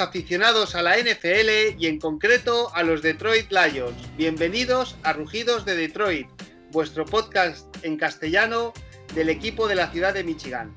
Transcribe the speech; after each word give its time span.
Aficionados 0.00 0.74
a 0.74 0.82
la 0.82 0.96
NFL 0.96 1.78
y 1.78 1.86
en 1.86 1.98
concreto 1.98 2.74
a 2.74 2.82
los 2.82 3.02
Detroit 3.02 3.52
Lions, 3.52 3.94
bienvenidos 4.16 4.96
a 5.02 5.12
Rugidos 5.12 5.66
de 5.66 5.76
Detroit, 5.76 6.26
vuestro 6.72 7.04
podcast 7.04 7.66
en 7.84 7.98
castellano 7.98 8.72
del 9.14 9.28
equipo 9.28 9.68
de 9.68 9.74
la 9.74 9.90
ciudad 9.90 10.14
de 10.14 10.24
Michigan. 10.24 10.74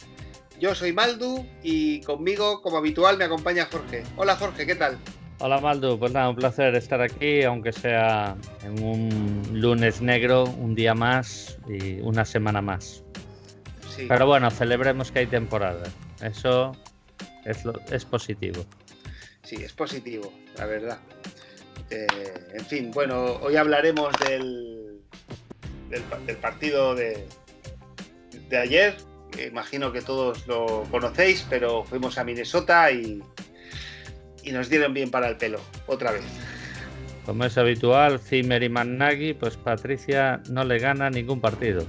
Yo 0.59 0.75
soy 0.75 0.91
Maldu 0.91 1.45
y 1.63 2.01
conmigo, 2.01 2.61
como 2.61 2.77
habitual, 2.77 3.17
me 3.17 3.23
acompaña 3.23 3.69
Jorge. 3.71 4.03
Hola 4.17 4.35
Jorge, 4.35 4.65
¿qué 4.65 4.75
tal? 4.75 4.97
Hola 5.39 5.61
Maldu, 5.61 5.97
pues 5.97 6.11
nada, 6.11 6.29
un 6.29 6.35
placer 6.35 6.75
estar 6.75 7.01
aquí, 7.01 7.43
aunque 7.43 7.71
sea 7.71 8.35
en 8.63 8.83
un 8.83 9.41
lunes 9.53 10.01
negro, 10.01 10.43
un 10.43 10.75
día 10.75 10.93
más 10.93 11.57
y 11.69 12.01
una 12.01 12.25
semana 12.25 12.61
más. 12.61 13.03
Sí. 13.95 14.05
Pero 14.07 14.27
bueno, 14.27 14.51
celebremos 14.51 15.13
que 15.13 15.19
hay 15.19 15.27
temporada. 15.27 15.83
Eso 16.21 16.75
es, 17.45 18.05
positivo. 18.05 18.65
Sí, 19.43 19.55
es 19.55 19.73
positivo, 19.73 20.33
la 20.57 20.65
verdad. 20.65 20.99
Eh, 21.89 22.07
en 22.53 22.65
fin, 22.65 22.91
bueno, 22.91 23.35
hoy 23.41 23.55
hablaremos 23.57 24.13
del, 24.27 25.01
del, 25.89 26.37
partido 26.37 26.95
de, 26.95 27.25
de 28.49 28.57
ayer. 28.57 28.95
Imagino 29.47 29.91
que 29.91 30.01
todos 30.01 30.47
lo 30.47 30.83
conocéis, 30.91 31.45
pero 31.49 31.83
fuimos 31.83 32.17
a 32.17 32.23
Minnesota 32.23 32.91
y, 32.91 33.21
y 34.43 34.51
nos 34.51 34.69
dieron 34.69 34.93
bien 34.93 35.11
para 35.11 35.27
el 35.27 35.37
pelo, 35.37 35.59
otra 35.87 36.11
vez. 36.11 36.23
Como 37.25 37.45
es 37.45 37.57
habitual, 37.57 38.19
Zimmer 38.19 38.63
y 38.63 38.69
Mannaghi, 38.69 39.33
pues 39.33 39.57
Patricia 39.57 40.41
no 40.49 40.63
le 40.63 40.77
gana 40.79 41.09
ningún 41.09 41.39
partido. 41.41 41.85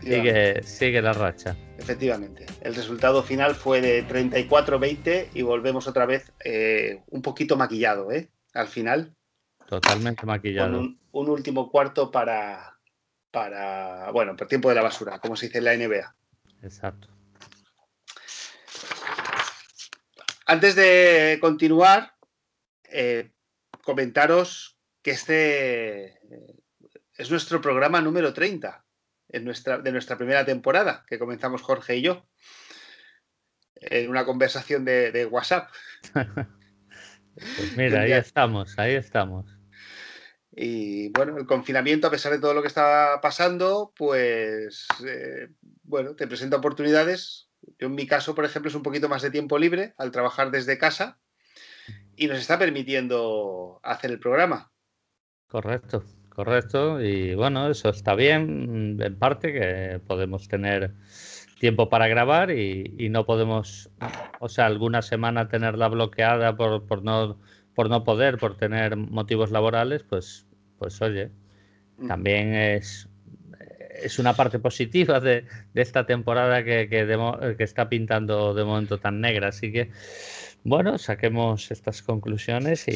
Sigue, 0.00 0.62
sigue 0.62 1.02
la 1.02 1.12
racha. 1.12 1.56
Efectivamente. 1.78 2.46
El 2.60 2.74
resultado 2.74 3.22
final 3.22 3.54
fue 3.54 3.80
de 3.80 4.06
34-20 4.06 5.28
y 5.34 5.42
volvemos 5.42 5.86
otra 5.86 6.06
vez 6.06 6.32
eh, 6.44 7.02
un 7.08 7.22
poquito 7.22 7.56
maquillado, 7.56 8.10
¿eh? 8.12 8.30
Al 8.54 8.68
final. 8.68 9.14
Totalmente 9.66 10.26
maquillado. 10.26 10.80
un, 11.12 11.28
último 11.28 11.70
cuarto 11.70 12.10
para, 12.10 12.78
para, 13.30 14.10
bueno, 14.10 14.36
por 14.36 14.48
tiempo 14.48 14.68
de 14.68 14.74
la 14.74 14.82
basura, 14.82 15.18
como 15.20 15.36
se 15.36 15.46
dice 15.46 15.58
en 15.58 15.64
la 15.64 15.76
NBA. 15.76 16.14
Exacto. 16.62 17.08
Antes 20.46 20.74
de 20.74 21.38
continuar, 21.40 22.14
eh, 22.84 23.30
comentaros 23.84 24.76
que 25.02 25.12
este 25.12 26.06
eh, 26.06 26.56
es 27.16 27.30
nuestro 27.30 27.60
programa 27.60 28.00
número 28.00 28.32
30 28.32 28.84
nuestra, 29.40 29.78
de 29.78 29.92
nuestra 29.92 30.16
primera 30.16 30.44
temporada, 30.44 31.04
que 31.06 31.18
comenzamos 31.18 31.62
Jorge 31.62 31.96
y 31.96 32.02
yo, 32.02 32.26
en 33.76 34.10
una 34.10 34.24
conversación 34.24 34.84
de, 34.84 35.28
WhatsApp. 35.30 35.70
pues 36.14 37.76
mira, 37.76 38.02
ahí 38.02 38.12
estamos, 38.12 38.78
ahí 38.78 38.94
estamos. 38.94 39.46
Y 40.52 41.10
bueno, 41.10 41.38
el 41.38 41.46
confinamiento, 41.46 42.08
a 42.08 42.10
pesar 42.10 42.32
de 42.32 42.40
todo 42.40 42.54
lo 42.54 42.62
que 42.62 42.68
estaba 42.68 43.20
pasando, 43.20 43.92
pues 43.96 44.88
eh, 45.06 45.48
bueno, 45.84 46.16
te 46.16 46.26
presenta 46.26 46.56
oportunidades. 46.56 47.48
Yo 47.78 47.86
en 47.86 47.94
mi 47.94 48.06
caso, 48.06 48.34
por 48.34 48.44
ejemplo, 48.44 48.68
es 48.68 48.74
un 48.74 48.82
poquito 48.82 49.08
más 49.08 49.22
de 49.22 49.30
tiempo 49.30 49.58
libre 49.58 49.94
al 49.96 50.10
trabajar 50.10 50.50
desde 50.50 50.78
casa 50.78 51.20
y 52.16 52.26
nos 52.26 52.38
está 52.38 52.58
permitiendo 52.58 53.80
hacer 53.82 54.10
el 54.10 54.18
programa. 54.18 54.72
Correcto. 55.46 56.04
Correcto, 56.40 57.02
y 57.02 57.34
bueno, 57.34 57.68
eso 57.68 57.90
está 57.90 58.14
bien, 58.14 58.96
en 58.98 59.16
parte 59.16 59.52
que 59.52 60.00
podemos 60.06 60.48
tener 60.48 60.94
tiempo 61.58 61.90
para 61.90 62.08
grabar 62.08 62.50
y, 62.50 63.10
no 63.10 63.26
podemos, 63.26 63.90
o 64.38 64.48
sea, 64.48 64.64
alguna 64.64 65.02
semana 65.02 65.48
tenerla 65.48 65.88
bloqueada 65.88 66.56
por, 66.56 66.86
por, 66.86 67.02
no, 67.02 67.38
por 67.74 67.90
no 67.90 68.04
poder, 68.04 68.38
por 68.38 68.56
tener 68.56 68.96
motivos 68.96 69.50
laborales, 69.50 70.02
pues, 70.02 70.46
pues 70.78 71.02
oye, 71.02 71.30
mm. 71.98 72.08
también 72.08 72.54
es, 72.54 73.06
es 74.02 74.18
una 74.18 74.32
parte 74.32 74.58
positiva 74.58 75.20
de, 75.20 75.44
de 75.74 75.82
esta 75.82 76.06
temporada 76.06 76.64
que, 76.64 76.88
que, 76.88 77.54
que 77.58 77.64
está 77.64 77.90
pintando 77.90 78.54
de 78.54 78.64
momento 78.64 78.96
tan 78.96 79.20
negra, 79.20 79.48
así 79.48 79.70
que 79.70 79.90
bueno, 80.62 80.98
saquemos 80.98 81.70
estas 81.70 82.02
conclusiones 82.02 82.86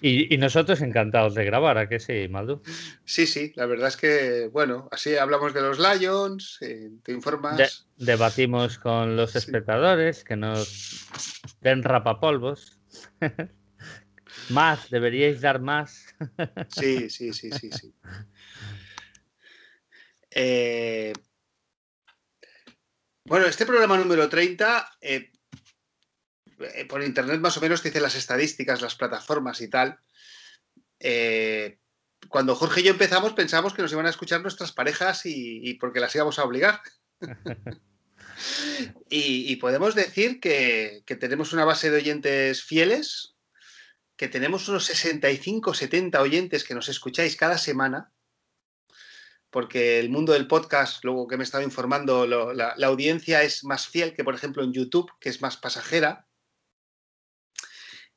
y, 0.00 0.36
nosotros 0.38 0.80
encantados 0.80 1.34
de 1.34 1.44
grabar, 1.44 1.78
¿a 1.78 1.88
qué 1.88 2.00
sí, 2.00 2.28
Maldu? 2.28 2.62
Sí, 3.04 3.26
sí, 3.26 3.52
la 3.54 3.66
verdad 3.66 3.88
es 3.88 3.96
que, 3.96 4.48
bueno, 4.52 4.88
así 4.90 5.16
hablamos 5.16 5.52
de 5.54 5.62
los 5.62 5.78
Lions, 5.78 6.58
eh, 6.62 6.90
te 7.02 7.12
informas. 7.12 7.86
debatimos 7.96 8.78
con 8.78 9.16
los 9.16 9.36
espectadores 9.36 10.24
que 10.24 10.36
nos 10.36 11.06
den 11.60 11.82
rapapolvos. 11.82 12.78
más, 14.50 14.90
deberíais 14.90 15.40
dar 15.40 15.60
más. 15.60 16.06
sí, 16.68 17.10
sí, 17.10 17.32
sí, 17.32 17.50
sí, 17.52 17.70
sí. 17.72 17.94
Eh, 20.30 21.12
bueno, 23.24 23.46
este 23.46 23.66
programa 23.66 23.96
número 23.96 24.28
30 24.28 24.96
eh, 25.00 25.31
por 26.88 27.02
internet 27.02 27.40
más 27.40 27.56
o 27.56 27.60
menos 27.60 27.82
te 27.82 27.88
dice 27.88 28.00
las 28.00 28.14
estadísticas, 28.14 28.80
las 28.80 28.94
plataformas 28.94 29.60
y 29.60 29.68
tal. 29.68 29.98
Eh, 31.00 31.78
cuando 32.28 32.54
Jorge 32.54 32.80
y 32.80 32.84
yo 32.84 32.90
empezamos 32.90 33.32
pensamos 33.32 33.74
que 33.74 33.82
nos 33.82 33.92
iban 33.92 34.06
a 34.06 34.10
escuchar 34.10 34.40
nuestras 34.40 34.72
parejas 34.72 35.22
y, 35.24 35.74
porque 35.74 36.00
las 36.00 36.14
íbamos 36.14 36.38
a 36.38 36.44
obligar. 36.44 36.80
y, 39.10 39.56
podemos 39.56 39.94
decir 39.94 40.40
que, 40.40 41.02
tenemos 41.20 41.52
una 41.52 41.64
base 41.64 41.90
de 41.90 41.98
oyentes 41.98 42.62
fieles, 42.62 43.34
que 44.16 44.28
tenemos 44.28 44.68
unos 44.68 44.84
65, 44.86 45.74
70 45.74 46.20
oyentes 46.20 46.64
que 46.64 46.74
nos 46.74 46.88
escucháis 46.88 47.36
cada 47.36 47.58
semana, 47.58 48.12
porque 49.50 49.98
el 49.98 50.08
mundo 50.08 50.32
del 50.32 50.46
podcast, 50.46 51.04
luego 51.04 51.26
que 51.26 51.36
me 51.36 51.44
estaba 51.44 51.64
informando, 51.64 52.26
la, 52.26 52.74
la, 52.76 52.86
audiencia 52.86 53.42
es 53.42 53.64
más 53.64 53.88
fiel 53.88 54.14
que, 54.14 54.24
por 54.24 54.34
ejemplo, 54.34 54.62
en 54.62 54.72
YouTube, 54.72 55.10
que 55.20 55.28
es 55.28 55.42
más 55.42 55.56
pasajera. 55.56 56.26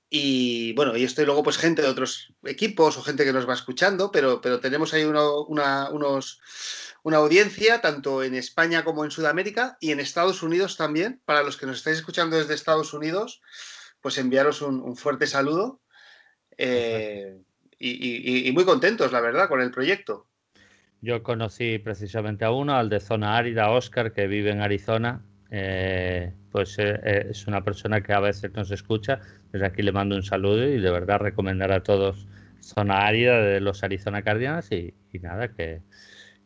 Y 0.10 0.74
bueno, 0.74 0.96
y 0.96 1.04
estoy 1.04 1.26
luego 1.26 1.44
pues 1.44 1.58
gente 1.58 1.82
de 1.82 1.88
otros 1.88 2.34
equipos 2.44 2.98
o 2.98 3.02
gente 3.02 3.26
que 3.26 3.34
nos 3.34 3.50
va 3.50 3.54
escuchando, 3.54 4.12
pero, 4.12 4.40
pero 4.40 4.60
tenemos 4.60 4.94
ahí 4.94 5.04
una, 5.04 5.90
unos, 5.90 6.40
una 7.04 7.18
audiencia 7.18 7.82
tanto 7.82 8.24
en 8.24 8.36
España 8.36 8.84
como 8.84 9.04
en 9.04 9.12
Sudamérica 9.12 9.78
y 9.80 9.92
en 9.92 10.00
Estados 10.00 10.44
Unidos 10.44 10.78
también. 10.78 11.22
Para 11.26 11.44
los 11.44 11.58
que 11.58 11.66
nos 11.66 11.78
estáis 11.78 11.98
escuchando 11.98 12.38
desde 12.38 12.54
Estados 12.54 12.94
Unidos, 12.94 13.42
pues 14.02 14.18
enviaros 14.18 14.62
un, 14.62 14.96
fuerte 14.96 15.26
saludo 15.26 15.82
eh, 16.58 17.38
y, 17.80 18.52
muy 18.54 18.64
contentos, 18.64 19.12
la 19.12 19.22
verdad, 19.22 19.50
con 19.50 19.62
el 19.62 19.72
proyecto. 19.72 20.28
Yo 21.02 21.24
conocí 21.24 21.80
precisamente 21.80 22.46
a 22.46 22.52
uno, 22.52 22.76
al 22.76 22.90
de 22.90 23.00
Zona 23.00 23.38
Árida, 23.38 23.70
Oscar, 23.70 24.14
que 24.14 24.28
vive 24.28 24.52
en 24.52 24.62
Arizona, 24.62 25.26
eh, 25.52 26.34
pues 26.52 26.78
eh, 26.80 27.00
eh, 27.04 27.28
es 27.30 27.48
una 27.48 27.64
persona 27.64 28.02
que 28.02 28.14
a 28.14 28.20
veces 28.20 28.52
nos 28.54 28.72
escucha. 28.72 29.20
Desde 29.52 29.66
aquí 29.66 29.82
le 29.82 29.92
mando 29.92 30.16
un 30.16 30.24
saludo 30.24 30.68
y 30.68 30.80
de 30.80 30.92
verdad 30.92 31.20
recomendar 31.20 31.72
a 31.72 31.84
todos 31.84 32.28
Zona 32.60 33.06
Árida 33.06 33.42
de 33.42 33.60
los 33.62 33.84
Arizona 33.84 34.24
Cardinals 34.24 34.72
y, 34.72 34.94
nada, 35.22 35.50
que 35.50 35.82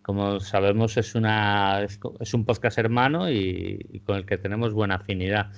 como 0.01 0.39
sabemos 0.39 0.97
es, 0.97 1.15
una, 1.15 1.83
es, 1.83 2.33
un 2.33 2.45
podcast 2.45 2.77
hermano 2.77 3.31
y, 3.31 4.01
con 4.05 4.17
el 4.17 4.25
que 4.25 4.37
tenemos 4.37 4.73
buena 4.73 4.95
afinidad. 4.95 5.51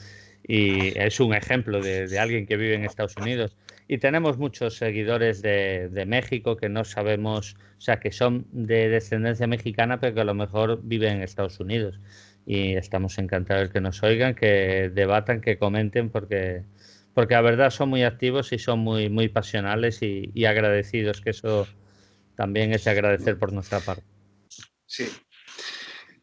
Y 0.44 0.98
es 0.98 1.20
un 1.20 1.34
ejemplo 1.34 1.82
de, 1.82 2.20
alguien 2.20 2.46
que 2.46 2.58
vive 2.58 2.76
en 2.76 2.84
Estados 2.84 3.16
Unidos. 3.18 3.56
Y 3.88 3.98
tenemos 3.98 4.38
muchos 4.38 4.76
seguidores 4.78 5.42
de, 5.42 5.90
de, 5.90 6.06
México 6.06 6.58
que 6.58 6.70
no 6.70 6.84
sabemos, 6.84 7.56
o 7.78 7.82
sea, 7.82 8.00
que 8.00 8.12
son 8.12 8.46
de 8.52 8.90
descendencia 8.90 9.48
mexicana, 9.48 10.00
pero 10.00 10.16
que 10.16 10.22
a 10.22 10.26
lo 10.26 10.34
mejor 10.34 10.80
viven 10.84 11.18
en 11.18 11.24
Estados 11.24 11.60
Unidos 11.60 12.00
y 12.46 12.76
estamos 12.76 13.18
encantados 13.18 13.68
de 13.68 13.74
que 13.74 13.82
nos 13.82 14.02
oigan, 14.04 14.36
que 14.36 14.92
debatan, 14.94 15.42
que 15.42 15.58
comenten, 15.58 16.10
porque, 16.10 16.64
porque 17.14 17.36
la 17.36 17.42
verdad 17.42 17.70
son 17.70 17.90
muy 17.90 18.04
activos 18.04 18.52
y 18.52 18.60
son 18.60 18.80
muy, 18.80 19.10
muy 19.10 19.30
pasionales 19.30 20.00
y, 20.02 20.46
agradecidos, 20.46 21.22
que 21.22 21.32
eso 21.32 21.68
también 22.36 22.74
es 22.74 22.88
agradecer 22.88 23.38
por 23.38 23.54
nuestra 23.54 23.80
parte. 23.80 24.04
Sí. 24.86 25.08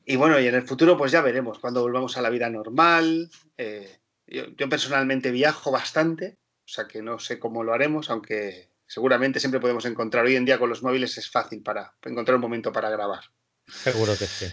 Y 0.05 0.17
bueno, 0.17 0.41
y 0.41 0.47
en 0.47 0.55
el 0.55 0.63
futuro 0.63 0.97
pues 0.97 1.13
ya 1.13 1.21
veremos, 1.21 1.59
cuando 1.59 1.83
volvamos 1.83 2.17
a 2.17 2.23
la 2.23 2.31
vida 2.31 2.49
normal. 2.49 3.31
Eh, 3.57 3.99
yo, 4.27 4.69
personalmente 4.69 5.31
viajo 5.31 5.71
bastante, 5.71 6.39
o 6.65 6.69
sea 6.69 6.87
que 6.87 7.03
no 7.03 7.19
sé 7.19 7.39
cómo 7.39 7.63
lo 7.63 7.73
haremos, 7.73 8.11
aunque 8.11 8.71
seguramente 8.87 9.41
siempre 9.41 9.61
podemos 9.61 9.85
encontrar. 9.85 10.25
Hoy 10.25 10.37
en 10.37 10.45
día 10.45 10.59
con 10.59 10.69
los 10.69 10.83
móviles 10.83 11.17
es 11.19 11.31
fácil 11.31 11.63
para 11.63 11.95
encontrar 12.03 12.37
un 12.37 12.43
momento 12.43 12.73
para 12.73 12.91
grabar. 12.91 13.21
Seguro 13.67 14.13
que 14.19 14.27
sí. 14.27 14.47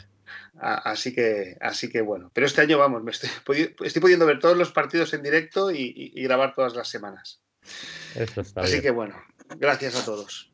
Así 0.58 1.14
que, 1.14 1.58
así 1.60 1.90
que 1.90 2.02
bueno. 2.02 2.32
Pero 2.34 2.48
este 2.48 2.62
año, 2.62 2.78
vamos, 2.78 3.04
me 3.04 3.12
estoy, 3.12 3.30
estoy 3.84 4.02
pudiendo 4.02 4.26
ver 4.26 4.40
todos 4.40 4.58
los 4.58 4.72
partidos 4.72 5.14
en 5.14 5.24
directo 5.24 5.72
y, 5.72 6.12
grabar 6.24 6.54
todas 6.56 6.76
las 6.76 6.88
semanas. 6.88 7.42
así 8.56 8.82
que 8.82 8.92
bueno, 8.92 9.16
gracias 9.58 9.96
a 9.96 10.06
todos. 10.06 10.52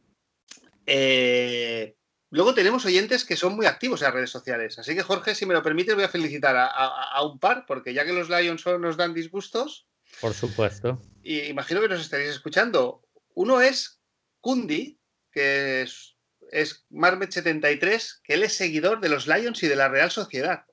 Eh, 0.86 1.95
luego 2.31 2.53
tenemos 2.53 2.86
oyentes 2.86 3.24
que 3.24 3.36
son 3.36 3.56
muy 3.56 3.65
activos 3.68 4.01
en 4.01 4.06
las 4.06 4.13
redes 4.13 4.31
sociales. 4.31 4.80
Así 4.80 4.95
que, 4.95 5.03
Jorge, 5.03 5.36
si 5.36 5.45
me 5.45 5.53
lo 5.53 5.62
permites, 5.62 5.95
voy 5.95 6.04
a 6.04 6.09
felicitar 6.09 6.56
a, 6.57 7.24
un 7.24 7.39
par, 7.39 7.65
porque 7.68 7.94
ya 7.94 8.06
que 8.06 8.13
los 8.13 8.30
Lions 8.30 8.65
nos 8.65 8.97
dan 8.97 9.13
disgustos, 9.13 9.88
Por 10.19 10.33
supuesto. 10.33 11.00
Y 11.24 11.42
imagino 11.42 11.80
que 11.80 11.88
nos 11.88 12.01
estaréis 12.01 12.31
escuchando. 12.31 13.04
Uno 13.33 13.62
es 13.62 14.01
Kundi, 14.42 15.00
que 15.31 15.83
es, 15.83 16.11
es 16.51 16.86
Marmet73, 16.92 18.21
que 18.24 18.33
él 18.33 18.44
es 18.44 18.53
seguidor 18.53 19.00
de 19.01 19.09
los 19.09 19.27
Lions 19.27 19.63
y 19.63 19.68
de 19.68 19.75
la 19.75 19.89
Real 19.89 20.12
Sociedad. 20.12 20.65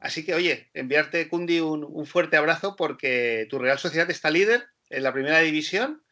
Así 0.00 0.24
que, 0.24 0.34
oye, 0.34 0.68
enviarte, 0.74 1.28
Kundi, 1.28 1.60
un, 1.60 2.06
fuerte 2.06 2.36
abrazo 2.36 2.74
porque 2.76 3.46
tu 3.48 3.58
Real 3.58 3.78
Sociedad 3.78 4.10
está 4.10 4.30
líder 4.30 4.64
en 4.90 5.04
la 5.04 5.12
primera 5.12 5.38
división 5.38 6.02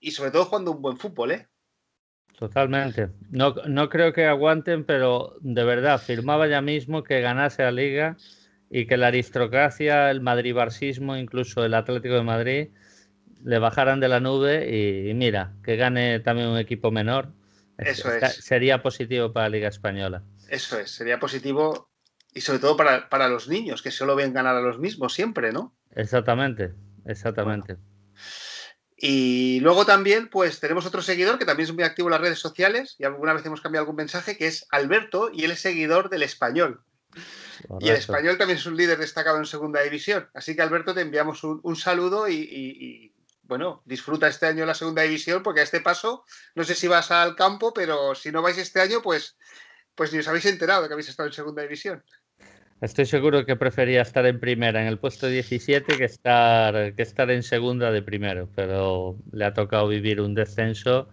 y 0.00 0.10
sobre 0.10 0.32
todo 0.32 0.46
jugando 0.46 0.72
un 0.72 0.82
buen 0.82 0.96
fútbol, 0.96 1.30
¿eh? 1.30 1.46
Totalmente. 2.38 3.08
No, 3.30 3.54
no 3.66 3.88
creo 3.88 4.12
que 4.12 4.26
aguanten, 4.26 4.84
pero 4.84 5.36
de 5.40 5.64
verdad, 5.64 6.00
firmaba 6.00 6.48
ya 6.48 6.60
mismo 6.60 7.02
que 7.02 7.20
ganase 7.20 7.62
la 7.62 7.70
liga 7.70 8.16
y 8.68 8.86
que 8.86 8.96
la 8.96 9.06
aristocracia, 9.06 10.10
el 10.10 10.20
madrid-barcismo, 10.20 11.16
incluso 11.16 11.64
el 11.64 11.72
Atlético 11.72 12.14
de 12.14 12.22
Madrid, 12.22 12.68
le 13.44 13.58
bajaran 13.58 14.00
de 14.00 14.08
la 14.08 14.20
nube 14.20 14.68
y, 15.08 15.14
mira, 15.14 15.52
que 15.62 15.76
gane 15.76 16.20
también 16.20 16.48
un 16.48 16.58
equipo 16.58 16.90
menor. 16.90 17.28
Eso 17.78 18.12
es. 18.12 18.44
Sería 18.44 18.82
positivo 18.82 19.32
para 19.32 19.48
la 19.48 19.56
Liga 19.56 19.68
Española. 19.68 20.22
Eso 20.48 20.78
es, 20.78 20.90
sería 20.90 21.18
positivo 21.18 21.90
y 22.36 22.42
sobre 22.42 22.58
todo 22.58 22.76
para, 22.76 23.28
los 23.28 23.48
niños, 23.48 23.80
que 23.80 23.90
solo 23.90 24.14
ven 24.14 24.34
ganar 24.34 24.56
a 24.56 24.60
los 24.60 24.78
mismos 24.78 25.14
siempre, 25.14 25.52
¿no? 25.52 25.74
Exactamente, 25.94 26.74
exactamente. 27.06 27.78
Y 28.94 29.60
luego 29.60 29.86
también, 29.86 30.28
pues 30.28 30.60
tenemos 30.60 30.84
otro 30.84 31.00
seguidor 31.00 31.38
que 31.38 31.46
también 31.46 31.68
es 31.68 31.74
muy 31.74 31.84
activo 31.84 32.08
en 32.08 32.12
las 32.12 32.20
redes 32.20 32.38
sociales 32.38 32.94
y 32.98 33.04
alguna 33.04 33.32
vez 33.32 33.44
hemos 33.46 33.62
cambiado 33.62 33.84
algún 33.84 33.96
mensaje, 33.96 34.36
que 34.36 34.46
es 34.46 34.66
Alberto 34.70 35.30
y 35.32 35.44
él 35.44 35.50
es 35.50 35.60
seguidor 35.60 36.10
del 36.10 36.22
español. 36.22 36.82
Y 37.80 37.88
el 37.88 37.96
español 37.96 38.36
también 38.36 38.58
es 38.58 38.66
un 38.66 38.76
líder 38.76 38.98
destacado 38.98 39.38
en 39.38 39.46
segunda 39.46 39.80
división. 39.80 40.28
Así 40.34 40.54
que 40.54 40.60
Alberto, 40.60 40.92
te 40.92 41.00
enviamos 41.00 41.42
un, 41.42 41.76
saludo 41.76 42.28
y, 42.28 43.14
bueno, 43.46 43.82
disfruta 43.84 44.28
este 44.28 44.46
año 44.46 44.66
la 44.66 44.74
segunda 44.74 45.02
división 45.02 45.42
porque 45.42 45.60
a 45.60 45.64
este 45.64 45.80
paso, 45.80 46.24
no 46.54 46.64
sé 46.64 46.74
si 46.74 46.88
vas 46.88 47.10
al 47.10 47.36
campo, 47.36 47.72
pero 47.72 48.14
si 48.14 48.30
no 48.30 48.42
vais 48.42 48.58
este 48.58 48.80
año, 48.80 49.02
pues, 49.02 49.36
pues 49.94 50.12
ni 50.12 50.18
os 50.18 50.28
habéis 50.28 50.46
enterado 50.46 50.82
de 50.82 50.88
que 50.88 50.94
habéis 50.94 51.08
estado 51.08 51.28
en 51.28 51.32
segunda 51.32 51.62
división. 51.62 52.02
Estoy 52.80 53.06
seguro 53.06 53.46
que 53.46 53.56
prefería 53.56 54.02
estar 54.02 54.26
en 54.26 54.38
primera, 54.38 54.82
en 54.82 54.86
el 54.86 54.98
puesto 54.98 55.28
17, 55.28 55.96
que 55.96 56.04
estar, 56.04 56.94
que 56.94 57.02
estar 57.02 57.30
en 57.30 57.42
segunda 57.42 57.90
de 57.90 58.02
primero, 58.02 58.50
pero 58.54 59.16
le 59.32 59.46
ha 59.46 59.54
tocado 59.54 59.88
vivir 59.88 60.20
un 60.20 60.34
descenso. 60.34 61.08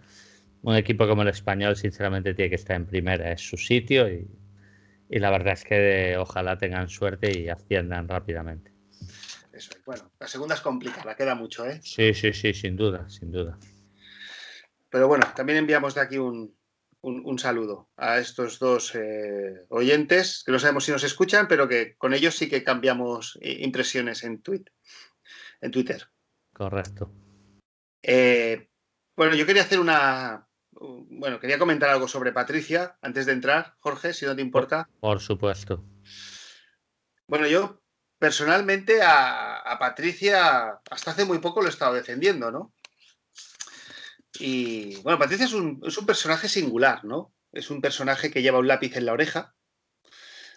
Un 0.62 0.76
equipo 0.76 1.08
como 1.08 1.22
el 1.22 1.30
español, 1.30 1.76
sinceramente, 1.76 2.34
tiene 2.34 2.50
que 2.50 2.56
estar 2.56 2.76
en 2.76 2.86
primera, 2.86 3.32
es 3.32 3.42
su 3.42 3.58
sitio 3.58 4.10
y 4.10 4.28
y 5.14 5.20
la 5.20 5.30
verdad 5.30 5.54
es 5.54 5.64
que 5.64 6.18
ojalá 6.18 6.58
tengan 6.58 6.90
suerte 6.90 7.38
y 7.38 7.48
asciendan 7.48 8.08
rápidamente. 8.08 8.73
Eso 9.54 9.72
es. 9.72 9.86
Bueno, 9.86 10.12
la 10.20 10.28
segunda 10.28 10.56
es 10.56 10.62
complicada, 10.62 11.16
queda 11.16 11.36
mucho, 11.36 11.66
¿eh? 11.66 11.80
Sí, 11.84 12.14
sí, 12.14 12.34
sí, 12.34 12.54
sin 12.54 12.76
duda, 12.76 13.08
sin 13.08 13.32
duda. 13.32 13.58
Pero 14.90 15.08
bueno, 15.08 15.26
también 15.36 15.60
enviamos 15.60 15.94
de 15.94 16.02
aquí 16.02 16.18
un, 16.18 16.56
saludo 17.38 17.90
a 17.96 18.20
estos 18.20 18.60
dos 18.60 18.96
eh, 18.96 19.66
oyentes, 19.70 20.44
que 20.44 20.52
no 20.52 20.60
sabemos 20.60 20.86
si 20.86 20.92
nos 20.92 21.04
escuchan, 21.04 21.48
pero 21.48 21.68
que 21.68 21.96
con 21.98 22.14
ellos 22.14 22.36
sí 22.36 22.50
que 22.50 22.64
cambiamos 22.64 23.38
impresiones 23.42 24.24
en, 24.24 24.42
tweet, 24.42 24.66
en 25.62 25.72
Twitter. 25.72 26.08
Correcto. 26.52 27.12
Eh, 28.02 28.70
bueno, 29.16 29.36
yo 29.36 29.46
quería 29.46 29.64
hacer 29.64 29.80
una, 29.80 30.48
bueno, 30.72 31.40
quería 31.40 31.60
comentar 31.60 31.90
algo 31.90 32.08
sobre 32.08 32.32
Patricia 32.32 32.98
antes 33.02 33.26
de 33.26 33.34
entrar, 33.34 33.76
Jorge, 33.80 34.14
si 34.14 34.26
no 34.26 34.36
te 34.36 34.42
importa. 34.42 34.90
Por 35.00 35.20
supuesto. 35.20 35.84
Bueno, 37.28 37.48
yo 37.48 37.83
personalmente 38.24 39.02
a, 39.04 39.76
Patricia 39.78 40.80
hasta 40.90 41.12
hace 41.12 41.26
muy 41.26 41.40
poco 41.40 41.60
lo 41.60 41.68
he 41.68 41.70
estado 41.70 41.94
defendiendo, 41.94 42.52
¿no? 42.52 42.74
Y 44.40 44.96
bueno, 45.02 45.20
Patricia 45.20 45.46
es 45.46 45.52
un, 45.52 45.82
personaje 46.08 46.48
singular, 46.48 47.04
¿no? 47.04 47.34
Es 47.52 47.70
un 47.70 47.82
personaje 47.82 48.32
que 48.32 48.42
lleva 48.42 48.60
un 48.60 48.68
lápiz 48.70 48.96
en 48.96 49.08
la 49.08 49.12
oreja. 49.12 49.54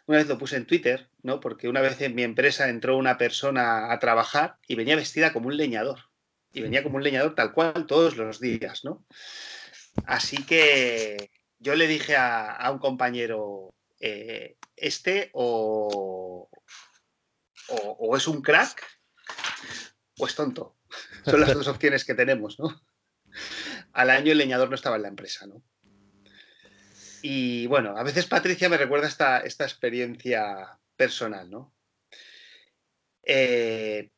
Una 0.07 0.19
vez 0.19 0.29
lo 0.29 0.39
puse 0.39 0.55
en 0.55 0.67
Twitter, 0.67 1.11
¿no? 1.25 1.41
Porque 1.41 1.69
una 1.69 1.81
vez 1.81 2.01
en 2.03 2.15
mi 2.15 2.23
empresa 2.23 2.69
entró 2.69 2.97
una 2.97 3.19
persona 3.19 3.93
a 3.93 3.99
trabajar 3.99 4.59
y 4.69 4.77
venía 4.77 4.95
vestida 4.95 5.33
como 5.33 5.49
un 5.49 5.57
leñador. 5.57 5.99
Y 6.53 6.63
venía 6.63 6.85
como 6.85 6.99
un 6.99 7.03
leñador 7.03 7.35
tal 7.35 7.53
cual 7.53 7.87
todos 7.89 8.17
los 8.17 8.39
días, 8.39 8.85
¿no? 8.85 9.05
Así 10.07 10.37
que 10.45 11.33
yo 11.59 11.75
le 11.75 11.89
dije 11.89 12.15
a, 12.17 12.71
un 12.71 12.79
compañero, 12.79 13.75
eh, 13.99 14.57
este 14.77 15.31
o, 15.33 16.49
o, 17.69 18.17
es 18.17 18.27
un 18.29 18.43
crack 18.43 18.83
o 20.19 20.27
es 20.27 20.35
tonto. 20.35 20.77
Son 21.25 21.41
las 21.41 21.55
dos 21.55 21.69
opciones 21.69 22.05
que 22.05 22.15
tenemos, 22.15 22.59
¿no? 22.59 22.81
Al 23.93 24.11
año 24.11 24.33
el 24.33 24.39
leñador 24.39 24.69
no 24.69 24.75
estaba 24.75 24.97
en 24.97 25.03
la 25.03 25.09
empresa, 25.09 25.47
¿no? 25.47 25.63
Y 27.23 27.67
bueno, 27.67 27.97
a 27.97 28.03
veces 28.03 28.27
Patricia 28.27 28.69
me 28.69 28.77
recuerda 28.77 29.09
esta, 29.09 29.41
esta 29.41 29.65
experiencia 29.65 30.79
personal, 30.97 31.51
¿no? 31.51 31.75
Eh, 33.23 34.11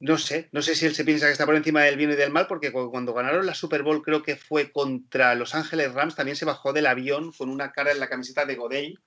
no 0.00 0.18
sé, 0.18 0.48
no 0.52 0.62
sé 0.62 0.74
si 0.74 0.86
él 0.86 0.94
se 0.94 1.04
piensa 1.04 1.26
que 1.26 1.32
está 1.32 1.46
por 1.46 1.54
encima 1.54 1.82
del 1.82 1.96
bien 1.96 2.10
y 2.10 2.16
del 2.16 2.30
mal, 2.30 2.46
porque 2.46 2.72
cuando 2.72 3.14
ganaron 3.14 3.46
la 3.46 3.54
Super 3.54 3.82
Bowl, 3.82 4.02
creo 4.02 4.22
que 4.22 4.36
fue 4.36 4.72
contra 4.72 5.34
Los 5.34 5.54
Ángeles 5.54 5.92
Rams, 5.92 6.14
también 6.14 6.36
se 6.36 6.44
bajó 6.44 6.72
del 6.72 6.86
avión 6.86 7.32
con 7.32 7.48
una 7.48 7.72
cara 7.72 7.92
en 7.92 8.00
la 8.00 8.08
camiseta 8.08 8.44
de 8.44 8.56
Godey, 8.56 8.98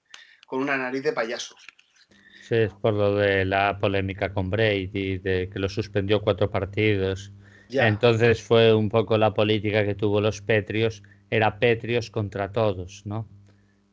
con 0.46 0.60
una 0.60 0.78
nariz 0.78 1.04
de 1.04 1.14
payaso. 1.14 1.56
Es 2.52 2.74
por 2.74 2.94
lo 2.94 3.16
de 3.16 3.46
la 3.46 3.78
polémica 3.80 4.34
con 4.34 4.50
Brady, 4.50 5.18
de 5.18 5.50
que 5.52 5.60
lo 5.60 5.70
suspendió 5.70 6.22
cuatro 6.22 6.50
partidos. 6.50 7.34
Entonces 7.70 8.42
fue 8.42 8.74
un 8.74 8.90
poco 8.90 9.18
la 9.18 9.34
política 9.34 9.86
que 9.86 9.96
tuvo 9.96 10.22
los 10.22 10.42
Petrios, 10.42 11.04
era 11.30 11.60
Petrios 11.60 12.10
contra 12.10 12.52
todos, 12.52 13.06
¿no? 13.06 13.28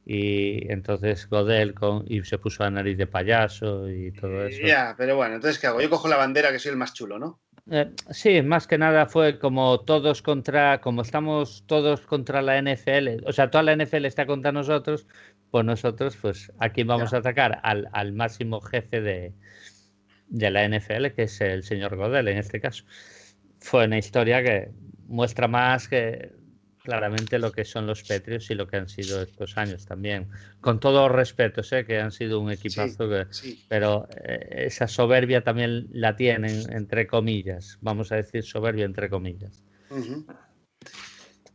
y 0.06 0.70
entonces 0.70 1.28
Godel 1.28 1.74
con, 1.74 2.04
y 2.06 2.22
se 2.24 2.38
puso 2.38 2.62
a 2.64 2.70
nariz 2.70 2.98
de 2.98 3.06
payaso 3.06 3.88
y 3.88 4.12
todo 4.12 4.46
eso. 4.46 4.66
Ya, 4.66 4.94
pero 4.98 5.16
bueno, 5.16 5.36
entonces 5.36 5.58
¿qué 5.58 5.66
hago? 5.66 5.80
Yo 5.80 5.88
cojo 5.88 6.08
la 6.08 6.16
bandera 6.16 6.52
que 6.52 6.58
soy 6.58 6.72
el 6.72 6.76
más 6.76 6.92
chulo, 6.92 7.18
¿no? 7.18 7.40
Eh, 7.70 7.90
sí, 8.10 8.42
más 8.42 8.66
que 8.66 8.76
nada 8.76 9.06
fue 9.06 9.38
como 9.38 9.80
todos 9.80 10.20
contra, 10.20 10.80
como 10.80 11.00
estamos 11.02 11.64
todos 11.66 12.02
contra 12.02 12.42
la 12.42 12.60
NFL, 12.60 13.26
o 13.26 13.32
sea, 13.32 13.50
toda 13.50 13.64
la 13.64 13.72
NFL 13.76 14.04
está 14.04 14.26
contra 14.26 14.52
nosotros, 14.52 15.06
pues 15.50 15.64
nosotros, 15.64 16.16
pues 16.20 16.52
aquí 16.58 16.82
vamos 16.82 17.14
a 17.14 17.18
atacar 17.18 17.60
al, 17.62 17.88
al 17.92 18.12
máximo 18.12 18.60
jefe 18.60 19.00
de, 19.00 19.32
de 20.28 20.50
la 20.50 20.68
NFL, 20.68 21.12
que 21.14 21.22
es 21.22 21.40
el 21.40 21.62
señor 21.62 21.96
Godel 21.96 22.28
en 22.28 22.38
este 22.38 22.60
caso. 22.60 22.84
Fue 23.60 23.86
una 23.86 23.98
historia 23.98 24.42
que 24.42 24.70
muestra 25.06 25.48
más 25.48 25.88
que 25.88 26.32
claramente 26.84 27.38
lo 27.38 27.50
que 27.50 27.64
son 27.64 27.86
los 27.86 28.02
Petrios 28.02 28.50
y 28.50 28.54
lo 28.54 28.68
que 28.68 28.76
han 28.76 28.88
sido 28.90 29.22
estos 29.22 29.56
años 29.56 29.86
también. 29.86 30.28
Con 30.60 30.78
todo 30.78 31.08
respeto, 31.08 31.62
sé 31.62 31.86
que 31.86 31.98
han 31.98 32.12
sido 32.12 32.40
un 32.40 32.52
equipazo, 32.52 33.08
pero 33.68 34.06
eh, 34.22 34.66
esa 34.66 34.86
soberbia 34.86 35.42
también 35.42 35.88
la 35.92 36.14
tienen, 36.14 36.70
entre 36.70 37.06
comillas. 37.06 37.78
Vamos 37.80 38.12
a 38.12 38.16
decir 38.16 38.44
soberbia, 38.44 38.84
entre 38.84 39.08
comillas. 39.08 39.64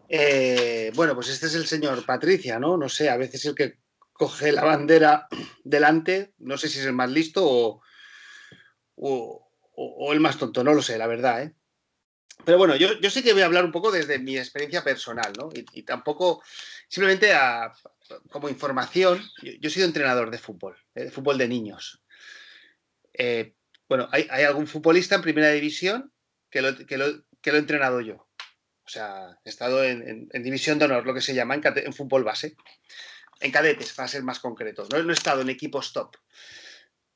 Eh, 0.10 0.92
bueno, 0.96 1.14
pues 1.14 1.30
este 1.30 1.46
es 1.46 1.54
el 1.54 1.68
señor 1.68 2.04
Patricia, 2.08 2.60
¿no? 2.60 2.76
No 2.76 2.90
sé, 2.90 3.08
a 3.08 3.18
veces 3.18 3.46
el 3.46 3.54
que 3.54 3.78
coge 4.12 4.52
la 4.52 4.64
bandera 4.64 5.28
delante, 5.64 6.34
no 6.40 6.58
sé 6.58 6.70
si 6.70 6.80
es 6.80 6.86
el 6.88 6.94
más 6.94 7.12
listo 7.12 7.46
o, 7.46 7.82
o 8.96 10.12
el 10.12 10.20
más 10.20 10.40
tonto, 10.40 10.64
no 10.64 10.74
lo 10.74 10.82
sé, 10.82 10.98
la 10.98 11.06
verdad, 11.06 11.44
¿eh? 11.44 11.54
Pero 12.46 12.58
bueno, 12.58 12.76
yo, 12.76 13.00
yo 13.00 13.10
sí 13.10 13.22
que 13.22 13.34
voy 13.34 13.42
a 13.42 13.46
hablar 13.46 13.66
un 13.66 13.72
poco 13.72 13.92
desde 13.92 14.18
mi 14.20 14.38
experiencia 14.38 14.84
personal, 14.84 15.34
¿no? 15.38 15.50
Y, 15.54 15.84
tampoco, 15.84 16.42
simplemente 16.88 17.34
como 18.30 18.50
información, 18.50 19.22
yo, 19.42 19.52
he 19.62 19.70
sido 19.70 19.86
entrenador 19.86 20.32
de 20.32 20.38
fútbol, 20.38 20.78
¿eh? 20.96 21.06
de 21.06 21.12
fútbol 21.12 21.38
de 21.38 21.48
niños. 21.48 22.02
Eh, 23.14 23.54
bueno, 23.88 24.08
hay, 24.12 24.28
algún 24.44 24.68
futbolista 24.68 25.16
en 25.16 25.22
primera 25.22 25.50
división 25.52 26.12
que 26.50 26.62
lo, 26.62 26.76
que, 26.76 26.98
lo, 26.98 27.24
que 27.42 27.52
lo 27.52 27.58
he 27.58 27.60
entrenado 27.60 28.02
yo. 28.02 28.30
O 28.86 28.92
sea, 28.92 29.38
he 29.46 29.50
estado 29.50 29.84
en, 29.84 30.28
división 30.30 30.80
de 30.80 30.86
honor, 30.86 31.06
lo 31.06 31.14
que 31.14 31.22
se 31.22 31.36
llama 31.36 31.54
en, 31.54 31.94
fútbol 31.94 32.24
base. 32.24 32.56
En 33.40 33.52
cadetes, 33.52 33.94
para 33.94 34.08
ser 34.08 34.24
más 34.24 34.40
concretos. 34.40 34.90
¿no? 34.90 35.02
no 35.04 35.12
he 35.12 35.14
estado 35.14 35.42
en 35.42 35.50
equipos 35.50 35.94
top. 35.94 36.16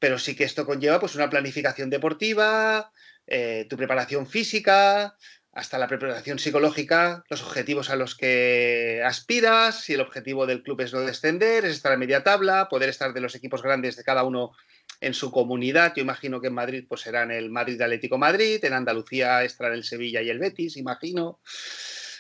Pero 0.04 0.20
sí 0.20 0.36
que 0.36 0.44
esto 0.44 0.66
conlleva 0.66 1.00
pues, 1.00 1.16
una 1.16 1.30
planificación 1.30 1.90
deportiva, 1.90 2.92
eh, 3.26 3.66
tu 3.70 3.78
preparación 3.78 4.28
física, 4.28 5.16
hasta 5.54 5.78
la 5.78 5.88
preparación 5.88 6.40
psicológica, 6.40 7.24
los 7.30 7.42
objetivos 7.42 7.90
a 7.90 7.96
los 7.96 8.14
que 8.14 9.02
aspiras, 9.06 9.80
si 9.80 9.94
el 9.94 10.02
objetivo 10.02 10.46
del 10.46 10.62
club 10.62 10.82
es 10.82 10.92
no 10.92 11.00
descender, 11.00 11.64
es 11.64 11.72
estar 11.72 11.94
en 11.94 12.00
media 12.00 12.22
tabla, 12.22 12.68
poder 12.70 12.90
estar 12.90 13.14
de 13.14 13.22
los 13.22 13.34
equipos 13.34 13.62
grandes 13.62 13.96
de 13.96 14.04
cada 14.04 14.26
uno 14.26 14.52
en 15.00 15.14
su 15.14 15.32
comunidad. 15.32 15.94
Yo 15.96 16.04
imagino 16.04 16.42
que 16.42 16.48
en 16.48 16.56
Madrid 16.56 16.86
pues 16.86 17.00
serán 17.00 17.32
el 17.32 17.50
Madrid 17.50 17.82
Atlético 17.82 18.18
Madrid, 18.18 18.60
en 18.66 18.74
Andalucía 18.74 19.46
estará 19.46 19.74
el 19.74 19.86
Sevilla 19.86 20.22
y 20.22 20.30
el 20.30 20.40
Betis, 20.40 20.76
imagino. 20.76 21.40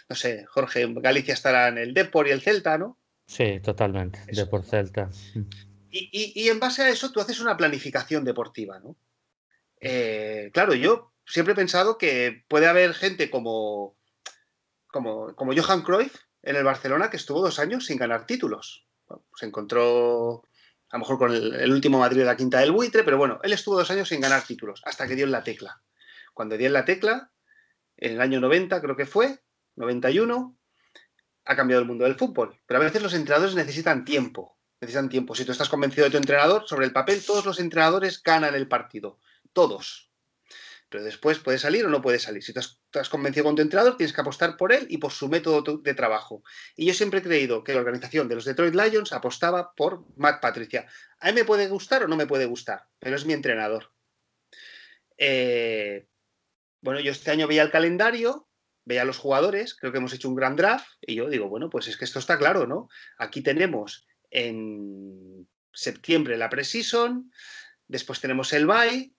No 0.08 0.16
sé, 0.16 0.46
Jorge, 0.46 0.84
en 0.84 0.96
Galicia 1.02 1.34
estarán 1.34 1.78
el 1.78 1.94
Depor 1.94 2.30
y 2.30 2.32
el 2.32 2.40
Celta, 2.40 2.78
¿no? 2.78 2.98
Sí, 3.28 3.60
totalmente, 3.60 4.22
Depor 4.32 4.63
Celta. 4.63 5.10
Y 5.94 6.50
en 6.50 6.60
base 6.60 6.82
a 6.82 6.90
eso 6.90 7.12
tú 7.12 7.20
haces 7.20 7.40
una 7.40 7.56
planificación 7.56 8.24
deportiva, 8.24 8.80
¿no? 8.80 8.98
Eh, 9.86 10.50
claro, 10.54 10.74
yo 10.74 11.12
siempre 11.26 11.52
he 11.52 11.58
pensado 11.58 11.98
que 11.98 12.46
puede 12.48 12.68
haber 12.68 12.94
gente 12.94 13.30
como, 13.30 13.98
como, 14.88 15.36
como 15.36 15.54
Johan 15.54 15.82
Cruyff 15.82 16.16
en 16.42 16.56
el 16.56 16.64
Barcelona 16.64 17.10
que 17.10 17.18
estuvo 17.18 17.42
dos 17.42 17.60
años 17.60 17.86
sin 17.86 17.98
ganar 17.98 18.26
títulos. 18.26 18.88
se 19.36 19.46
encontró 19.46 20.44
a 20.90 20.96
lo 20.96 21.00
mejor 21.00 21.18
con 21.18 21.34
el, 21.34 21.72
último 21.72 22.00
Madrid 22.00 22.20
de 22.20 22.26
la 22.26 22.38
Quinta 22.38 22.60
del 22.60 22.72
Buitre, 22.72 23.04
pero 23.04 23.18
bueno, 23.18 23.40
él 23.44 23.52
estuvo 23.52 23.78
dos 23.78 23.92
años 23.92 24.08
sin 24.08 24.22
ganar 24.22 24.44
títulos, 24.44 24.82
hasta 24.86 25.06
que 25.06 25.16
dio 25.16 25.26
en 25.26 25.32
la 25.32 25.44
tecla. 25.44 25.82
Cuando 26.34 26.56
dio 26.56 26.68
en 26.68 26.74
la 26.74 26.86
tecla, 26.86 27.32
en 27.98 28.14
el 28.14 28.22
año 28.22 28.40
90 28.40 28.80
creo 28.80 28.96
que 28.96 29.06
fue, 29.06 29.40
91, 29.76 30.56
ha 31.46 31.56
cambiado 31.58 31.82
el 31.82 31.88
mundo 31.88 32.06
del 32.06 32.16
fútbol. 32.16 32.58
Pero 32.66 32.80
a 32.80 32.84
veces 32.84 33.02
los 33.02 33.14
entrenadores 33.14 33.56
necesitan 33.56 34.06
tiempo, 34.06 34.52
necesitan 34.84 35.10
tiempo. 35.10 35.36
Si 35.36 35.46
tú 35.46 35.52
estás 35.52 35.70
convencido 35.70 36.06
de 36.06 36.12
tu 36.12 36.18
entrenador, 36.18 36.66
sobre 36.68 36.86
el 36.86 36.94
papel 36.94 37.24
todos 37.25 37.46
los 37.46 37.60
entrenadores 37.60 38.22
ganan 38.22 38.56
el 38.56 38.68
partido, 38.68 39.20
todos. 39.54 40.12
Pero 40.90 41.04
después 41.04 41.40
puede 41.40 41.58
salir 41.58 41.86
o 41.86 41.90
no 41.90 42.02
puede 42.02 42.20
salir. 42.20 42.44
Si 42.44 42.54
tú 42.54 42.60
estás 42.60 43.10
convencido 43.10 43.46
con 43.46 43.56
tu 43.56 43.63
entrenador, 43.63 43.98
tienes 43.98 44.13
que 44.13 44.22
apostar 44.22 44.58
por 44.58 44.72
él 44.72 44.86
y 44.90 45.00
por 45.00 45.12
su 45.12 45.28
método 45.28 45.78
de 45.78 45.94
trabajo. 45.96 46.44
Y 46.75 46.86
yo 46.86 46.94
siempre 46.94 47.20
he 47.20 47.24
creído 47.24 47.63
que 47.63 47.74
la 47.74 47.80
organización 47.80 48.28
de 48.28 48.36
los 48.36 48.46
Detroit 48.46 48.75
Lions 48.75 49.12
apostaba 49.12 49.74
por 49.74 50.06
Matt 50.18 50.40
Patricia. 50.40 50.86
A 51.20 51.28
mí 51.28 51.34
me 51.34 51.46
puede 51.46 51.68
gustar 51.68 52.04
o 52.04 52.08
no 52.08 52.16
me 52.16 52.28
puede 52.28 52.46
gustar, 52.46 52.86
pero 53.00 53.16
es 53.16 53.25
mi 53.25 53.34
entrenador. 53.34 53.92
Eh, 55.18 56.08
bueno, 56.82 57.00
yo 57.00 57.12
este 57.12 57.32
año 57.32 57.48
veía 57.48 57.63
el 57.63 57.72
calendario, 57.72 58.48
veía 58.86 59.04
a 59.04 59.06
los 59.06 59.18
jugadores, 59.18 59.74
creo 59.74 59.92
que 59.92 59.98
hemos 59.98 60.13
hecho 60.13 60.30
un 60.30 60.36
gran 60.36 60.56
draft, 60.56 60.86
y 61.02 61.16
yo 61.16 61.30
digo, 61.30 61.48
bueno, 61.48 61.70
pues 61.70 61.88
es 61.88 61.98
que 61.98 62.06
esto 62.06 62.20
está 62.20 62.38
claro, 62.38 62.68
¿no? 62.68 62.90
Aquí 63.18 63.42
tenemos 63.42 64.06
en 64.34 65.48
septiembre 65.72 66.38
la 66.38 66.50
preseason, 66.50 67.32
después 67.88 68.20
tenemos 68.20 68.52
el 68.52 68.66
bye, 68.66 69.13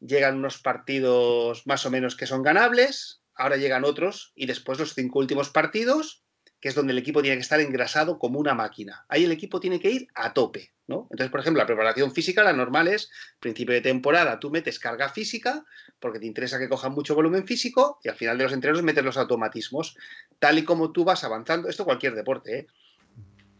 llegan 0.00 0.38
unos 0.38 0.58
partidos 0.58 1.66
más 1.66 1.84
o 1.84 1.90
menos 1.90 2.16
que 2.16 2.26
son 2.26 2.42
ganables, 2.42 3.22
ahora 3.34 3.56
llegan 3.56 3.84
otros 3.84 4.32
y 4.34 4.46
después 4.46 4.78
los 4.78 4.94
cinco 4.94 5.18
últimos 5.18 5.50
partidos, 5.50 6.24
que 6.60 6.68
es 6.68 6.76
donde 6.76 6.92
el 6.92 6.98
equipo 6.98 7.22
tiene 7.22 7.36
que 7.36 7.42
estar 7.42 7.60
engrasado 7.60 8.20
como 8.20 8.38
una 8.38 8.54
máquina. 8.54 9.04
Ahí 9.08 9.24
el 9.24 9.32
equipo 9.32 9.58
tiene 9.58 9.80
que 9.80 9.90
ir 9.90 10.06
a 10.14 10.32
tope, 10.32 10.72
¿no? 10.86 11.08
Entonces, 11.10 11.30
por 11.30 11.40
ejemplo, 11.40 11.60
la 11.60 11.66
preparación 11.66 12.12
física, 12.12 12.44
la 12.44 12.52
normal 12.52 12.86
es, 12.86 13.10
principio 13.40 13.74
de 13.74 13.80
temporada, 13.80 14.38
tú 14.38 14.50
metes 14.50 14.78
carga 14.78 15.08
física 15.08 15.64
porque 15.98 16.20
te 16.20 16.26
interesa 16.26 16.60
que 16.60 16.68
cojan 16.68 16.92
mucho 16.92 17.16
volumen 17.16 17.48
físico 17.48 17.98
y 18.04 18.08
al 18.08 18.14
final 18.14 18.38
de 18.38 18.44
los 18.44 18.52
entrenos 18.52 18.82
metes 18.84 19.04
los 19.04 19.16
automatismos. 19.16 19.96
Tal 20.38 20.58
y 20.58 20.64
como 20.64 20.92
tú 20.92 21.04
vas 21.04 21.24
avanzando, 21.24 21.68
esto 21.68 21.84
cualquier 21.84 22.14
deporte, 22.14 22.58
¿eh? 22.58 22.66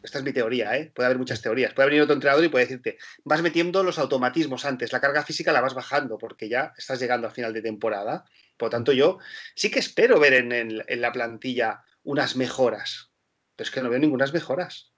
Esta 0.02 0.18
es 0.18 0.24
mi 0.24 0.32
teoría, 0.32 0.76
¿eh? 0.76 0.90
puede 0.94 1.06
haber 1.06 1.18
muchas 1.18 1.40
teorías. 1.40 1.72
Puede 1.74 1.88
venir 1.88 2.02
otro 2.02 2.14
entrenador 2.14 2.44
y 2.44 2.48
puede 2.48 2.64
decirte, 2.64 2.98
vas 3.24 3.42
metiendo 3.42 3.82
los 3.84 3.98
automatismos 3.98 4.64
antes, 4.64 4.92
la 4.92 5.00
carga 5.00 5.24
física 5.24 5.52
la 5.52 5.60
vas 5.60 5.74
bajando 5.74 6.18
porque 6.18 6.48
ya 6.48 6.72
estás 6.76 6.98
llegando 7.00 7.28
al 7.28 7.32
final 7.32 7.52
de 7.52 7.62
temporada. 7.62 8.24
Por 8.56 8.66
lo 8.66 8.70
tanto, 8.70 8.92
yo 8.92 9.18
sí 9.54 9.70
que 9.70 9.78
espero 9.78 10.18
ver 10.18 10.34
en, 10.34 11.00
la 11.00 11.12
plantilla 11.12 11.84
unas 12.02 12.36
mejoras, 12.36 13.12
pero 13.54 13.68
es 13.68 13.70
que 13.72 13.80
no 13.80 13.90
veo 13.90 14.00
ningunas 14.00 14.32
mejoras. 14.32 14.92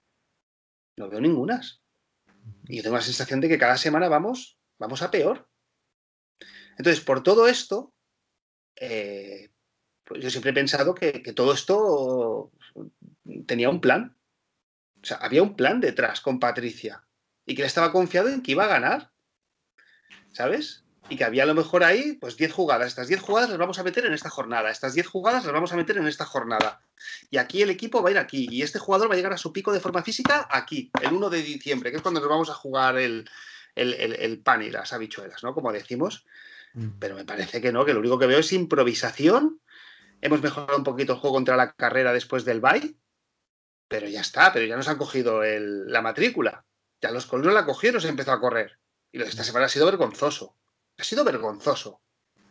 No 0.97 1.09
veo 1.09 1.21
ningunas. 1.21 1.81
Y 2.67 2.77
yo 2.77 2.83
tengo 2.83 2.95
la 2.95 3.01
sensación 3.01 3.41
de 3.41 3.49
que 3.49 3.59
cada 3.59 3.77
semana 3.77 4.09
vamos, 4.09 4.57
vamos 4.79 5.01
a 5.01 5.11
peor. 5.11 5.47
Entonces, 6.77 7.03
por 7.03 7.21
todo 7.21 7.47
esto, 7.47 7.93
eh, 8.75 9.51
pues 10.03 10.23
yo 10.23 10.29
siempre 10.29 10.51
he 10.51 10.53
pensado 10.53 10.95
que 10.95 11.21
todo 11.35 11.53
esto 11.53 12.51
tenía 13.45 13.69
un 13.69 13.81
plan 13.81 14.15
o 15.05 15.07
sea, 15.07 15.17
había 15.17 15.43
un 15.43 15.55
plan 15.55 15.79
detrás 15.81 16.19
con 16.19 16.39
Patricia 16.39 17.03
y 17.45 17.53
que 17.53 17.61
le 17.61 17.67
estaba 17.67 17.91
confiado 17.91 18.27
en 18.27 18.41
que 18.41 18.53
iba 18.53 18.65
a 18.65 18.67
ganar. 18.67 19.11
¿Sabes? 20.33 20.83
Y 21.09 21.15
que 21.15 21.23
había 21.23 21.43
a 21.43 21.45
lo 21.45 21.53
mejor 21.53 21.83
ahí, 21.83 22.13
pues 22.13 22.37
10 22.37 22.51
jugadas. 22.51 22.87
Estas 22.87 23.07
10 23.07 23.21
jugadas 23.21 23.51
las 23.51 23.59
vamos 23.59 23.77
a 23.77 23.83
meter 23.83 24.07
en 24.07 24.13
esta 24.13 24.31
jornada. 24.31 24.71
Estas 24.71 24.95
10 24.95 25.05
jugadas 25.05 25.45
las 25.45 25.53
vamos 25.53 25.71
a 25.71 25.75
meter 25.75 25.97
en 25.97 26.07
esta 26.07 26.25
jornada. 26.25 26.81
Y 27.29 27.37
aquí 27.37 27.61
el 27.61 27.69
equipo 27.69 28.01
va 28.01 28.09
a 28.09 28.13
ir 28.13 28.17
aquí. 28.17 28.47
Y 28.49 28.63
este 28.63 28.79
jugador 28.79 29.07
va 29.07 29.13
a 29.13 29.15
llegar 29.15 29.31
a 29.31 29.37
su 29.37 29.53
pico 29.53 29.71
de 29.71 29.79
forma 29.79 30.01
física 30.01 30.47
aquí, 30.49 30.89
el 30.99 31.13
1 31.13 31.29
de 31.29 31.43
diciembre, 31.43 31.91
que 31.91 31.97
es 31.97 32.01
cuando 32.01 32.19
nos 32.19 32.27
vamos 32.27 32.49
a 32.49 32.55
jugar 32.55 32.97
el, 32.97 33.29
el 33.75 34.39
pan 34.39 34.63
y 34.63 34.71
las 34.71 34.91
habichuelas, 34.91 35.43
¿no? 35.43 35.53
Como 35.53 35.71
decimos. 35.71 36.25
Mm. 36.73 36.97
Pero 36.97 37.13
me 37.13 37.25
parece 37.25 37.61
que 37.61 37.71
no, 37.71 37.85
que 37.85 37.93
lo 37.93 37.99
único 37.99 38.17
que 38.17 38.25
veo 38.25 38.39
es 38.39 38.51
improvisación. 38.53 39.61
Hemos 40.21 40.41
mejorado 40.41 40.79
un 40.79 40.83
poquito 40.83 41.13
el 41.13 41.19
juego 41.19 41.35
contra 41.35 41.55
la 41.55 41.73
carrera 41.73 42.11
después 42.11 42.43
del 42.43 42.59
bye 42.59 42.97
pero 43.87 44.07
ya 44.07 44.21
está, 44.21 44.51
pero 44.51 44.65
ya 44.65 44.75
nos 44.75 44.87
han 44.87 44.97
cogido 44.97 45.41
la 45.43 46.01
matrícula. 46.01 46.65
Ya 47.01 47.11
los 47.11 47.25
colonos 47.25 47.53
la 47.53 47.65
cogieron 47.65 48.01
se 48.01 48.09
empezó 48.09 48.31
a 48.31 48.39
correr. 48.39 48.79
Y 49.11 49.17
lo 49.17 49.25
de 49.25 49.29
esta 49.29 49.43
semana 49.43 49.67
ha 49.67 49.69
sido 49.69 49.85
vergonzoso. 49.85 50.57
Ha 50.97 51.03
sido 51.03 51.23
vergonzoso. 51.23 52.01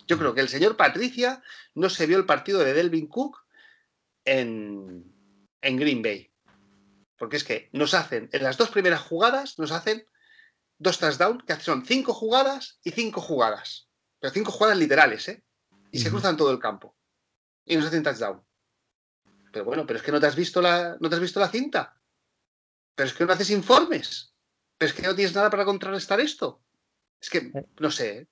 Yo 0.06 0.18
creo 0.18 0.34
que 0.34 0.40
el 0.40 0.48
señor 0.48 0.76
Patricia 0.76 1.42
no 1.74 1.88
se 1.88 2.06
vio 2.06 2.18
el 2.18 2.26
partido 2.26 2.60
de 2.60 2.74
Delvin 2.74 3.08
Cook 3.08 3.38
en, 4.24 5.12
en 5.60 5.76
Green 5.76 6.02
Bay. 6.02 6.30
Porque 7.16 7.36
es 7.36 7.44
que 7.44 7.70
nos 7.72 7.94
hacen, 7.94 8.28
en 8.32 8.42
las 8.42 8.56
dos 8.56 8.70
primeras 8.70 9.00
jugadas, 9.00 9.58
nos 9.58 9.72
hacen 9.72 10.06
dos 10.78 10.98
touchdowns, 10.98 11.44
que 11.44 11.54
son 11.56 11.86
cinco 11.86 12.12
jugadas 12.12 12.78
y 12.84 12.90
cinco 12.90 13.20
jugadas. 13.20 13.88
Pero 14.20 14.32
cinco 14.32 14.52
jugadas 14.52 14.78
literales, 14.78 15.28
¿eh? 15.28 15.44
Y 15.90 16.00
se 16.00 16.10
cruzan 16.10 16.36
todo 16.36 16.50
el 16.50 16.58
campo. 16.58 16.96
Y 17.64 17.76
nos 17.76 17.86
hacen 17.86 18.02
touchdown. 18.02 18.42
Pero 19.54 19.64
bueno, 19.64 19.86
pero 19.86 20.00
es 20.00 20.04
que 20.04 20.10
no 20.10 20.18
te 20.18 20.26
has 20.26 20.34
visto 20.34 20.60
la, 20.60 20.96
no 20.98 21.08
te 21.08 21.14
has 21.14 21.20
visto 21.20 21.38
la 21.38 21.48
cinta. 21.48 21.94
Pero 22.96 23.06
es 23.06 23.14
que 23.14 23.24
no 23.24 23.32
haces 23.32 23.50
informes. 23.50 24.34
Pero 24.76 24.90
es 24.90 24.96
que 24.96 25.06
no 25.06 25.14
tienes 25.14 25.32
nada 25.32 25.48
para 25.48 25.64
contrarrestar 25.64 26.18
esto. 26.18 26.60
Es 27.22 27.30
que, 27.30 27.38
eh. 27.38 27.64
no 27.78 27.88
sé. 27.92 28.18
¿eh? 28.18 28.26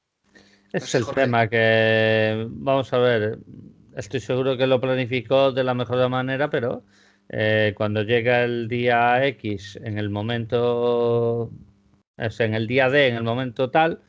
es 0.73 0.95
el 0.97 1.07
tema 1.07 1.49
que, 1.49 2.45
vamos 2.49 2.93
a 2.93 2.99
ver, 2.99 3.39
estoy 3.97 4.19
seguro 4.19 4.57
que 4.57 4.67
lo 4.67 4.81
planificó 4.81 5.53
de 5.53 5.63
la 5.63 5.75
mejor 5.75 6.09
manera, 6.09 6.51
pero 6.51 6.83
eh, 7.29 7.73
cuando 7.77 8.03
llega 8.03 8.43
el 8.43 8.67
día 8.67 9.25
X, 9.25 9.79
en 9.85 9.99
el 9.99 10.11
momento, 10.11 11.53
es 12.17 12.41
en 12.41 12.55
el 12.55 12.67
día 12.67 12.91
D, 12.91 13.07
en 13.07 13.15
el 13.15 13.23
momento 13.23 13.71
tal, 13.71 14.01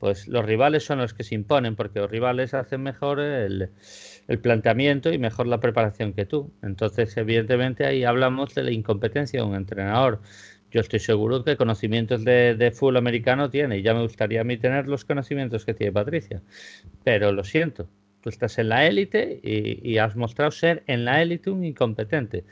pues 0.00 0.26
los 0.26 0.44
rivales 0.44 0.84
son 0.84 0.98
los 0.98 1.14
que 1.14 1.22
se 1.22 1.36
imponen, 1.36 1.76
porque 1.76 2.00
los 2.00 2.10
rivales 2.10 2.54
hacen 2.54 2.82
mejor 2.82 3.20
el, 3.20 3.70
el 4.28 4.38
planteamiento 4.38 5.12
y 5.12 5.18
mejor 5.18 5.46
la 5.46 5.60
preparación 5.60 6.12
que 6.12 6.26
tú. 6.26 6.52
Entonces, 6.62 7.16
evidentemente, 7.16 7.86
ahí 7.86 8.04
hablamos 8.04 8.54
de 8.54 8.64
la 8.64 8.70
incompetencia 8.70 9.40
de 9.40 9.46
un 9.46 9.54
entrenador. 9.54 10.20
Yo 10.70 10.80
estoy 10.80 10.98
seguro 10.98 11.44
que 11.44 11.56
conocimientos 11.56 12.24
de, 12.24 12.54
de 12.54 12.70
fútbol 12.72 12.96
americano 12.96 13.50
tiene 13.50 13.78
y 13.78 13.82
ya 13.82 13.94
me 13.94 14.02
gustaría 14.02 14.40
a 14.40 14.44
mí 14.44 14.56
tener 14.56 14.88
los 14.88 15.04
conocimientos 15.04 15.64
que 15.64 15.74
tiene 15.74 15.92
Patricia. 15.92 16.42
Pero 17.04 17.32
lo 17.32 17.44
siento, 17.44 17.88
tú 18.26 18.30
estás 18.30 18.58
en 18.58 18.70
la 18.70 18.84
élite 18.86 19.40
y, 19.40 19.98
has 19.98 20.16
mostrado 20.16 20.50
ser 20.50 20.82
en 20.88 21.04
la 21.04 21.22
élite 21.22 21.48
un 21.48 21.64
incompetente. 21.64 22.44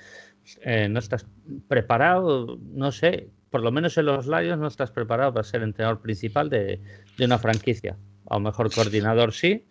Eh, 0.60 0.88
no 0.88 1.00
estás 1.00 1.26
preparado, 1.66 2.60
no 2.72 2.92
sé, 2.92 3.28
por 3.50 3.60
lo 3.60 3.72
menos 3.72 3.98
en 3.98 4.06
los 4.06 4.28
Lions 4.28 4.60
no 4.60 4.68
estás 4.68 4.92
preparado 4.92 5.34
para 5.34 5.42
ser 5.42 5.62
entrenador 5.62 6.00
principal 6.00 6.48
de, 6.48 6.80
de 7.18 7.24
una 7.24 7.38
franquicia. 7.38 7.96
A 8.30 8.34
lo 8.34 8.40
mejor 8.40 8.72
coordinador 8.72 9.32
sí, 9.32 9.64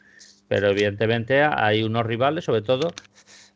pero 0.47 0.69
evidentemente 0.69 1.41
hay 1.43 1.83
unos 1.83 2.05
rivales, 2.05 2.45
sobre 2.45 2.61
todo, 2.61 2.93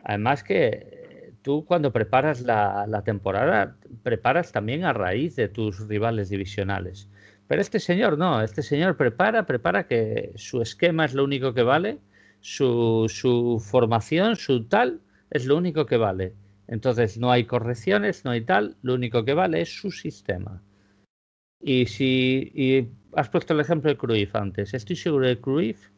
además 0.04 0.44
que 0.44 0.98
tú 1.42 1.64
cuando 1.66 1.94
preparas 1.94 2.42
la, 2.42 3.02
temporada, 3.06 3.78
preparas 4.04 4.52
también 4.52 4.84
a 4.84 4.94
raíz 4.94 5.36
de 5.36 5.48
tus 5.48 5.88
rivales 5.88 6.30
divisionales. 6.30 7.10
Pero 7.48 7.62
este 7.62 7.80
señor 7.80 8.18
no, 8.18 8.42
este 8.42 8.62
señor 8.62 8.98
prepara, 8.98 9.46
prepara 9.46 9.88
que 9.88 10.34
su 10.36 10.62
esquema 10.62 11.06
es 11.06 11.14
lo 11.14 11.24
único 11.24 11.54
que 11.54 11.64
vale, 11.64 12.00
su, 12.42 13.06
su 13.08 13.64
formación, 13.66 14.36
su 14.36 14.66
tal, 14.66 15.00
es 15.32 15.46
lo 15.46 15.56
único 15.56 15.86
que 15.86 15.98
vale. 15.98 16.34
Entonces 16.68 17.18
no 17.18 17.32
hay 17.32 17.46
correcciones, 17.46 18.26
no 18.26 18.32
hay 18.32 18.42
tal, 18.42 18.76
lo 18.82 18.96
único 18.96 19.24
que 19.24 19.34
vale 19.34 19.62
es 19.62 19.70
su 19.70 19.92
sistema. 19.92 20.62
Y 21.62 21.86
si 21.86 22.52
y 22.54 22.90
has 23.14 23.30
puesto 23.30 23.54
el 23.54 23.62
ejemplo 23.62 23.90
de 23.90 23.98
Cruyff 23.98 24.36
antes, 24.36 24.74
estoy 24.74 24.96
seguro 24.96 25.28
de 25.28 25.40
Cruyff 25.40 25.90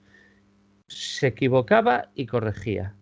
se 0.89 1.27
equivocaba 1.27 2.09
y 2.15 2.25
corregía. 2.25 2.95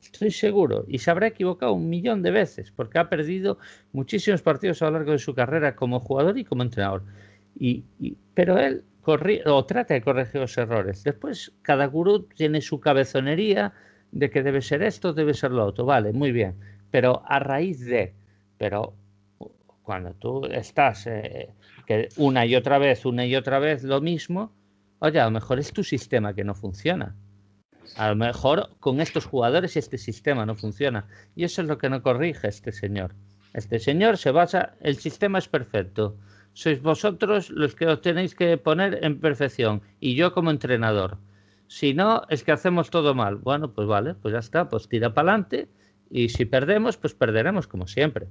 Estoy 0.00 0.30
seguro. 0.30 0.84
Y 0.88 0.98
se 0.98 1.10
habrá 1.10 1.28
equivocado 1.28 1.72
un 1.72 1.88
millón 1.88 2.22
de 2.22 2.30
veces, 2.30 2.70
porque 2.70 2.98
ha 2.98 3.08
perdido 3.08 3.58
muchísimos 3.92 4.42
partidos 4.42 4.82
a 4.82 4.86
lo 4.86 4.92
largo 4.92 5.12
de 5.12 5.18
su 5.18 5.34
carrera 5.34 5.76
como 5.76 6.00
jugador 6.00 6.38
y 6.38 6.44
como 6.44 6.62
entrenador. 6.62 7.04
Y, 7.58 7.84
pero 8.34 8.58
él 8.58 8.84
corri 9.02 9.40
o 9.46 9.64
trata 9.64 9.94
de 9.94 10.02
corregir 10.02 10.40
los 10.40 10.56
errores. 10.58 11.04
Después, 11.04 11.52
cada 11.62 11.86
gurú 11.86 12.28
tiene 12.34 12.60
su 12.60 12.80
cabezonería 12.80 13.72
de 14.12 14.30
que 14.30 14.42
debe 14.42 14.62
ser 14.62 14.82
esto, 14.82 15.12
debe 15.12 15.34
ser 15.34 15.52
lo 15.52 15.66
otro. 15.66 15.84
Vale, 15.84 16.12
muy 16.12 16.32
bien. 16.32 16.56
Pero 16.90 17.22
a 17.26 17.38
raíz 17.38 17.84
de. 17.84 18.14
Pero 18.58 18.94
cuando 19.82 20.14
tú 20.14 20.44
estás 20.46 21.06
eh, 21.06 21.50
que 21.86 22.08
una 22.16 22.46
y 22.46 22.56
otra 22.56 22.78
vez, 22.78 23.04
una 23.04 23.26
y 23.26 23.36
otra 23.36 23.58
vez 23.58 23.82
lo 23.84 24.00
mismo, 24.00 24.52
Oye, 25.00 25.18
a 25.18 25.24
lo 25.24 25.30
mejor 25.30 25.58
es 25.58 25.72
tu 25.72 25.82
sistema 25.82 26.34
que 26.34 26.44
no 26.44 26.54
funciona. 26.54 27.16
A 27.96 28.10
lo 28.10 28.16
mejor 28.16 28.70
con 28.80 29.00
estos 29.00 29.24
jugadores 29.24 29.76
este 29.76 29.98
sistema 29.98 30.46
no 30.46 30.54
funciona. 30.54 31.06
Y 31.34 31.44
eso 31.44 31.62
es 31.62 31.68
lo 31.68 31.78
que 31.78 31.90
no 31.90 32.02
corrige 32.02 32.48
este 32.48 32.70
señor. 32.70 33.14
Este 33.54 33.78
señor 33.78 34.16
se 34.18 34.30
basa, 34.30 34.74
el 34.80 34.96
sistema 34.96 35.38
es 35.38 35.48
perfecto. 35.48 36.16
Sois 36.52 36.80
vosotros 36.82 37.50
los 37.50 37.74
que 37.74 37.86
os 37.86 38.00
tenéis 38.00 38.34
que 38.34 38.56
poner 38.58 39.04
en 39.04 39.20
perfección. 39.20 39.82
Y 39.98 40.14
yo 40.14 40.32
como 40.32 40.50
entrenador. 40.50 41.18
Si 41.66 41.94
no, 41.94 42.22
es 42.28 42.44
que 42.44 42.52
hacemos 42.52 42.90
todo 42.90 43.14
mal. 43.14 43.36
Bueno, 43.36 43.72
pues 43.72 43.88
vale, 43.88 44.14
pues 44.14 44.32
ya 44.32 44.40
está, 44.40 44.68
pues 44.68 44.88
tira 44.88 45.14
para 45.14 45.32
adelante 45.32 45.68
y 46.10 46.28
si 46.28 46.44
perdemos, 46.44 46.96
pues 46.96 47.14
perderemos 47.14 47.66
como 47.66 47.86
siempre. 47.86 48.28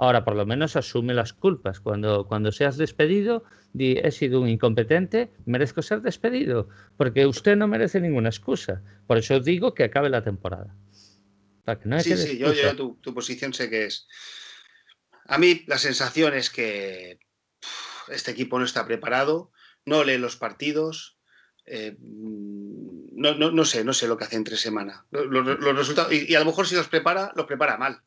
Ahora, 0.00 0.24
por 0.24 0.36
lo 0.36 0.46
menos 0.46 0.76
asume 0.76 1.12
las 1.12 1.32
culpas. 1.32 1.80
Cuando, 1.80 2.24
cuando 2.24 2.52
seas 2.52 2.76
despedido, 2.76 3.42
di, 3.72 3.98
he 3.98 4.12
sido 4.12 4.40
un 4.40 4.48
incompetente, 4.48 5.32
merezco 5.44 5.82
ser 5.82 6.02
despedido, 6.02 6.68
porque 6.96 7.26
usted 7.26 7.56
no 7.56 7.66
merece 7.66 8.00
ninguna 8.00 8.28
excusa. 8.28 8.80
Por 9.08 9.18
eso 9.18 9.40
digo 9.40 9.74
que 9.74 9.82
acabe 9.82 10.08
la 10.08 10.22
temporada. 10.22 10.72
sí, 11.98 12.16
sí, 12.16 12.38
yo, 12.38 12.52
yo 12.52 12.76
tu, 12.76 12.94
tu, 13.02 13.12
posición 13.12 13.52
sé 13.52 13.68
que 13.68 13.86
es. 13.86 14.06
A 15.24 15.36
mí 15.36 15.64
la 15.66 15.78
sensación 15.78 16.32
es 16.34 16.48
que 16.48 17.18
este 18.06 18.30
equipo 18.30 18.60
no 18.60 18.64
está 18.64 18.86
preparado, 18.86 19.50
no 19.84 20.04
lee 20.04 20.16
los 20.16 20.36
partidos, 20.36 21.18
eh, 21.66 21.96
no, 22.00 23.34
no, 23.34 23.50
no, 23.50 23.64
sé, 23.64 23.82
no 23.82 23.92
sé 23.92 24.06
lo 24.06 24.16
que 24.16 24.24
hace 24.26 24.36
entre 24.36 24.56
semana. 24.56 25.06
Los, 25.10 25.26
los 25.26 25.76
resultados, 25.76 26.12
y, 26.12 26.30
y, 26.30 26.36
a 26.36 26.38
lo 26.38 26.46
mejor 26.46 26.68
si 26.68 26.76
los 26.76 26.86
prepara, 26.86 27.32
los 27.34 27.46
prepara 27.46 27.76
mal 27.76 28.00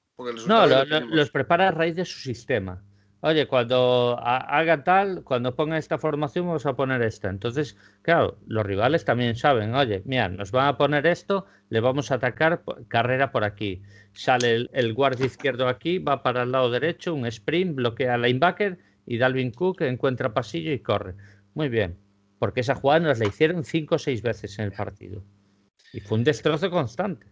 no, 0.47 0.67
lo, 0.67 0.85
lo, 0.85 0.99
los 1.01 1.29
prepara 1.31 1.69
a 1.69 1.71
raíz 1.71 1.95
de 1.95 2.05
su 2.05 2.19
sistema. 2.19 2.83
Oye, 3.23 3.45
cuando 3.45 4.17
haga 4.19 4.83
tal, 4.83 5.23
cuando 5.23 5.55
ponga 5.55 5.77
esta 5.77 5.99
formación, 5.99 6.47
vamos 6.47 6.65
a 6.65 6.75
poner 6.75 7.03
esta. 7.03 7.29
Entonces, 7.29 7.77
claro, 8.01 8.39
los 8.47 8.65
rivales 8.65 9.05
también 9.05 9.35
saben, 9.35 9.75
oye, 9.75 10.01
mira, 10.05 10.27
nos 10.27 10.51
van 10.51 10.67
a 10.67 10.77
poner 10.77 11.05
esto, 11.05 11.45
le 11.69 11.81
vamos 11.81 12.09
a 12.09 12.15
atacar 12.15 12.63
carrera 12.87 13.31
por 13.31 13.43
aquí. 13.43 13.83
Sale 14.13 14.55
el, 14.55 14.69
el 14.73 14.95
guardia 14.95 15.27
izquierdo 15.27 15.67
aquí, 15.67 15.99
va 15.99 16.23
para 16.23 16.41
el 16.41 16.51
lado 16.51 16.71
derecho, 16.71 17.13
un 17.13 17.27
sprint, 17.27 17.75
bloquea 17.75 18.15
al 18.15 18.23
linebacker 18.23 18.79
y 19.05 19.19
Dalvin 19.19 19.51
Cook 19.51 19.81
encuentra 19.81 20.33
pasillo 20.33 20.71
y 20.71 20.79
corre. 20.79 21.13
Muy 21.53 21.69
bien, 21.69 21.99
porque 22.39 22.61
esa 22.61 22.73
jugada 22.73 23.01
nos 23.01 23.19
la 23.19 23.27
hicieron 23.27 23.63
cinco 23.63 23.95
o 23.95 23.99
seis 23.99 24.23
veces 24.23 24.57
en 24.57 24.65
el 24.65 24.71
partido. 24.71 25.21
Y 25.93 25.99
fue 25.99 26.17
un 26.17 26.23
destrozo 26.23 26.71
constante. 26.71 27.27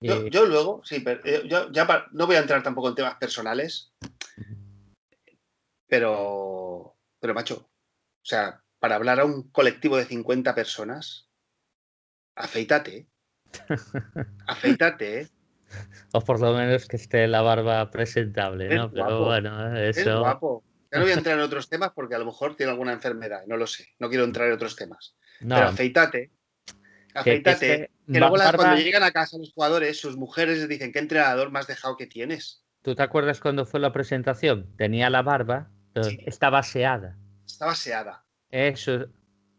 Yo, 0.00 0.28
yo, 0.28 0.46
luego, 0.46 0.80
sí, 0.84 1.00
pero 1.00 1.20
eh, 1.24 1.42
yo 1.48 1.72
ya 1.72 1.86
para, 1.86 2.06
no 2.12 2.26
voy 2.26 2.36
a 2.36 2.40
entrar 2.40 2.62
tampoco 2.62 2.88
en 2.88 2.94
temas 2.94 3.16
personales, 3.16 3.92
pero, 5.88 6.96
pero 7.18 7.34
macho, 7.34 7.56
o 7.56 8.24
sea, 8.24 8.62
para 8.78 8.94
hablar 8.94 9.18
a 9.20 9.24
un 9.24 9.50
colectivo 9.50 9.96
de 9.96 10.04
50 10.04 10.54
personas, 10.54 11.28
afeítate. 12.36 13.08
afeítate. 14.46 15.28
O 16.12 16.20
por 16.20 16.40
lo 16.40 16.54
menos 16.54 16.86
que 16.86 16.96
esté 16.96 17.26
la 17.26 17.42
barba 17.42 17.90
presentable, 17.90 18.74
¿no? 18.74 18.90
pero 18.90 19.24
bueno, 19.24 19.76
eso. 19.76 20.00
Es 20.00 20.18
guapo. 20.18 20.64
Ya 20.90 20.98
no 20.98 21.04
voy 21.04 21.12
a 21.12 21.16
entrar 21.16 21.36
en 21.36 21.44
otros 21.44 21.68
temas 21.68 21.90
porque 21.94 22.14
a 22.14 22.18
lo 22.18 22.24
mejor 22.24 22.56
tiene 22.56 22.72
alguna 22.72 22.92
enfermedad, 22.92 23.42
no 23.46 23.56
lo 23.56 23.66
sé. 23.66 23.88
No 23.98 24.08
quiero 24.08 24.24
entrar 24.24 24.48
en 24.48 24.54
otros 24.54 24.76
temas. 24.76 25.16
No. 25.40 25.56
Pero 25.56 25.68
afeítate. 25.68 26.32
Afeítate. 27.14 27.90
Que, 28.06 28.18
luego 28.18 28.36
cuando 28.56 28.76
llegan 28.76 29.02
a 29.02 29.10
casa 29.10 29.38
los 29.38 29.52
jugadores, 29.52 30.00
sus 30.00 30.16
mujeres 30.16 30.58
les 30.58 30.68
dicen, 30.68 30.92
¿qué 30.92 30.98
entrenador 30.98 31.50
más 31.50 31.66
dejado 31.66 31.96
que 31.96 32.06
tienes? 32.06 32.64
¿Tú 32.82 32.94
te 32.94 33.02
acuerdas 33.02 33.40
cuando 33.40 33.66
fue 33.66 33.80
la 33.80 33.92
presentación? 33.92 34.74
Tenía 34.76 35.10
la 35.10 35.22
barba, 35.22 35.70
sí. 36.02 36.18
estaba 36.26 36.60
aseada. 36.60 37.16
Estaba 37.46 37.72
aseada. 37.72 38.24
Eso, 38.50 39.06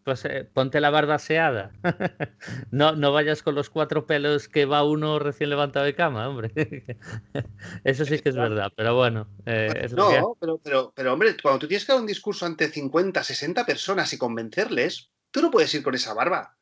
pues 0.03 0.25
eh, 0.25 0.49
ponte 0.51 0.79
la 0.79 0.89
barba 0.89 1.15
aseada. 1.15 1.71
no, 2.71 2.95
no 2.95 3.11
vayas 3.11 3.43
con 3.43 3.55
los 3.55 3.69
cuatro 3.69 4.07
pelos 4.07 4.47
que 4.47 4.65
va 4.65 4.83
uno 4.83 5.19
recién 5.19 5.49
levantado 5.49 5.85
de 5.85 5.95
cama, 5.95 6.27
hombre. 6.27 6.51
Eso 7.83 8.05
sí 8.05 8.19
que 8.19 8.29
es 8.29 8.35
verdad, 8.35 8.71
pero 8.75 8.95
bueno. 8.95 9.27
Eh, 9.45 9.73
es 9.83 9.93
no, 9.93 10.09
que... 10.09 10.21
pero, 10.39 10.57
pero, 10.57 10.93
pero 10.95 11.13
hombre, 11.13 11.35
cuando 11.41 11.59
tú 11.59 11.67
tienes 11.67 11.85
que 11.85 11.91
dar 11.91 12.01
un 12.01 12.07
discurso 12.07 12.45
ante 12.45 12.69
50, 12.69 13.23
60 13.23 13.65
personas 13.65 14.12
y 14.13 14.17
convencerles, 14.17 15.12
tú 15.29 15.41
no 15.41 15.51
puedes 15.51 15.73
ir 15.75 15.83
con 15.83 15.93
esa 15.93 16.13
barba 16.13 16.59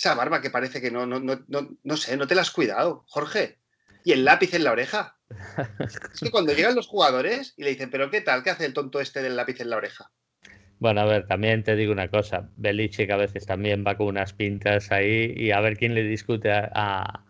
esa 0.00 0.14
barba 0.14 0.40
que 0.40 0.48
parece 0.48 0.80
que 0.80 0.90
no, 0.90 1.04
no, 1.04 1.20
no, 1.20 1.44
no, 1.48 1.76
no 1.82 1.96
sé, 1.98 2.16
no 2.16 2.26
te 2.26 2.34
la 2.34 2.40
has 2.40 2.50
cuidado, 2.50 3.04
Jorge. 3.06 3.58
Y 4.02 4.12
el 4.12 4.24
lápiz 4.24 4.54
en 4.54 4.64
la 4.64 4.72
oreja. 4.72 5.18
Es 6.14 6.20
que 6.20 6.30
cuando 6.30 6.54
llegan 6.54 6.74
los 6.74 6.88
jugadores 6.88 7.52
y 7.58 7.64
le 7.64 7.70
dicen, 7.70 7.90
pero 7.90 8.10
¿qué 8.10 8.22
tal? 8.22 8.42
¿Qué 8.42 8.48
hace 8.48 8.64
el 8.64 8.72
tonto 8.72 9.00
este 9.00 9.20
del 9.20 9.36
lápiz 9.36 9.60
en 9.60 9.68
la 9.68 9.76
oreja? 9.76 10.10
Bueno, 10.78 11.02
a 11.02 11.04
ver, 11.04 11.26
también 11.26 11.62
te 11.62 11.76
digo 11.76 11.92
una 11.92 12.08
cosa. 12.08 12.48
Belichick 12.56 13.10
a 13.10 13.16
veces 13.16 13.44
también 13.44 13.84
va 13.86 13.98
con 13.98 14.06
unas 14.06 14.32
pintas 14.32 14.90
ahí 14.90 15.34
y 15.36 15.50
a 15.50 15.60
ver 15.60 15.76
quién 15.76 15.94
le 15.94 16.02
discute 16.02 16.50
a, 16.50 16.70
a, 16.74 17.24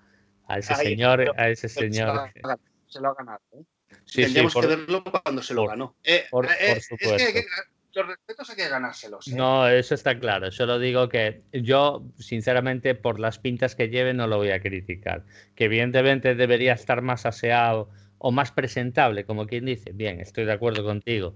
a 0.47 0.59
ese 0.59 0.75
ahí, 0.75 0.87
señor, 0.87 1.19
pero, 1.19 1.35
a 1.37 1.49
ese 1.49 1.69
señor. 1.69 2.31
Se 2.33 2.41
lo 2.41 2.51
ha, 2.51 2.59
se 2.87 3.01
lo 3.01 3.09
ha 3.09 3.15
ganado. 3.15 3.41
¿eh? 3.53 3.65
Sí, 4.05 4.23
Tendríamos 4.23 4.53
sí, 4.53 4.55
por, 4.55 4.69
que 4.69 4.77
verlo 4.77 5.05
cuando 5.05 5.43
se 5.43 5.55
lo 5.55 5.63
por, 5.63 5.71
ganó. 5.71 5.97
Eh, 6.05 6.27
por, 6.31 6.47
eh, 6.47 6.51
es 6.61 6.89
que, 6.89 6.97
que 6.97 7.45
los 7.94 8.07
respetos 8.07 8.50
hay 8.50 8.57
que 8.57 8.68
ganárselos. 8.68 9.29
¿eh? 9.29 9.35
No, 9.35 9.68
eso 9.68 9.94
está 9.94 10.18
claro. 10.18 10.50
Solo 10.50 10.79
digo 10.79 11.09
que 11.09 11.42
yo, 11.53 12.05
sinceramente, 12.18 12.94
por 12.94 13.20
las 13.20 13.38
pintas 13.38 13.74
que 13.74 13.88
lleve, 13.88 14.14
no 14.14 14.26
lo 14.26 14.37
voy 14.37 14.50
a 14.50 14.61
criticar. 14.61 15.24
Que 15.55 15.64
evidentemente 15.64 16.35
debería 16.35 16.72
estar 16.72 17.03
más 17.03 17.26
aseado 17.26 17.90
o 18.18 18.31
más 18.31 18.53
presentable, 18.53 19.24
como 19.24 19.46
quien 19.46 19.64
dice. 19.64 19.92
Bien, 19.92 20.20
estoy 20.20 20.44
de 20.44 20.53
acuerdo 20.53 20.85
contigo. 20.85 21.35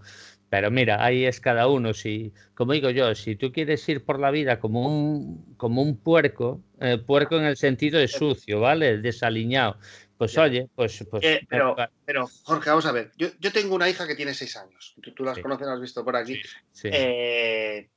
Pero 0.50 0.70
mira, 0.70 1.04
ahí 1.04 1.24
es 1.24 1.40
cada 1.40 1.66
uno. 1.66 1.94
Si, 1.94 2.32
como 2.54 2.74
digo 2.74 2.90
yo, 2.90 3.14
si 3.14 3.34
tú 3.34 3.50
quieres 3.50 3.88
ir 3.88 4.04
por 4.04 4.20
la 4.20 4.30
vida 4.30 4.60
como 4.60 4.86
un, 4.86 5.56
como 5.56 5.82
un 5.82 5.96
puerco, 5.96 6.62
eh, 6.80 6.98
puerco 6.98 7.36
en 7.36 7.44
el 7.44 7.56
sentido 7.56 7.98
de 7.98 8.06
sucio, 8.06 8.60
¿vale? 8.60 8.98
Desaliñado. 8.98 9.78
Pues 10.16 10.38
oye, 10.38 10.68
pues... 10.74 11.04
pues 11.10 11.24
eh, 11.24 11.46
pero, 11.48 11.76
pero, 12.04 12.28
Jorge, 12.44 12.70
vamos 12.70 12.86
a 12.86 12.92
ver. 12.92 13.12
Yo, 13.16 13.28
yo, 13.40 13.52
tengo 13.52 13.74
una 13.74 13.88
hija 13.88 14.06
que 14.06 14.14
tiene 14.14 14.32
seis 14.32 14.56
años. 14.56 14.94
Tú, 15.02 15.12
tú 15.12 15.24
las 15.24 15.36
sí. 15.36 15.42
conoces, 15.42 15.66
las 15.66 15.74
has 15.74 15.80
visto 15.80 16.04
por 16.04 16.16
aquí. 16.16 16.40
Sí. 16.72 16.88
Eh, 16.92 17.90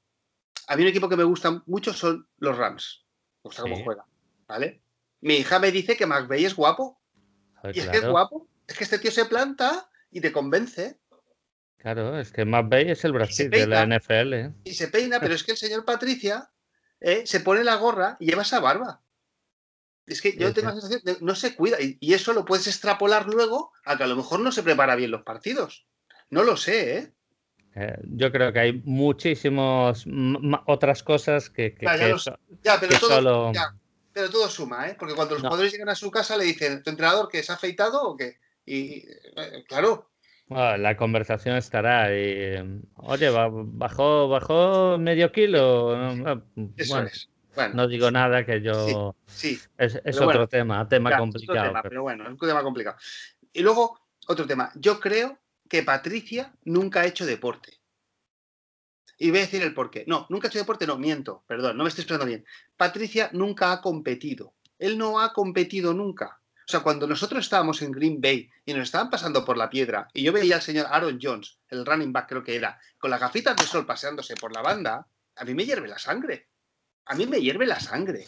a 0.68 0.76
mí 0.76 0.84
un 0.84 0.90
equipo 0.90 1.08
que 1.08 1.16
me 1.16 1.24
gusta 1.24 1.64
mucho 1.66 1.94
son 1.94 2.28
los 2.40 2.58
Rams. 2.58 3.06
Me 3.44 3.50
gusta 3.50 3.62
cómo 3.62 3.84
juega. 3.84 4.06
¿Vale? 4.48 4.82
Mi 5.22 5.36
hija 5.36 5.60
me 5.60 5.72
dice 5.72 5.96
que 5.96 6.06
McVeigh 6.06 6.46
es 6.46 6.56
guapo. 6.56 7.00
Ver, 7.64 7.76
y 7.76 7.80
es 7.80 7.88
que 7.88 7.98
es 7.98 8.08
guapo. 8.08 8.48
Es 8.68 8.78
que 8.78 8.84
este 8.84 9.00
tío 9.00 9.12
se 9.12 9.26
planta 9.26 9.90
y 10.12 10.22
te 10.22 10.32
convence. 10.32 11.00
Claro, 11.78 12.20
es 12.20 12.32
que 12.32 12.44
McVeigh 12.44 12.92
es 12.92 13.06
el 13.06 13.14
Brasil 13.14 13.50
de 13.50 13.68
la 13.68 13.86
NFL. 13.86 14.34
¿eh? 14.34 14.54
Y 14.66 14.74
se 14.74 14.88
peina, 14.90 15.20
pero 15.20 15.34
es 15.34 15.44
que 15.44 15.52
el 15.52 15.58
señor 15.58 15.86
Patricia 15.86 16.50
¿eh? 17.00 17.24
se 17.26 17.40
pone 17.40 17.64
la 17.64 17.76
gorra 17.76 18.18
y 18.20 18.26
lleva 18.26 18.42
esa 18.42 18.60
barba. 18.60 19.02
Es 20.08 20.22
que 20.22 20.38
yo 20.38 20.54
tengo 20.54 20.70
la 20.70 20.80
sensación 20.80 21.02
de 21.04 21.18
no 21.20 21.36
se 21.36 21.54
cuida. 21.54 21.82
Y, 21.82 21.98
y, 22.00 22.14
eso 22.14 22.32
lo 22.32 22.46
puedes 22.46 22.66
extrapolar 22.66 23.28
luego 23.28 23.74
a 23.84 23.98
que 23.98 24.04
a 24.04 24.08
lo 24.08 24.16
mejor 24.16 24.40
no 24.40 24.54
se 24.54 24.64
prepara 24.64 24.96
bien 24.96 25.12
los 25.12 25.24
partidos. 25.24 25.86
No 26.30 26.44
lo 26.44 26.56
sé, 26.56 26.98
¿eh? 26.98 27.14
eh 27.76 27.98
yo 28.04 28.32
creo 28.32 28.54
que 28.54 28.60
hay 28.60 28.82
muchísimas 28.86 30.06
otras 30.66 31.04
cosas 31.04 31.50
que, 31.50 31.76
que, 31.76 31.86
ya, 31.86 31.98
que 31.98 32.16
ya, 32.64 32.80
pero, 32.80 32.94
que 32.94 33.00
todo, 33.00 33.10
solo... 33.10 33.54
ya, 33.54 33.76
pero, 34.14 34.30
todo, 34.30 34.50
suma, 34.50 34.88
¿eh? 34.88 34.96
Porque 34.98 35.14
cuando 35.14 35.36
los 35.36 35.44
no. 35.44 35.50
jugadores 35.50 35.74
llegan 35.74 35.90
a 35.90 35.96
su 35.96 36.10
casa 36.10 36.38
le 36.38 36.46
dicen, 36.46 36.82
¿tu 36.84 36.90
entrenador 36.90 37.28
que 37.28 37.40
es 37.40 37.50
afeitado 37.50 38.02
o 38.04 38.16
qué? 38.16 38.38
Y 38.66 39.06
eh, 39.36 39.66
claro. 39.68 40.10
Bueno, 40.48 40.78
la 40.78 40.96
conversación 40.96 41.58
estará 41.58 42.16
y, 42.18 42.82
oye, 42.96 43.30
bajó, 43.30 44.30
bajó 44.30 44.98
medio 44.98 45.34
kilo. 45.34 45.94
Eso 46.78 46.94
bueno. 46.94 47.10
es. 47.10 47.30
Bueno, 47.58 47.74
no 47.74 47.88
digo 47.88 48.12
nada 48.12 48.46
que 48.46 48.62
yo. 48.62 49.16
Sí, 49.26 49.56
sí. 49.56 49.62
Es, 49.80 50.00
es 50.06 50.16
otro 50.18 50.26
bueno, 50.28 50.48
tema, 50.48 50.88
tema 50.88 51.10
claro, 51.10 51.24
complicado. 51.24 51.68
Tema, 51.68 51.82
pero... 51.82 51.90
pero... 51.90 52.04
bueno, 52.04 52.24
es 52.26 52.30
un 52.30 52.38
tema 52.38 52.62
complicado. 52.62 52.98
Y 53.52 53.64
luego, 53.64 54.00
otro 54.28 54.46
tema. 54.46 54.72
Yo 54.76 55.00
creo 55.00 55.40
que 55.68 55.82
Patricia 55.82 56.54
nunca 56.66 57.02
ha 57.02 57.08
hecho 57.08 57.26
deporte. 57.26 57.74
Y 59.18 59.32
voy 59.32 59.40
a 59.40 59.42
decir 59.42 59.64
el 59.64 59.74
por 59.74 59.90
qué. 59.90 60.04
No, 60.06 60.28
nunca 60.30 60.48
ha 60.48 60.50
hecho 60.50 60.60
deporte, 60.60 60.86
no, 60.86 61.00
miento, 61.00 61.44
perdón, 61.48 61.78
no 61.78 61.84
me 61.84 61.90
estoy 61.90 62.04
explicando 62.04 62.28
bien. 62.28 62.46
Patricia 62.78 63.32
nunca 63.34 63.72
ha 63.72 63.82
competido. 63.82 64.54
Él 64.78 64.96
no 64.96 65.20
ha 65.20 65.34
competido 65.34 65.96
nunca. 65.96 66.40
O 66.60 66.70
sea, 66.70 66.82
cuando 66.82 67.08
nosotros 67.08 67.44
estábamos 67.44 67.82
en 67.82 67.92
Green 67.92 68.22
Bay 68.22 68.52
y 68.66 68.74
nos 68.74 68.84
estaban 68.84 69.10
pasando 69.10 69.44
por 69.44 69.58
la 69.58 69.72
piedra 69.72 70.10
y 70.14 70.22
yo 70.22 70.32
veía 70.32 70.58
al 70.58 70.62
señor 70.62 70.86
Aaron 70.92 71.18
Jones, 71.20 71.58
el 71.70 71.88
running 71.88 72.14
back 72.14 72.30
creo 72.30 72.44
que 72.44 72.56
era, 72.56 72.80
con 73.00 73.10
las 73.10 73.20
gafitas 73.20 73.56
de 73.56 73.64
sol 73.64 73.88
paseándose 73.88 74.36
por 74.36 74.54
la 74.54 74.62
banda, 74.62 75.08
a 75.36 75.44
mí 75.44 75.56
me 75.56 75.66
hierve 75.66 75.88
la 75.88 75.98
sangre 75.98 76.50
a 77.08 77.16
mí 77.16 77.26
me 77.26 77.40
hierve 77.40 77.66
la 77.66 77.80
sangre. 77.80 78.28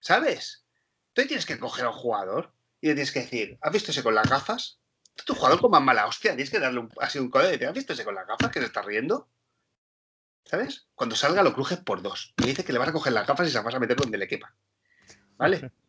¿Sabes? 0.00 0.64
Tú 1.12 1.26
tienes 1.26 1.46
que 1.46 1.58
coger 1.58 1.86
a 1.86 1.90
un 1.90 1.96
jugador 1.96 2.52
y 2.80 2.88
le 2.88 2.94
tienes 2.94 3.12
que 3.12 3.20
decir, 3.20 3.58
¿has 3.60 3.72
visto 3.72 3.90
ese 3.90 4.02
con 4.02 4.14
las 4.14 4.28
gafas? 4.28 4.80
Tu 5.26 5.34
jugador 5.34 5.60
con 5.60 5.70
más 5.70 5.82
mala 5.82 6.06
hostia, 6.06 6.30
tienes 6.32 6.50
que 6.50 6.60
darle 6.60 6.80
un, 6.80 6.92
así 7.00 7.18
un 7.18 7.30
código 7.30 7.56
de 7.56 7.66
¿has 7.66 7.74
visto 7.74 7.92
ese 7.92 8.04
con 8.04 8.14
las 8.14 8.26
gafas 8.26 8.50
que 8.50 8.60
se 8.60 8.66
está 8.66 8.82
riendo? 8.82 9.28
¿Sabes? 10.44 10.86
Cuando 10.94 11.16
salga 11.16 11.42
lo 11.42 11.52
crujes 11.52 11.78
por 11.78 12.02
dos. 12.02 12.34
Y 12.38 12.46
dice 12.46 12.64
que 12.64 12.72
le 12.72 12.78
vas 12.78 12.88
a 12.88 12.92
coger 12.92 13.12
las 13.12 13.26
gafas 13.26 13.48
y 13.48 13.50
se 13.50 13.56
las 13.56 13.64
vas 13.64 13.74
a 13.74 13.80
meter 13.80 13.96
donde 13.96 14.16
le 14.16 14.28
quepa. 14.28 14.54
¿Vale? 15.36 15.72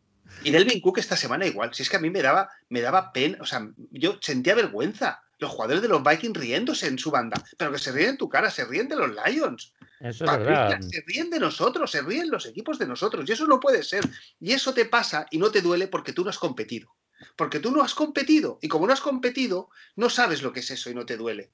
Y 0.44 0.52
Delvin 0.52 0.80
Cook 0.80 0.98
esta 0.98 1.16
semana 1.16 1.44
igual. 1.44 1.74
Si 1.74 1.82
es 1.82 1.90
que 1.90 1.96
a 1.96 2.00
mí 2.00 2.08
me 2.08 2.22
daba, 2.22 2.48
me 2.68 2.80
daba 2.80 3.12
pena, 3.12 3.38
o 3.40 3.46
sea, 3.46 3.68
yo 3.90 4.16
sentía 4.20 4.54
vergüenza. 4.54 5.22
Los 5.38 5.50
jugadores 5.50 5.82
de 5.82 5.88
los 5.88 6.04
Vikings 6.04 6.38
riéndose 6.38 6.86
en 6.86 6.98
su 6.98 7.10
banda. 7.10 7.42
Pero 7.58 7.72
que 7.72 7.78
se 7.78 7.90
ríen 7.90 8.10
en 8.10 8.16
tu 8.16 8.28
cara, 8.28 8.48
se 8.48 8.64
ríen 8.64 8.88
de 8.88 8.94
los 8.94 9.10
Lions. 9.10 9.74
Eso 10.00 10.24
es 10.24 10.30
verdad. 10.30 10.80
Se 10.80 11.02
ríen 11.06 11.30
de 11.30 11.38
nosotros, 11.38 11.90
se 11.90 12.02
ríen 12.02 12.30
los 12.30 12.46
equipos 12.46 12.78
de 12.78 12.86
nosotros. 12.86 13.28
Y 13.28 13.32
eso 13.32 13.46
no 13.46 13.60
puede 13.60 13.82
ser. 13.82 14.04
Y 14.40 14.52
eso 14.52 14.72
te 14.72 14.86
pasa 14.86 15.26
y 15.30 15.38
no 15.38 15.50
te 15.50 15.60
duele 15.60 15.88
porque 15.88 16.12
tú 16.12 16.24
no 16.24 16.30
has 16.30 16.38
competido. 16.38 16.96
Porque 17.36 17.60
tú 17.60 17.70
no 17.70 17.82
has 17.82 17.94
competido. 17.94 18.58
Y 18.62 18.68
como 18.68 18.86
no 18.86 18.92
has 18.92 19.02
competido, 19.02 19.68
no 19.96 20.08
sabes 20.08 20.42
lo 20.42 20.52
que 20.52 20.60
es 20.60 20.70
eso 20.70 20.90
y 20.90 20.94
no 20.94 21.04
te 21.04 21.18
duele. 21.18 21.52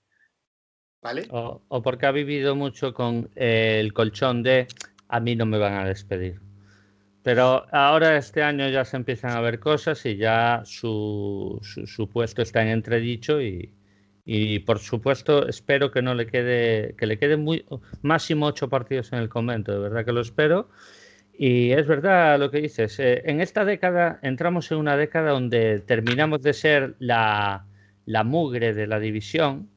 ¿Vale? 1.03 1.27
O, 1.31 1.63
o 1.69 1.83
porque 1.83 2.07
ha 2.07 2.13
vivido 2.13 2.55
mucho 2.55 2.95
con 2.95 3.31
eh, 3.35 3.79
el 3.81 3.93
colchón 3.93 4.43
de 4.43 4.69
a 5.09 5.21
mí 5.21 5.37
no 5.37 5.47
me 5.47 5.59
van 5.59 5.75
a 5.75 5.85
despedir. 5.85 6.41
Pero 7.27 7.67
ahora 7.75 8.17
este 8.17 8.41
año 8.41 8.69
ya 8.69 8.85
se 8.85 8.97
empiezan 8.97 9.33
a 9.33 9.41
ver 9.41 9.59
cosas 9.59 10.07
y 10.07 10.17
ya 10.17 10.63
su, 10.65 11.59
su, 11.63 12.09
puesto 12.09 12.43
está 12.43 12.63
en 12.63 12.69
entredicho 12.69 13.43
y, 13.43 13.75
y, 14.27 14.59
por 14.61 14.79
supuesto 14.81 15.47
espero 15.49 15.91
que 15.93 16.03
no 16.03 16.15
le 16.15 16.27
quede, 16.27 16.95
que 16.99 17.07
le 17.07 17.19
quede 17.19 17.37
muy, 17.37 17.65
máximo 18.03 18.47
ocho 18.47 18.69
partidos 18.69 19.13
en 19.13 19.21
el 19.21 19.29
convento, 19.29 19.73
de 19.73 19.79
verdad 19.79 20.05
que 20.05 20.13
lo 20.13 20.21
espero. 20.21 20.69
Y 21.39 21.73
es 21.73 21.87
verdad 21.87 22.39
lo 22.39 22.51
que 22.51 22.63
dices, 22.63 22.99
eh, 22.99 23.23
en 23.27 23.41
esta 23.41 23.65
década 23.65 24.19
entramos 24.23 24.71
en 24.73 24.79
una 24.79 24.97
década 24.97 25.31
donde 25.31 25.81
terminamos 25.81 26.43
de 26.43 26.55
ser 26.55 26.97
la, 26.99 27.67
la 28.07 28.25
mugre 28.25 28.73
de 28.75 28.87
la 28.87 28.99
división, 28.99 29.71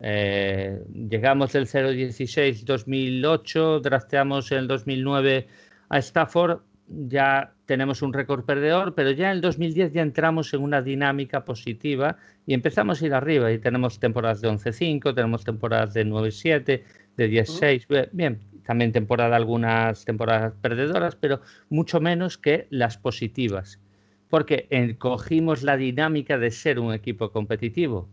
eh, 0.00 0.82
llegamos 1.08 1.52
del 1.52 1.66
0-16-2008, 1.66 3.80
drafteamos 3.80 4.52
en 4.52 4.58
el 4.58 4.68
2009 4.68 5.46
a 5.88 5.98
Stafford 5.98 6.60
ya 6.88 7.54
tenemos 7.66 8.02
un 8.02 8.12
récord 8.12 8.44
perdedor, 8.44 8.94
pero 8.94 9.10
ya 9.10 9.30
en 9.30 9.36
el 9.36 9.40
2010 9.40 9.92
ya 9.92 10.02
entramos 10.02 10.52
en 10.54 10.62
una 10.62 10.82
dinámica 10.82 11.44
positiva 11.44 12.18
y 12.46 12.54
empezamos 12.54 13.00
a 13.00 13.06
ir 13.06 13.14
arriba. 13.14 13.50
Y 13.52 13.58
tenemos 13.58 13.98
temporadas 13.98 14.40
de 14.40 14.48
11-5, 14.48 15.14
tenemos 15.14 15.44
temporadas 15.44 15.94
de 15.94 16.06
9-7, 16.06 16.82
de 17.16 17.30
10-6, 17.30 18.08
bien, 18.12 18.40
también 18.64 18.92
temporada 18.92 19.36
algunas 19.36 20.04
temporadas 20.04 20.52
perdedoras, 20.60 21.16
pero 21.16 21.40
mucho 21.68 22.00
menos 22.00 22.38
que 22.38 22.66
las 22.70 22.98
positivas, 22.98 23.80
porque 24.28 24.96
cogimos 24.98 25.62
la 25.62 25.76
dinámica 25.76 26.38
de 26.38 26.50
ser 26.50 26.78
un 26.80 26.92
equipo 26.92 27.30
competitivo, 27.30 28.08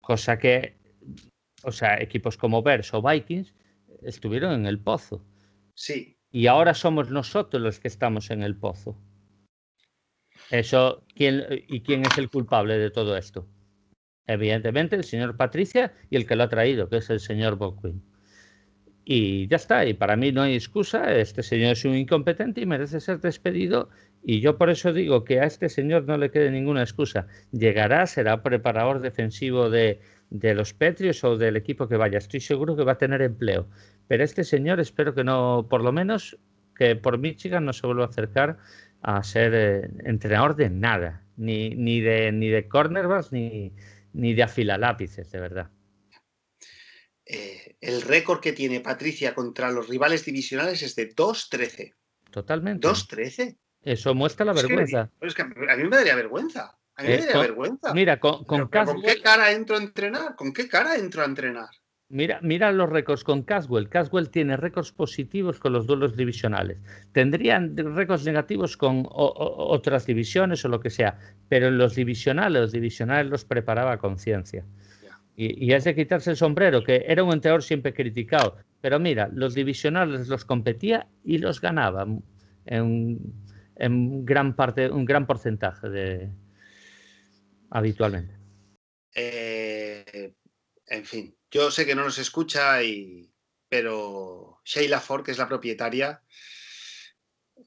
cosa 0.00 0.38
que, 0.38 0.76
o 1.64 1.72
sea, 1.72 2.00
equipos 2.00 2.36
como 2.36 2.62
Bears 2.62 2.94
o 2.94 3.02
Vikings 3.02 3.54
estuvieron 4.02 4.52
en 4.52 4.66
el 4.66 4.78
pozo. 4.78 5.24
Sí, 5.74 6.17
y 6.30 6.46
ahora 6.46 6.74
somos 6.74 7.10
nosotros 7.10 7.62
los 7.62 7.80
que 7.80 7.88
estamos 7.88 8.30
en 8.30 8.42
el 8.42 8.56
pozo. 8.56 8.96
Eso, 10.50 11.04
¿quién, 11.14 11.44
¿y 11.68 11.80
quién 11.80 12.02
es 12.02 12.16
el 12.18 12.30
culpable 12.30 12.78
de 12.78 12.90
todo 12.90 13.16
esto? 13.16 13.46
Evidentemente 14.26 14.96
el 14.96 15.04
señor 15.04 15.36
Patricia 15.36 15.92
y 16.10 16.16
el 16.16 16.26
que 16.26 16.36
lo 16.36 16.44
ha 16.44 16.48
traído, 16.48 16.88
que 16.88 16.98
es 16.98 17.10
el 17.10 17.20
señor 17.20 17.56
Bockwin. 17.56 18.02
Y 19.04 19.48
ya 19.48 19.56
está, 19.56 19.86
y 19.86 19.94
para 19.94 20.16
mí 20.16 20.32
no 20.32 20.42
hay 20.42 20.54
excusa, 20.54 21.14
este 21.14 21.42
señor 21.42 21.72
es 21.72 21.84
un 21.86 21.94
incompetente 21.94 22.60
y 22.60 22.66
merece 22.66 23.00
ser 23.00 23.20
despedido 23.20 23.88
y 24.22 24.40
yo 24.40 24.58
por 24.58 24.68
eso 24.68 24.92
digo 24.92 25.24
que 25.24 25.40
a 25.40 25.44
este 25.44 25.70
señor 25.70 26.04
no 26.04 26.18
le 26.18 26.30
quede 26.30 26.50
ninguna 26.50 26.82
excusa. 26.82 27.26
Llegará, 27.52 28.06
será 28.06 28.42
preparador 28.42 29.00
defensivo 29.00 29.70
de, 29.70 30.00
de 30.30 30.54
los 30.54 30.74
Petrios 30.74 31.24
o 31.24 31.36
del 31.36 31.56
equipo 31.56 31.88
que 31.88 31.96
vaya. 31.96 32.18
Estoy 32.18 32.40
seguro 32.40 32.76
que 32.76 32.84
va 32.84 32.92
a 32.92 32.98
tener 32.98 33.22
empleo. 33.22 33.68
Pero 34.06 34.24
este 34.24 34.44
señor 34.44 34.80
espero 34.80 35.14
que 35.14 35.24
no, 35.24 35.66
por 35.68 35.82
lo 35.82 35.92
menos, 35.92 36.38
que 36.76 36.96
por 36.96 37.18
Michigan 37.18 37.64
no 37.64 37.72
se 37.72 37.86
vuelva 37.86 38.04
a 38.04 38.08
acercar 38.08 38.58
a 39.02 39.22
ser 39.22 39.52
eh, 39.54 39.90
entrenador 40.04 40.56
de 40.56 40.70
nada, 40.70 41.24
ni, 41.36 41.70
ni 41.70 42.00
de 42.00 42.32
ni 42.32 42.48
de 42.48 42.66
cornerbacks 42.68 43.32
ni, 43.32 43.72
ni 44.12 44.34
de 44.34 44.42
afilalápices, 44.42 45.30
de 45.30 45.40
verdad. 45.40 45.70
Eh, 47.24 47.76
el 47.80 48.02
récord 48.02 48.40
que 48.40 48.52
tiene 48.52 48.80
Patricia 48.80 49.34
contra 49.34 49.70
los 49.70 49.88
rivales 49.88 50.24
divisionales 50.24 50.82
es 50.82 50.96
de 50.96 51.14
2-13. 51.14 51.94
Totalmente. 52.30 52.88
2-13. 52.88 53.56
Eso 53.82 54.14
muestra 54.14 54.46
la 54.46 54.54
vergüenza. 54.54 55.10
Es 55.20 55.34
que, 55.34 55.42
a 55.42 55.46
mí 55.46 55.84
me 55.84 55.96
daría 55.96 56.16
vergüenza. 56.16 56.77
A 56.98 57.02
mí 57.02 57.08
me 57.10 57.16
daría 57.18 57.38
vergüenza. 57.38 57.94
Mira, 57.94 58.18
con, 58.18 58.44
con, 58.44 58.66
¿con 58.66 59.00
qué 59.02 59.20
cara 59.22 59.52
entro 59.52 59.76
a 59.76 59.78
entrenar? 59.78 60.34
¿Con 60.34 60.52
qué 60.52 60.68
cara 60.68 60.96
entro 60.96 61.22
a 61.22 61.26
entrenar? 61.26 61.68
Mira, 62.10 62.40
mira 62.42 62.72
los 62.72 62.88
récords 62.88 63.22
con 63.22 63.42
Caswell. 63.42 63.88
Caswell 63.88 64.30
tiene 64.30 64.56
récords 64.56 64.90
positivos 64.90 65.60
con 65.60 65.74
los 65.74 65.86
duelos 65.86 66.16
divisionales. 66.16 66.78
Tendrían 67.12 67.76
récords 67.76 68.24
negativos 68.24 68.76
con 68.76 69.06
otras 69.10 70.06
divisiones 70.06 70.64
o 70.64 70.68
lo 70.68 70.80
que 70.80 70.90
sea, 70.90 71.18
pero 71.48 71.68
en 71.68 71.78
los 71.78 71.94
divisionales, 71.94 72.62
los 72.62 72.72
divisionales 72.72 73.30
los 73.30 73.44
preparaba 73.44 73.92
a 73.92 73.98
conciencia. 73.98 74.64
Y, 75.36 75.66
y, 75.66 75.72
es 75.72 75.84
de 75.84 75.94
quitarse 75.94 76.30
el 76.30 76.36
sombrero, 76.36 76.82
que 76.82 77.04
era 77.06 77.22
un 77.22 77.32
entrenador 77.32 77.62
siempre 77.62 77.94
criticado. 77.94 78.56
Pero 78.80 78.98
mira, 78.98 79.28
los 79.32 79.54
divisionales 79.54 80.26
los 80.26 80.44
competía 80.44 81.06
y 81.22 81.38
los 81.38 81.60
ganaba 81.60 82.06
en, 82.66 83.20
en 83.76 84.24
gran 84.24 84.56
parte, 84.56 84.90
un 84.90 85.04
gran 85.04 85.26
porcentaje 85.26 85.88
de 85.88 86.30
habitualmente. 87.70 88.34
Eh, 89.14 90.34
en 90.86 91.04
fin, 91.04 91.36
yo 91.50 91.70
sé 91.70 91.86
que 91.86 91.94
no 91.94 92.04
nos 92.04 92.18
escucha, 92.18 92.82
y, 92.82 93.30
pero 93.68 94.60
Sheila 94.64 95.00
Ford, 95.00 95.24
que 95.24 95.32
es 95.32 95.38
la 95.38 95.48
propietaria, 95.48 96.22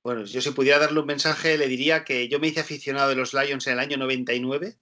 bueno, 0.03 0.23
yo 0.25 0.41
si 0.41 0.51
pudiera 0.51 0.79
darle 0.79 0.99
un 0.99 1.05
mensaje, 1.05 1.57
le 1.57 1.67
diría 1.67 2.03
que 2.03 2.27
yo 2.27 2.39
me 2.39 2.47
hice 2.47 2.61
aficionado 2.61 3.09
de 3.09 3.15
los 3.15 3.33
Lions 3.33 3.67
en 3.67 3.73
el 3.73 3.79
año 3.79 3.97
99. 3.97 4.77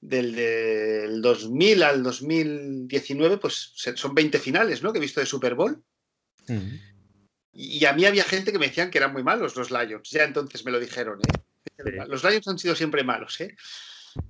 Del, 0.00 0.34
del 0.34 1.22
2000 1.22 1.82
al 1.84 2.02
2019, 2.02 3.38
pues 3.38 3.72
son 3.94 4.14
20 4.14 4.38
finales, 4.40 4.82
¿no? 4.82 4.92
Que 4.92 4.98
he 4.98 5.00
visto 5.02 5.20
de 5.20 5.26
Super 5.26 5.54
Bowl. 5.54 5.82
Y 7.52 7.84
a 7.84 7.92
mí 7.92 8.04
había 8.04 8.24
gente 8.24 8.50
que 8.50 8.58
me 8.58 8.66
decían 8.66 8.90
que 8.90 8.98
eran 8.98 9.12
muy 9.12 9.22
malos 9.22 9.56
los 9.56 9.70
Lions. 9.70 10.10
Ya 10.10 10.24
entonces 10.24 10.64
me 10.64 10.72
lo 10.72 10.80
dijeron, 10.80 11.20
¿eh? 11.20 11.40
Los 12.08 12.24
Lions 12.24 12.48
han 12.48 12.58
sido 12.58 12.74
siempre 12.74 13.04
malos, 13.04 13.40
¿eh? 13.40 13.56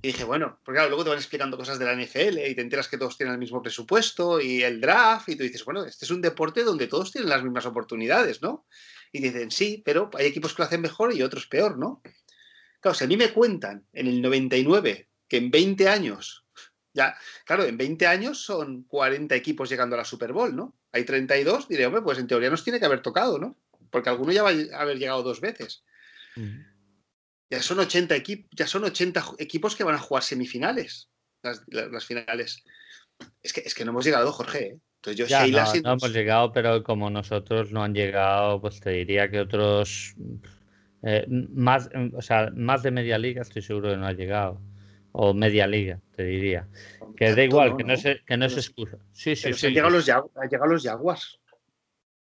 Y 0.01 0.07
dije, 0.07 0.23
bueno, 0.23 0.59
porque 0.63 0.77
claro, 0.77 0.89
luego 0.89 1.03
te 1.03 1.09
van 1.09 1.19
explicando 1.19 1.57
cosas 1.57 1.77
de 1.77 1.85
la 1.85 1.93
NFL 1.93 2.39
y 2.39 2.55
te 2.55 2.61
enteras 2.61 2.87
que 2.87 2.97
todos 2.97 3.17
tienen 3.17 3.33
el 3.33 3.39
mismo 3.39 3.61
presupuesto 3.61 4.39
y 4.39 4.63
el 4.63 4.79
draft 4.79 5.29
y 5.29 5.35
tú 5.35 5.43
dices, 5.43 5.65
bueno, 5.65 5.83
este 5.83 6.05
es 6.05 6.11
un 6.11 6.21
deporte 6.21 6.63
donde 6.63 6.87
todos 6.87 7.11
tienen 7.11 7.29
las 7.29 7.43
mismas 7.43 7.65
oportunidades, 7.65 8.41
¿no? 8.41 8.65
Y 9.11 9.21
dicen, 9.21 9.51
sí, 9.51 9.81
pero 9.83 10.09
hay 10.17 10.27
equipos 10.27 10.53
que 10.53 10.61
lo 10.61 10.67
hacen 10.67 10.81
mejor 10.81 11.13
y 11.13 11.21
otros 11.21 11.47
peor, 11.47 11.77
¿no? 11.77 12.01
Claro, 12.79 12.95
si 12.95 13.03
a 13.03 13.07
mí 13.07 13.17
me 13.17 13.31
cuentan 13.31 13.85
en 13.93 14.07
el 14.07 14.21
99 14.21 15.09
que 15.27 15.37
en 15.37 15.51
20 15.51 15.87
años, 15.89 16.45
ya, 16.93 17.17
claro, 17.45 17.63
en 17.63 17.77
20 17.77 18.07
años 18.07 18.43
son 18.43 18.83
40 18.83 19.35
equipos 19.35 19.69
llegando 19.69 19.95
a 19.95 19.99
la 19.99 20.05
Super 20.05 20.31
Bowl, 20.31 20.55
¿no? 20.55 20.75
Hay 20.91 21.03
32, 21.03 21.67
diré, 21.67 21.85
hombre, 21.85 22.01
pues 22.01 22.19
en 22.19 22.27
teoría 22.27 22.49
nos 22.49 22.63
tiene 22.63 22.79
que 22.79 22.85
haber 22.85 23.01
tocado, 23.01 23.37
¿no? 23.37 23.57
Porque 23.89 24.09
alguno 24.09 24.31
ya 24.31 24.43
va 24.43 24.49
a 24.49 24.81
haber 24.81 24.97
llegado 24.97 25.23
dos 25.23 25.41
veces. 25.41 25.83
Ya 27.53 27.61
son 27.61 27.77
80 27.77 28.15
equipos, 28.15 28.49
ya 28.51 28.65
son 28.65 28.83
80 28.83 29.23
equipos 29.37 29.75
que 29.75 29.83
van 29.83 29.93
a 29.93 29.99
jugar 29.99 30.23
semifinales, 30.23 31.11
las, 31.67 32.03
finales. 32.03 32.63
Es 33.43 33.53
que, 33.53 33.61
es 33.61 33.75
que 33.75 33.85
no 33.85 33.91
hemos 33.91 34.05
llegado, 34.05 34.31
Jorge. 34.31 34.59
¿eh? 34.65 34.79
Entonces 34.95 35.17
yo, 35.17 35.25
ya, 35.27 35.45
no, 35.45 35.81
no, 35.83 35.93
hemos 35.93 36.13
llegado, 36.13 36.51
pero 36.51 36.83
como 36.83 37.11
nosotros 37.11 37.71
no 37.71 37.83
han 37.83 37.93
llegado, 37.93 38.59
pues 38.59 38.79
te 38.79 38.89
diría 38.89 39.29
que 39.29 39.39
otros 39.39 40.15
eh, 41.03 41.27
más, 41.27 41.91
o 42.15 42.21
sea, 42.23 42.49
más 42.55 42.81
de 42.81 42.89
media 42.89 43.19
liga 43.19 43.43
estoy 43.43 43.61
seguro 43.61 43.91
que 43.91 43.97
no 43.97 44.07
ha 44.07 44.13
llegado. 44.13 44.59
O 45.11 45.31
media 45.35 45.67
liga, 45.67 45.99
te 46.15 46.23
diría. 46.23 46.67
Que 47.15 47.35
da 47.35 47.43
igual, 47.43 47.77
que 47.77 47.83
no, 47.83 47.95
se, 47.95 48.21
que 48.25 48.35
no 48.35 48.49
se 48.49 48.61
excusa. 48.61 48.97
Sí, 49.11 49.35
sí, 49.35 49.53
sí. 49.53 49.67
Han 49.67 49.73
llegado, 49.73 49.91
Los, 49.91 50.09
han 50.09 50.49
llegado 50.49 50.71
los 50.71 50.81
Jaguars. 50.81 51.39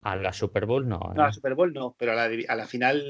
A 0.01 0.15
la 0.15 0.31
Super 0.31 0.65
Bowl 0.65 0.87
no. 0.87 0.99
No, 0.99 1.21
a 1.21 1.25
la 1.25 1.29
¿eh? 1.29 1.33
Super 1.33 1.55
Bowl 1.55 1.73
no, 1.73 1.95
pero 1.97 2.13
a 2.13 2.15
la, 2.15 2.29
a 2.47 2.55
la 2.55 2.65
final. 2.65 3.01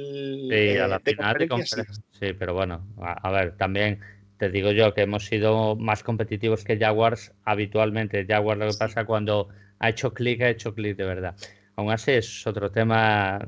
Sí, 0.50 0.78
a 0.78 0.88
la 0.88 1.00
final 1.00 1.38
de 1.38 1.48
conferencia. 1.48 2.04
Sí. 2.12 2.34
pero 2.34 2.54
bueno, 2.54 2.88
a, 2.98 3.32
ver, 3.32 3.56
también 3.58 4.00
te 4.38 4.50
digo 4.50 4.72
yo 4.72 4.94
que 4.94 5.02
hemos 5.02 5.26
sido 5.26 5.76
más 5.76 6.04
competitivos 6.04 6.64
que 6.64 6.78
Jaguars 6.78 7.34
habitualmente. 7.44 8.26
Jaguars 8.26 8.60
lo 8.60 8.68
que 8.68 8.78
pasa 8.78 9.06
cuando 9.06 9.50
ha 9.80 9.90
hecho 9.90 10.14
clic, 10.14 10.42
ha 10.42 10.50
hecho 10.50 10.74
clic 10.74 10.96
de 10.98 11.06
verdad. 11.06 11.36
Aún 11.76 11.92
así 11.92 12.12
es 12.12 12.48
otro 12.48 12.72
tema. 12.72 13.46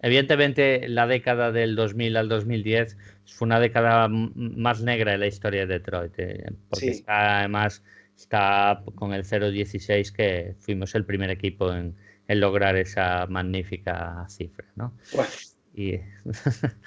Evidentemente, 0.00 0.88
la 0.88 1.06
década 1.06 1.52
del 1.52 1.76
2000 1.76 2.16
al 2.16 2.28
2010 2.28 2.96
fue 3.26 3.46
una 3.46 3.60
década 3.60 4.08
más 4.08 4.80
negra 4.80 5.12
en 5.14 5.20
la 5.20 5.26
historia 5.26 5.66
de 5.66 5.74
Detroit, 5.74 6.18
eh, 6.18 6.44
porque 6.70 6.88
está, 6.88 7.40
además 7.40 7.82
está 8.16 8.82
con 8.94 9.12
el 9.12 9.24
0-16 9.24 10.12
que 10.12 10.54
fuimos 10.58 10.94
el 10.94 11.04
primer 11.04 11.30
equipo 11.30 11.72
en, 11.72 11.94
en 12.30 12.38
lograr 12.38 12.76
esa 12.76 13.26
magnífica 13.26 14.24
cifra, 14.28 14.68
¿no? 14.76 14.96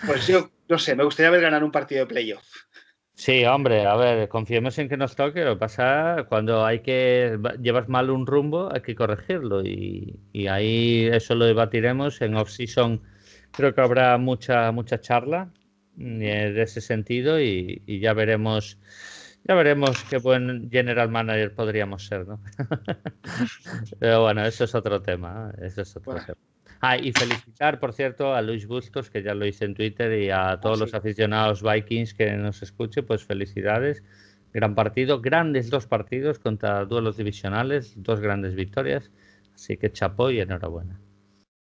pues 0.08 0.27
yo 0.27 0.49
no 0.69 0.79
sé, 0.79 0.95
me 0.95 1.03
gustaría 1.03 1.32
ver 1.32 1.41
ganar 1.41 1.65
un 1.65 1.71
partido 1.71 2.06
de 2.06 2.08
playoff. 2.08 2.45
Sí, 3.13 3.43
hombre, 3.43 3.86
a 3.86 3.95
ver, 3.97 4.29
confiemos 4.29 4.77
en 4.79 4.88
que 4.88 4.95
nos 4.95 5.17
toque. 5.17 5.43
Lo 5.43 5.56
que 5.56 5.60
pasa 5.60 6.25
cuando 6.29 6.65
hay 6.65 6.79
que 6.79 7.38
llevas 7.62 7.89
mal 7.89 8.10
un 8.10 8.25
rumbo, 8.25 8.73
hay 8.73 8.82
que 8.82 8.95
corregirlo 8.95 9.65
y, 9.65 10.17
ahí 10.49 11.10
eso 11.12 11.36
lo 11.36 11.43
debatiremos 11.43 12.21
en 12.21 12.36
off-season. 12.36 13.01
Creo 13.51 13.75
que 13.75 13.82
habrá 13.82 14.17
mucha 14.17 14.71
mucha 14.71 15.01
charla 15.01 15.51
mm, 15.97 16.19
de 16.19 16.62
ese 16.62 16.79
sentido 16.79 17.41
y 17.41 17.99
ya 17.99 18.13
veremos 18.13 18.77
ya 19.45 19.56
veremos 19.56 19.97
qué 20.10 20.17
buen 20.17 20.69
general 20.71 21.10
manager 21.10 21.53
podríamos 21.53 22.06
ser, 22.06 22.25
¿no? 22.25 22.39
Pero 23.99 24.21
bueno, 24.21 24.45
eso 24.45 24.63
es 24.63 24.73
otro 24.73 25.01
tema. 25.01 25.53
Eso 25.62 25.82
es 25.82 25.95
otro 25.97 26.15
tema. 26.15 26.38
Ah, 26.79 26.97
y 26.97 27.12
felicitar, 27.12 27.79
por 27.79 27.93
cierto, 27.93 28.34
a 28.34 28.41
Luis 28.41 28.67
Bustos, 28.67 29.10
que 29.10 29.21
ya 29.21 29.34
lo 29.34 29.45
hice 29.45 29.65
en 29.65 29.73
Twitter, 29.73 30.21
y 30.21 30.29
a 30.29 30.60
todos 30.62 30.79
los 30.79 30.93
aficionados 30.93 31.62
Vikings 31.62 32.13
que 32.13 32.32
nos 32.34 32.62
escuchen, 32.62 33.06
pues 33.06 33.23
felicidades. 33.23 34.03
Gran 34.53 34.75
partido, 34.75 35.19
grandes 35.19 35.69
dos 35.69 35.88
partidos 35.88 36.39
contra 36.39 36.86
duelos 36.86 37.17
divisionales, 37.17 37.93
dos 37.97 38.19
grandes 38.21 38.56
victorias. 38.56 39.12
Así 39.53 39.77
que 39.77 39.91
chapó 39.91 40.32
y 40.32 40.39
enhorabuena. 40.39 40.99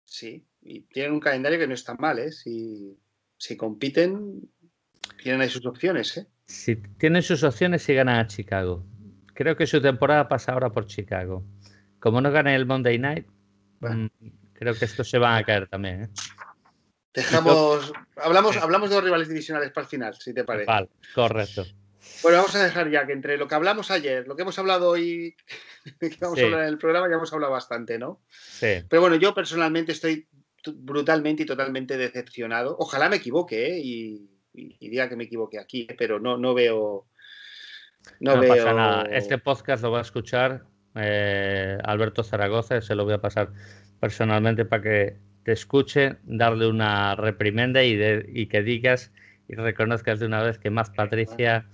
Sí, 0.06 0.46
y 0.62 0.82
tienen 0.82 1.14
un 1.14 1.20
calendario 1.20 1.60
que 1.60 1.68
no 1.68 1.74
está 1.74 1.96
mal, 1.96 2.20
¿eh? 2.20 2.32
Si, 2.32 2.98
si 3.38 3.56
compiten, 3.56 4.50
tienen 5.22 5.42
ahí 5.42 5.50
sus 5.50 5.66
opciones, 5.66 6.18
¿eh? 6.18 6.28
Si 6.50 6.76
tienen 6.76 7.22
sus 7.22 7.44
opciones 7.44 7.88
y 7.90 7.94
ganan 7.94 8.18
a 8.18 8.28
Chicago. 8.28 8.84
Creo 9.36 9.56
que 9.56 9.68
su 9.68 9.80
temporada 9.80 10.28
pasa 10.28 10.52
ahora 10.52 10.72
por 10.72 10.88
Chicago. 10.88 11.46
Como 12.00 12.22
no 12.22 12.32
ganen 12.32 12.56
el 12.56 12.66
Monday 12.66 12.98
Night, 12.98 13.28
mm, 13.82 14.08
creo 14.54 14.74
que 14.74 14.86
estos 14.86 15.08
se 15.08 15.20
van 15.20 15.38
a 15.38 15.44
caer 15.44 15.68
también, 15.68 16.04
¿eh? 16.04 16.10
Dejamos, 17.14 17.94
hablamos, 18.16 18.58
hablamos 18.58 18.90
de 18.90 18.96
los 18.96 19.04
rivales 19.04 19.30
divisionales 19.30 19.72
para 19.72 19.84
el 19.84 19.90
final, 19.90 20.16
si 20.16 20.34
te 20.34 20.44
parece. 20.44 20.66
Vale, 20.66 20.90
correcto. 21.14 21.66
Bueno, 22.24 22.40
vamos 22.40 22.56
a 22.56 22.64
dejar 22.64 22.90
ya 22.90 23.06
que 23.06 23.14
entre 23.14 23.38
lo 23.38 23.48
que 23.48 23.56
hablamos 23.56 23.92
ayer, 23.92 24.28
lo 24.28 24.36
que 24.36 24.42
hemos 24.42 24.58
hablado 24.58 24.90
hoy, 24.90 25.36
que 26.00 26.18
vamos 26.20 26.40
a 26.40 26.46
hablar 26.46 26.62
en 26.62 26.68
el 26.68 26.78
programa, 26.80 27.08
ya 27.08 27.16
hemos 27.16 27.32
hablado 27.32 27.54
bastante, 27.54 28.00
¿no? 28.00 28.22
Sí. 28.28 28.84
Pero 28.90 29.02
bueno, 29.02 29.18
yo 29.18 29.36
personalmente 29.36 29.92
estoy 29.92 30.28
brutalmente 30.66 31.44
y 31.44 31.46
totalmente 31.46 31.96
decepcionado. 31.96 32.76
Ojalá 32.80 33.08
me 33.08 33.18
equivoque 33.18 33.68
¿eh? 33.68 33.80
y, 33.84 34.39
diga 34.54 35.10
que 35.10 35.16
me 35.16 35.26
equivoque 35.26 35.60
aquí, 35.60 35.88
pero 35.98 36.20
no, 36.20 36.38
no 36.38 36.54
veo. 36.54 37.08
No, 38.20 38.40
veo... 38.40 38.56
pasa 38.56 38.74
nada. 38.74 39.04
Este 39.12 39.38
podcast 39.38 39.84
lo 39.84 39.92
va 39.92 40.00
a 40.00 40.04
escuchar 40.04 40.66
eh, 40.96 41.78
Alberto 41.84 42.24
Zaragoza, 42.24 42.82
se 42.82 42.96
lo 42.96 43.06
voy 43.06 43.14
a 43.14 43.22
pasar 43.22 43.52
personalmente 44.00 44.66
para 44.66 44.84
que 44.84 45.18
te 45.44 45.52
escuche, 45.52 46.18
darle 46.24 46.68
una 46.68 47.16
reprimenda 47.16 47.84
y, 47.84 48.00
y 48.28 48.48
que 48.48 48.64
digas 48.64 49.12
y 49.48 49.56
reconozcas 49.56 50.20
de 50.20 50.28
una 50.28 50.44
vez 50.44 50.60
que 50.60 50.70
más 50.70 50.92
Patricia 50.92 51.68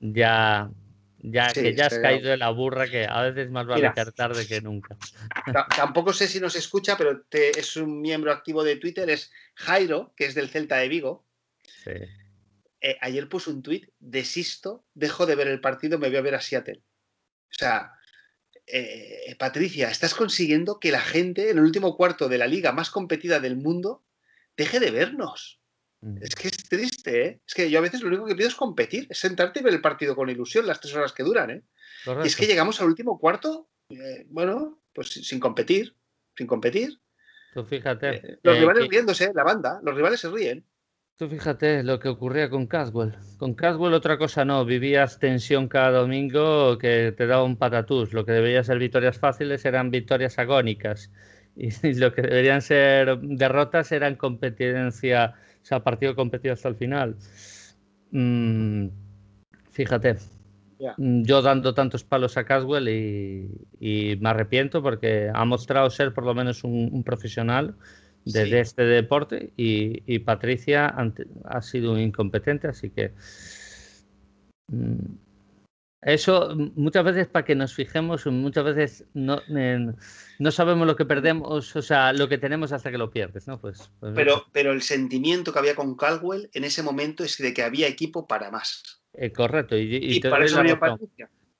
ya, 0.00 0.70
ya 1.18 1.52
que 1.52 1.74
ya 1.74 1.86
has 1.86 1.98
caído 1.98 2.28
de 2.30 2.36
la 2.36 2.50
burra 2.50 2.88
que 2.88 3.06
a 3.06 3.22
veces 3.22 3.50
más 3.50 3.66
vale 3.66 3.90
caer 3.94 4.12
tarde 4.12 4.46
que 4.46 4.60
nunca. 4.60 4.96
Tampoco 5.74 6.12
sé 6.12 6.28
si 6.28 6.40
nos 6.40 6.56
escucha, 6.56 6.96
pero 6.96 7.24
es 7.30 7.76
un 7.76 8.00
miembro 8.00 8.30
activo 8.30 8.62
de 8.62 8.76
Twitter, 8.76 9.08
es 9.08 9.32
Jairo, 9.54 10.12
que 10.14 10.26
es 10.26 10.34
del 10.34 10.50
Celta 10.50 10.76
de 10.76 10.88
Vigo. 10.88 11.24
Eh, 12.80 12.98
ayer 13.00 13.28
puso 13.28 13.50
un 13.50 13.62
tuit, 13.62 13.88
desisto, 13.98 14.84
dejo 14.94 15.26
de 15.26 15.34
ver 15.34 15.48
el 15.48 15.60
partido, 15.60 15.98
me 15.98 16.08
voy 16.08 16.16
a 16.16 16.22
ver 16.22 16.34
a 16.34 16.40
Seattle. 16.40 16.82
O 17.50 17.54
sea, 17.54 17.92
eh, 18.66 19.34
Patricia, 19.38 19.90
estás 19.90 20.14
consiguiendo 20.14 20.80
que 20.80 20.90
la 20.90 21.00
gente 21.00 21.50
en 21.50 21.58
el 21.58 21.64
último 21.64 21.96
cuarto 21.96 22.28
de 22.28 22.38
la 22.38 22.46
liga 22.46 22.72
más 22.72 22.90
competida 22.90 23.40
del 23.40 23.56
mundo 23.56 24.04
deje 24.56 24.80
de 24.80 24.90
vernos. 24.90 25.60
Mm. 26.00 26.18
Es 26.22 26.34
que 26.34 26.48
es 26.48 26.56
triste, 26.68 27.26
¿eh? 27.26 27.40
Es 27.46 27.54
que 27.54 27.70
yo 27.70 27.78
a 27.78 27.82
veces 27.82 28.02
lo 28.02 28.08
único 28.08 28.26
que 28.26 28.34
pido 28.34 28.48
es 28.48 28.54
competir, 28.54 29.06
es 29.08 29.18
sentarte 29.18 29.60
y 29.60 29.62
ver 29.62 29.74
el 29.74 29.80
partido 29.80 30.14
con 30.14 30.28
ilusión 30.28 30.66
las 30.66 30.80
tres 30.80 30.94
horas 30.94 31.12
que 31.12 31.22
duran, 31.22 31.50
¿eh? 31.50 31.62
Y 32.22 32.26
es 32.26 32.36
que 32.36 32.46
llegamos 32.46 32.80
al 32.80 32.88
último 32.88 33.18
cuarto, 33.18 33.68
eh, 33.88 34.26
bueno, 34.28 34.80
pues 34.92 35.08
sin 35.08 35.40
competir, 35.40 35.96
sin 36.36 36.46
competir. 36.46 37.00
Tú 37.52 37.64
fíjate. 37.64 38.38
Los 38.42 38.58
rivales 38.58 38.88
riéndose, 38.88 39.32
la 39.34 39.42
banda, 39.42 39.80
los 39.82 39.94
rivales 39.94 40.20
se 40.20 40.28
ríen. 40.28 40.64
Tú 41.16 41.28
fíjate 41.28 41.82
lo 41.82 41.98
que 41.98 42.08
ocurría 42.08 42.50
con 42.50 42.66
Caswell. 42.66 43.14
Con 43.38 43.54
Caswell 43.54 43.94
otra 43.94 44.18
cosa 44.18 44.44
no, 44.44 44.64
vivías 44.66 45.18
tensión 45.18 45.66
cada 45.66 46.00
domingo 46.00 46.76
que 46.76 47.12
te 47.16 47.26
daba 47.26 47.42
un 47.44 47.56
patatús. 47.56 48.12
Lo 48.12 48.26
que 48.26 48.32
deberían 48.32 48.64
ser 48.64 48.78
victorias 48.78 49.18
fáciles 49.18 49.64
eran 49.64 49.90
victorias 49.90 50.38
agónicas. 50.38 51.10
Y, 51.58 51.94
lo 51.94 52.12
que 52.12 52.20
deberían 52.20 52.60
ser 52.60 53.18
derrotas 53.18 53.90
eran 53.90 54.16
competencia 54.16 55.34
o 55.66 55.68
sea, 55.68 55.82
partido 55.82 56.14
competido 56.14 56.52
hasta 56.52 56.68
el 56.68 56.76
final. 56.76 57.16
Mm, 58.12 58.86
fíjate, 59.72 60.18
mm, 60.96 61.22
yo 61.24 61.42
dando 61.42 61.74
tantos 61.74 62.04
palos 62.04 62.36
a 62.36 62.44
Caswell 62.44 62.88
y, 62.88 64.16
me 64.20 64.28
arrepiento 64.28 64.80
porque 64.80 65.28
ha 65.34 65.44
mostrado 65.44 65.90
ser 65.90 66.14
por 66.14 66.24
lo 66.24 66.34
menos 66.34 66.62
un, 66.62 67.02
profesional 67.02 67.74
de, 68.26 68.60
este 68.60 68.82
deporte 68.82 69.52
y, 69.56 70.18
Patricia 70.20 70.94
ha 71.44 71.62
sido 71.62 71.92
un 71.92 72.00
incompetente, 72.00 72.66
así 72.68 72.90
que 72.90 73.12
mm, 74.68 75.14
eso 76.02 76.54
muchas 76.74 77.04
veces 77.04 77.26
para 77.28 77.44
que 77.44 77.54
nos 77.54 77.74
fijemos, 77.74 78.26
muchas 78.26 78.64
veces 78.64 79.04
no, 79.14 79.40
no 79.48 80.50
sabemos 80.50 80.86
lo 80.86 80.96
que 80.96 81.04
perdemos, 81.04 81.74
o 81.74 81.82
sea, 81.82 82.12
lo 82.12 82.28
que 82.28 82.38
tenemos 82.38 82.72
hasta 82.72 82.90
que 82.90 82.98
lo 82.98 83.10
pierdes, 83.10 83.48
¿no? 83.48 83.60
Pues, 83.60 83.90
pues 84.00 84.12
pero, 84.14 84.46
pero 84.52 84.72
el 84.72 84.82
sentimiento 84.82 85.52
que 85.52 85.58
había 85.58 85.74
con 85.74 85.96
Caldwell 85.96 86.50
en 86.52 86.64
ese 86.64 86.82
momento 86.82 87.24
es 87.24 87.38
de 87.38 87.54
que 87.54 87.62
había 87.62 87.88
equipo 87.88 88.26
para 88.26 88.50
más. 88.50 89.02
Eh, 89.14 89.32
correcto. 89.32 89.76
Y, 89.76 90.20
para 90.20 90.44
eso 90.44 90.62
no 90.62 90.98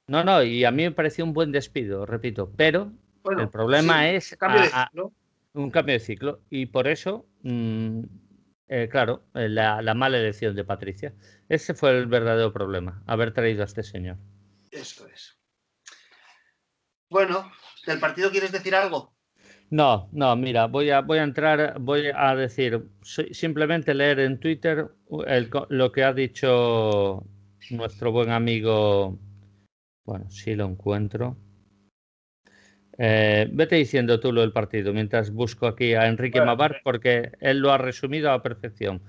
No, 0.09 0.22
no, 0.22 0.42
y 0.42 0.64
a 0.64 0.70
mí 0.70 0.85
me 0.85 0.92
pareció 0.92 1.24
un 1.24 1.33
buen 1.33 1.50
despido, 1.50 2.07
repito, 2.07 2.52
pero 2.57 2.92
el 3.37 3.48
problema 3.48 4.11
es 4.11 4.37
un 5.57 5.71
cambio 5.71 5.95
de 5.95 6.01
ciclo 6.01 6.42
y 6.51 6.66
por 6.66 6.87
eso, 6.87 7.27
mm, 7.42 8.01
eh, 8.69 8.88
claro, 8.90 9.25
eh, 9.35 9.49
la, 9.49 9.83
la 9.83 9.95
mala 9.95 10.19
elección 10.19 10.55
de 10.55 10.64
Patricia. 10.64 11.14
Ese 11.49 11.75
fue 11.75 11.90
el 11.90 12.07
verdadero 12.07 12.53
problema, 12.53 13.03
haber 13.07 13.33
traído 13.33 13.62
a 13.62 13.66
este 13.66 13.83
señor. 13.83 14.19
Eso 14.71 15.07
es. 15.09 15.38
Bueno, 17.09 17.51
¿del 17.87 18.01
partido 18.01 18.31
quieres 18.31 18.53
decir 18.53 18.75
algo? 18.75 19.14
No, 19.71 20.09
no, 20.12 20.37
mira, 20.37 20.66
voy 20.66 20.90
a, 20.90 21.01
voy 21.01 21.19
a 21.19 21.25
entrar, 21.25 21.79
voy 21.81 22.09
a 22.14 22.37
decir, 22.37 22.88
simplemente 23.03 23.95
leer 23.95 24.21
en 24.21 24.38
Twitter 24.38 24.88
lo 25.71 25.92
que 25.92 26.05
ha 26.05 26.12
dicho 26.12 27.25
nuestro 27.71 28.12
buen 28.12 28.31
amigo, 28.31 29.19
bueno, 30.05 30.31
si 30.31 30.55
lo 30.55 30.66
encuentro. 30.66 31.37
Eh, 32.98 33.48
vete 33.52 33.76
diciendo 33.76 34.20
tú 34.20 34.32
lo 34.32 34.40
del 34.40 34.52
partido 34.52 34.92
mientras 34.92 35.30
busco 35.30 35.66
aquí 35.66 35.94
a 35.94 36.06
Enrique 36.06 36.40
Mavar 36.40 36.80
porque 36.82 37.32
él 37.40 37.59
lo 37.59 37.72
ha 37.72 37.78
resumido 37.78 38.30
a 38.30 38.42
perfección. 38.42 39.02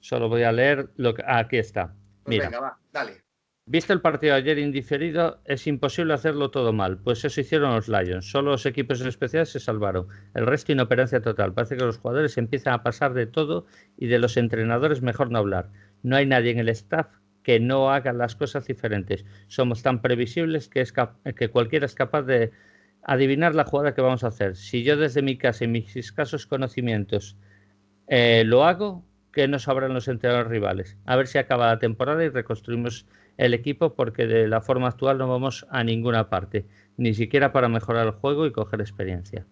solo 0.00 0.28
voy 0.28 0.42
a 0.42 0.52
leer 0.52 0.90
lo 0.96 1.14
que 1.14 1.22
aquí 1.26 1.56
está. 1.56 1.94
Pues 2.24 2.36
mira, 2.36 2.46
venga, 2.46 2.60
va, 2.60 2.78
dale. 2.92 3.22
Visto 3.66 3.92
el 3.92 4.00
partido 4.00 4.34
ayer 4.34 4.58
indiferido, 4.58 5.40
es 5.44 5.68
imposible 5.68 6.12
hacerlo 6.12 6.50
todo 6.50 6.72
mal, 6.72 6.98
pues 6.98 7.24
eso 7.24 7.40
hicieron 7.40 7.72
los 7.72 7.88
Lions. 7.88 8.28
Solo 8.28 8.50
los 8.50 8.66
equipos 8.66 9.00
especiales 9.00 9.50
se 9.50 9.60
salvaron. 9.60 10.08
El 10.34 10.46
resto 10.46 10.72
inoperancia 10.72 11.22
total. 11.22 11.54
Parece 11.54 11.76
que 11.76 11.84
los 11.84 11.98
jugadores 11.98 12.36
empiezan 12.36 12.74
a 12.74 12.82
pasar 12.82 13.14
de 13.14 13.26
todo 13.26 13.66
y 13.96 14.08
de 14.08 14.18
los 14.18 14.36
entrenadores 14.36 15.02
mejor 15.02 15.30
no 15.30 15.38
hablar. 15.38 15.70
No 16.02 16.16
hay 16.16 16.26
nadie 16.26 16.50
en 16.50 16.58
el 16.58 16.68
staff 16.70 17.06
que 17.44 17.60
no 17.60 17.92
haga 17.92 18.12
las 18.12 18.34
cosas 18.34 18.66
diferentes. 18.66 19.24
Somos 19.46 19.84
tan 19.84 20.02
previsibles 20.02 20.68
que, 20.68 20.84
que 21.36 21.48
cualquiera 21.48 21.86
es 21.86 21.94
capaz 21.94 22.22
de 22.22 22.50
adivinar 23.02 23.54
la 23.54 23.64
jugada 23.64 23.94
que 23.94 24.00
vamos 24.00 24.24
a 24.24 24.28
hacer. 24.28 24.56
Si 24.56 24.82
yo 24.82 24.96
desde 24.96 25.22
mi 25.22 25.36
casa 25.36 25.64
y 25.64 25.68
mis 25.68 25.96
escasos 25.96 26.46
conocimientos 26.46 27.36
eh, 28.06 28.42
lo 28.44 28.64
hago, 28.64 29.04
¿qué 29.32 29.48
nos 29.48 29.62
sabrán 29.62 29.94
los 29.94 30.08
entrenadores 30.08 30.50
rivales? 30.50 30.96
A 31.06 31.16
ver 31.16 31.26
si 31.26 31.38
acaba 31.38 31.68
la 31.68 31.78
temporada 31.78 32.24
y 32.24 32.28
reconstruimos 32.28 33.06
el 33.36 33.54
equipo 33.54 33.94
porque 33.94 34.26
de 34.26 34.48
la 34.48 34.60
forma 34.60 34.88
actual 34.88 35.18
no 35.18 35.28
vamos 35.28 35.66
a 35.70 35.82
ninguna 35.82 36.28
parte, 36.28 36.66
ni 36.96 37.14
siquiera 37.14 37.52
para 37.52 37.68
mejorar 37.68 38.06
el 38.06 38.12
juego 38.12 38.46
y 38.46 38.52
coger 38.52 38.80
experiencia. 38.80 39.46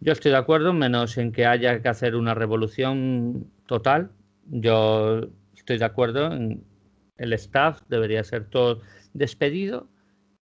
Yo 0.00 0.12
estoy 0.12 0.32
de 0.32 0.38
acuerdo, 0.38 0.72
menos 0.72 1.16
en 1.18 1.30
que 1.30 1.46
haya 1.46 1.80
que 1.80 1.88
hacer 1.88 2.16
una 2.16 2.34
revolución 2.34 3.46
total. 3.66 4.10
Yo 4.46 5.28
estoy 5.54 5.78
de 5.78 5.84
acuerdo 5.84 6.32
en 6.32 6.64
el 7.18 7.32
staff 7.34 7.80
debería 7.88 8.24
ser 8.24 8.46
todo 8.46 8.80
despedido 9.12 9.88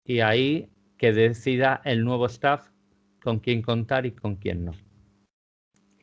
y 0.04 0.20
ahí 0.20 0.68
que 0.98 1.12
decida 1.12 1.80
el 1.84 2.04
nuevo 2.04 2.26
staff 2.26 2.68
con 3.22 3.38
quién 3.38 3.62
contar 3.62 4.06
y 4.06 4.12
con 4.12 4.36
quién 4.36 4.64
no. 4.64 4.72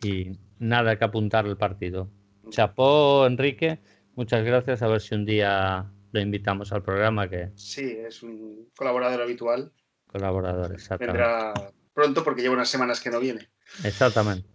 Y 0.01 0.31
nada 0.60 0.97
que 0.97 1.05
apuntar 1.05 1.45
al 1.45 1.58
partido. 1.58 2.10
Chapó, 2.49 3.25
Enrique, 3.25 3.79
muchas 4.15 4.43
gracias. 4.43 4.81
A 4.81 4.88
ver 4.88 5.01
si 5.01 5.15
un 5.15 5.25
día 5.25 5.91
lo 6.12 6.19
invitamos 6.19 6.71
al 6.71 6.84
programa 6.84 7.29
que... 7.29 7.51
Sí, 7.55 7.97
es 8.05 8.23
un 8.23 8.69
colaborador 8.75 9.21
habitual. 9.21 9.71
Colaborador, 10.08 10.73
exactamente. 10.73 11.19
Vendrá 11.19 11.53
pronto 11.93 12.23
porque 12.23 12.41
lleva 12.41 12.53
unas 12.55 12.69
semanas 12.69 13.01
que 13.01 13.10
no 13.10 13.19
viene. 13.19 13.49
Exactamente. 13.84 14.47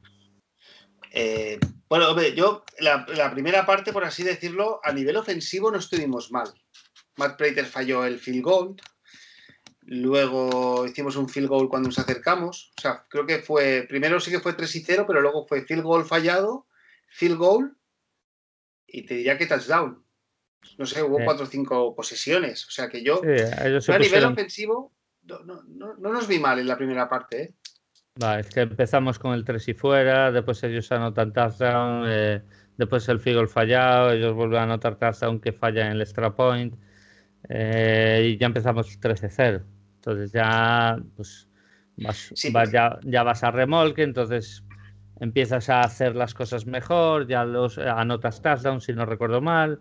Eh, 1.13 1.59
bueno, 1.89 2.21
yo 2.23 2.65
la, 2.79 3.31
primera 3.33 3.67
parte, 3.67 3.93
por 3.93 4.05
así 4.05 4.23
decirlo, 4.23 4.81
a 4.85 4.93
nivel 4.93 5.17
ofensivo 5.17 5.71
no 5.71 5.79
estuvimos 5.79 6.31
mal. 6.31 6.49
Matt 7.17 7.37
Prater 7.37 7.67
falló 7.67 8.05
el 8.05 8.19
field 8.19 8.43
goal. 8.43 8.77
Luego 9.93 10.87
hicimos 10.87 11.17
un 11.17 11.29
field 11.29 11.49
goal 11.49 11.69
cuando 11.69 11.89
nos 11.89 11.99
acercamos. 11.99 12.71
O 12.79 12.81
sea, 12.81 13.05
creo 13.09 13.27
que 13.27 13.41
fue, 13.41 13.87
primero 13.89 14.21
sí 14.21 14.31
que 14.31 14.39
fue 14.39 14.53
3 14.53 14.77
y 14.77 14.81
0, 14.83 15.05
pero 15.05 15.21
luego 15.21 15.45
fue 15.49 15.63
field 15.63 15.83
goal 15.83 16.05
fallado, 16.05 16.69
field 17.09 17.37
goal 17.37 17.77
y 18.87 19.03
te 19.03 19.15
diría 19.15 19.37
que 19.37 19.49
touchdown. 19.49 20.01
No 20.79 20.87
sé, 20.87 21.03
hubo 21.03 21.19
cuatro 21.25 21.43
o 21.43 21.49
cinco 21.49 21.93
posesiones. 21.97 22.69
O 22.69 22.71
sea 22.71 22.89
que 22.89 23.03
yo, 23.03 23.21
a 23.21 23.99
nivel 23.99 24.25
ofensivo, 24.27 24.93
no, 25.25 25.65
nos 25.99 26.29
vi 26.29 26.39
mal 26.39 26.61
en 26.61 26.69
la 26.69 26.77
primera 26.77 27.09
parte. 27.09 27.43
¿eh? 27.43 27.55
es 28.39 28.49
que 28.49 28.61
empezamos 28.61 29.19
con 29.19 29.33
el 29.33 29.45
3 29.45 29.71
y 29.71 29.75
fuera, 29.75 30.31
después 30.31 30.63
ellos 30.63 30.93
anotan 30.93 31.33
touchdown, 31.33 32.05
eh, 32.07 32.43
después 32.77 33.09
el 33.09 33.19
field 33.19 33.49
fallado, 33.49 34.13
ellos 34.13 34.35
vuelven 34.37 34.61
a 34.61 34.63
anotar 34.63 35.01
touchdown 35.01 35.41
que 35.41 35.53
falla 35.53 35.87
en 35.87 35.93
el 35.95 36.03
extra 36.03 36.37
point, 36.37 36.77
eh, 37.49 38.35
y 38.35 38.39
ya 38.39 38.47
empezamos 38.47 38.87
13-0. 39.01 39.65
Entonces 40.01 40.33
ya, 40.33 40.99
pues, 41.15 41.47
ya, 42.73 42.99
ya 43.03 43.23
vas 43.23 43.45
a 43.45 43.51
remolque, 43.51 44.03
entonces 44.03 44.65
empiezas 45.21 45.69
a 45.69 45.83
hacer 45.83 46.17
las 46.17 46.33
cosas 46.33 46.65
mejor, 46.65 47.27
ya 47.27 47.45
los 47.45 47.77
anotas 47.77 48.41
touchdowns 48.41 48.85
si 48.85 48.95
no 48.95 49.05
recuerdo 49.05 49.43
mal, 49.43 49.79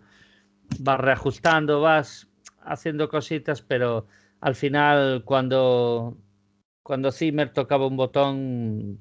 vas 0.80 1.00
reajustando, 1.00 1.80
vas 1.80 2.28
haciendo 2.62 3.08
cositas, 3.08 3.62
pero 3.62 4.06
al 4.42 4.54
final 4.54 5.22
cuando, 5.24 6.18
cuando 6.82 7.12
Zimmer 7.12 7.54
tocaba 7.54 7.86
un 7.86 7.96
botón 7.96 8.98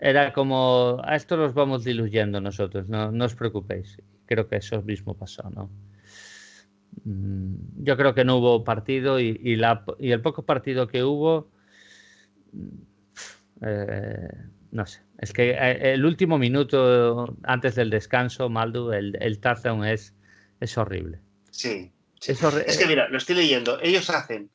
era 0.00 0.32
como, 0.32 1.00
a 1.04 1.14
esto 1.14 1.36
los 1.36 1.54
vamos 1.54 1.84
diluyendo 1.84 2.40
nosotros, 2.40 2.88
no, 2.88 3.12
no 3.12 3.24
os 3.24 3.36
preocupéis. 3.36 4.02
Creo 4.26 4.48
que 4.48 4.56
eso 4.56 4.82
mismo 4.82 5.14
pasó, 5.14 5.48
¿no? 5.50 5.70
Mm, 7.04 7.84
yo 7.84 7.96
creo 7.96 8.14
que 8.14 8.24
no 8.24 8.36
hubo 8.36 8.64
partido 8.64 9.18
y, 9.18 9.56
la, 9.56 9.84
y 9.98 10.12
el 10.12 10.20
poco 10.20 10.44
partido 10.44 10.86
que 10.88 11.02
hubo, 11.02 11.50
mm, 12.52 12.68
eh, 13.62 14.28
no 14.70 14.86
sé, 14.86 15.00
es 15.18 15.32
que 15.32 15.50
eh, 15.50 15.94
el 15.94 16.04
último 16.04 16.38
minuto 16.38 17.36
antes 17.42 17.74
del 17.74 17.90
descanso, 17.90 18.48
Maldu, 18.48 18.92
el, 18.92 19.16
el 19.20 19.40
touchdown 19.40 19.84
es, 19.84 20.14
es 20.60 20.78
horrible. 20.78 21.20
Sí, 21.50 21.92
Es, 22.20 22.78
que 22.78 22.86
mira, 22.86 23.08
lo 23.08 23.18
estoy 23.18 23.36
leyendo, 23.36 23.80
ellos 23.80 24.10
hacen 24.10 24.50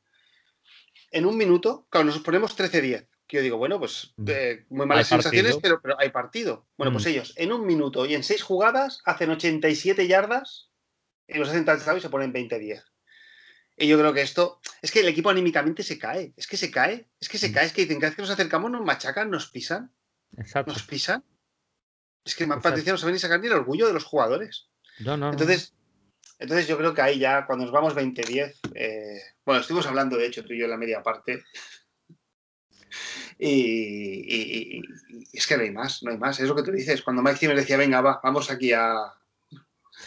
en 1.11 1.25
un 1.25 1.37
minuto, 1.37 1.87
claro, 1.89 2.05
nos 2.05 2.19
ponemos 2.19 2.57
13-10, 2.57 3.07
que 3.27 3.37
yo 3.37 3.43
digo, 3.43 3.57
bueno, 3.57 3.79
pues 3.79 4.13
mm. 4.17 4.25
eh, 4.29 4.65
muy 4.69 4.85
malas 4.85 5.07
sensaciones, 5.07 5.57
pero, 5.61 5.81
pero, 5.81 5.99
hay 5.99 6.09
partido. 6.09 6.67
Bueno, 6.77 6.91
pues 6.91 7.05
ellos 7.05 7.33
en 7.35 7.51
un 7.51 7.65
minuto 7.65 8.05
y 8.05 8.15
en 8.15 8.23
seis 8.23 8.43
jugadas 8.43 9.01
hacen 9.05 9.29
87 9.29 10.07
yardas 10.07 10.68
los 11.37 11.49
hacen 11.49 11.65
touchdown 11.65 11.97
y 11.97 12.01
se 12.01 12.09
ponen 12.09 12.33
20-10. 12.33 12.83
Y 13.77 13.87
yo 13.87 13.97
creo 13.97 14.13
que 14.13 14.21
esto, 14.21 14.59
es 14.81 14.91
que 14.91 14.99
el 14.99 15.07
equipo 15.07 15.29
anímicamente 15.29 15.83
se 15.83 15.97
cae, 15.97 16.33
es 16.35 16.47
que 16.47 16.57
se 16.57 16.69
cae, 16.69 17.07
es 17.19 17.29
que 17.29 17.37
se 17.37 17.49
mm. 17.49 17.53
cae, 17.53 17.65
es 17.65 17.73
que 17.73 17.83
dicen, 17.83 17.99
cada 17.99 18.09
vez 18.09 18.15
que 18.15 18.21
nos 18.21 18.31
acercamos 18.31 18.69
nos 18.71 18.83
machacan, 18.83 19.29
nos 19.29 19.49
pisan, 19.49 19.91
Exacto. 20.37 20.73
nos 20.73 20.83
pisan. 20.83 21.23
Es 22.25 22.35
que 22.35 22.45
Patricia 22.45 22.91
no 22.91 22.97
sabe 22.97 23.13
ni 23.13 23.19
sacar 23.19 23.39
ni 23.39 23.47
el 23.47 23.53
orgullo 23.53 23.87
de 23.87 23.93
los 23.93 24.03
jugadores. 24.03 24.67
No, 24.99 25.15
no, 25.15 25.31
entonces, 25.31 25.73
entonces 26.37 26.67
yo 26.67 26.77
creo 26.77 26.93
que 26.93 27.01
ahí 27.01 27.19
ya, 27.19 27.45
cuando 27.45 27.63
nos 27.63 27.73
vamos 27.73 27.95
20-10, 27.95 28.59
eh, 28.75 29.21
bueno, 29.45 29.61
estuvimos 29.61 29.87
hablando 29.87 30.17
de 30.17 30.25
hecho 30.25 30.43
tú 30.43 30.53
y 30.53 30.59
yo 30.59 30.65
en 30.65 30.71
la 30.71 30.77
media 30.77 31.01
parte, 31.01 31.43
y, 33.37 34.81
es 35.31 35.47
que 35.47 35.55
no 35.55 35.63
hay 35.63 35.71
más, 35.71 36.03
no 36.03 36.11
hay 36.11 36.17
más. 36.17 36.39
Es 36.39 36.49
lo 36.49 36.55
que 36.55 36.63
tú 36.63 36.71
dices. 36.71 37.01
Cuando 37.01 37.21
Mike 37.21 37.37
Zimmer 37.37 37.55
decía, 37.55 37.77
venga, 37.77 38.01
va, 38.01 38.19
vamos 38.21 38.51
aquí 38.51 38.73
a, 38.73 39.13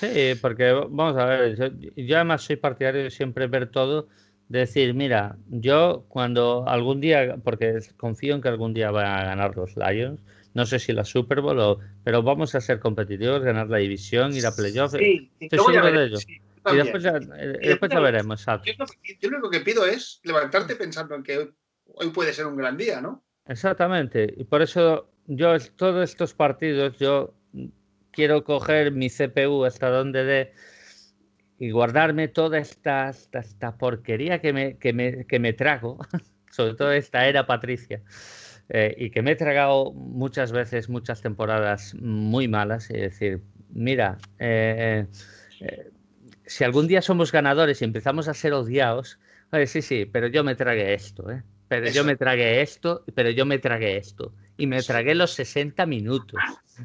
Sí, 0.02 0.34
porque 0.40 0.72
vamos 0.72 1.16
a 1.16 1.26
ver, 1.26 1.56
yo, 1.94 2.16
además 2.16 2.42
soy 2.42 2.56
partidario 2.56 3.04
de 3.04 3.10
siempre 3.12 3.46
ver 3.46 3.70
todo, 3.70 4.08
decir, 4.48 4.94
mira, 4.94 5.36
yo 5.48 6.06
cuando 6.08 6.64
algún 6.66 7.00
día, 7.00 7.36
porque 7.44 7.78
confío 7.96 8.34
en 8.34 8.42
que 8.42 8.48
algún 8.48 8.74
día 8.74 8.90
van 8.90 9.06
a 9.06 9.24
ganar 9.24 9.56
los 9.56 9.76
Lions, 9.76 10.20
no 10.54 10.66
sé 10.66 10.80
si 10.80 10.92
la 10.92 11.04
Super 11.04 11.40
Bowl, 11.40 11.60
o, 11.60 11.78
pero 12.02 12.20
vamos 12.20 12.52
a 12.56 12.60
ser 12.60 12.80
competitivos, 12.80 13.44
ganar 13.44 13.68
la 13.68 13.78
división, 13.78 14.34
ir 14.34 14.44
a 14.44 14.50
playoffs. 14.50 14.96
Sí, 14.98 15.30
estoy 15.38 15.58
seguro 15.60 15.92
de 15.92 16.04
ello. 16.06 16.18
y 16.18 16.76
después 16.76 17.02
ya, 17.04 17.12
después 17.12 17.92
veremos. 17.94 18.44
Yo, 18.44 18.72
yo, 19.20 19.30
lo 19.30 19.36
único 19.36 19.50
que 19.50 19.60
pido 19.60 19.86
es 19.86 20.20
levantarte 20.24 20.74
pensando 20.74 21.14
en 21.14 21.22
que 21.22 21.48
hoy 21.94 22.10
puede 22.10 22.32
ser 22.32 22.46
un 22.46 22.56
gran 22.56 22.76
día, 22.76 23.00
¿no? 23.00 23.22
Exactamente. 23.46 24.34
Y 24.36 24.42
por 24.42 24.62
eso 24.62 25.08
yo 25.26 25.56
todos 25.76 26.10
estos 26.10 26.34
partidos, 26.34 26.98
yo 26.98 27.32
quiero 28.12 28.44
coger 28.44 28.92
mi 28.92 29.08
CPU 29.08 29.64
hasta 29.64 29.88
donde 29.88 30.24
dé 30.24 30.52
y 31.58 31.70
guardarme 31.70 32.28
toda 32.28 32.58
esta, 32.58 33.10
esta, 33.10 33.76
porquería 33.76 34.40
que 34.40 34.52
me, 34.52 34.78
que, 34.78 34.92
me, 34.92 35.26
que 35.26 35.38
me, 35.38 35.52
trago, 35.52 35.98
sobre 36.50 36.74
todo 36.74 36.90
esta 36.92 37.28
era 37.28 37.46
Patricia, 37.46 38.02
eh, 38.68 38.94
y 38.98 39.10
que 39.10 39.22
me 39.22 39.32
he 39.32 39.36
tragado 39.36 39.92
muchas 39.92 40.50
veces, 40.50 40.88
muchas 40.88 41.20
temporadas 41.20 41.94
muy 41.94 42.48
malas, 42.48 42.90
y 42.90 42.94
decir, 42.94 43.42
mira, 43.70 44.18
eh, 44.40 45.06
eh, 45.60 45.90
si 46.46 46.64
algún 46.64 46.88
día 46.88 47.00
somos 47.00 47.30
ganadores 47.30 47.80
y 47.80 47.84
empezamos 47.84 48.26
a 48.26 48.34
ser 48.34 48.54
odiados, 48.54 49.20
sí, 49.66 49.82
sí, 49.82 50.04
pero 50.04 50.26
yo 50.26 50.42
me 50.42 50.56
tragué 50.56 50.94
esto, 50.94 51.26
pero 51.72 51.88
yo 51.90 52.04
me 52.04 52.16
tragué 52.16 52.60
esto, 52.60 53.02
pero 53.14 53.30
yo 53.30 53.46
me 53.46 53.58
tragué 53.58 53.96
esto 53.96 54.34
y 54.58 54.66
me 54.66 54.82
tragué 54.82 55.14
los 55.14 55.32
60 55.32 55.86
minutos. 55.86 56.38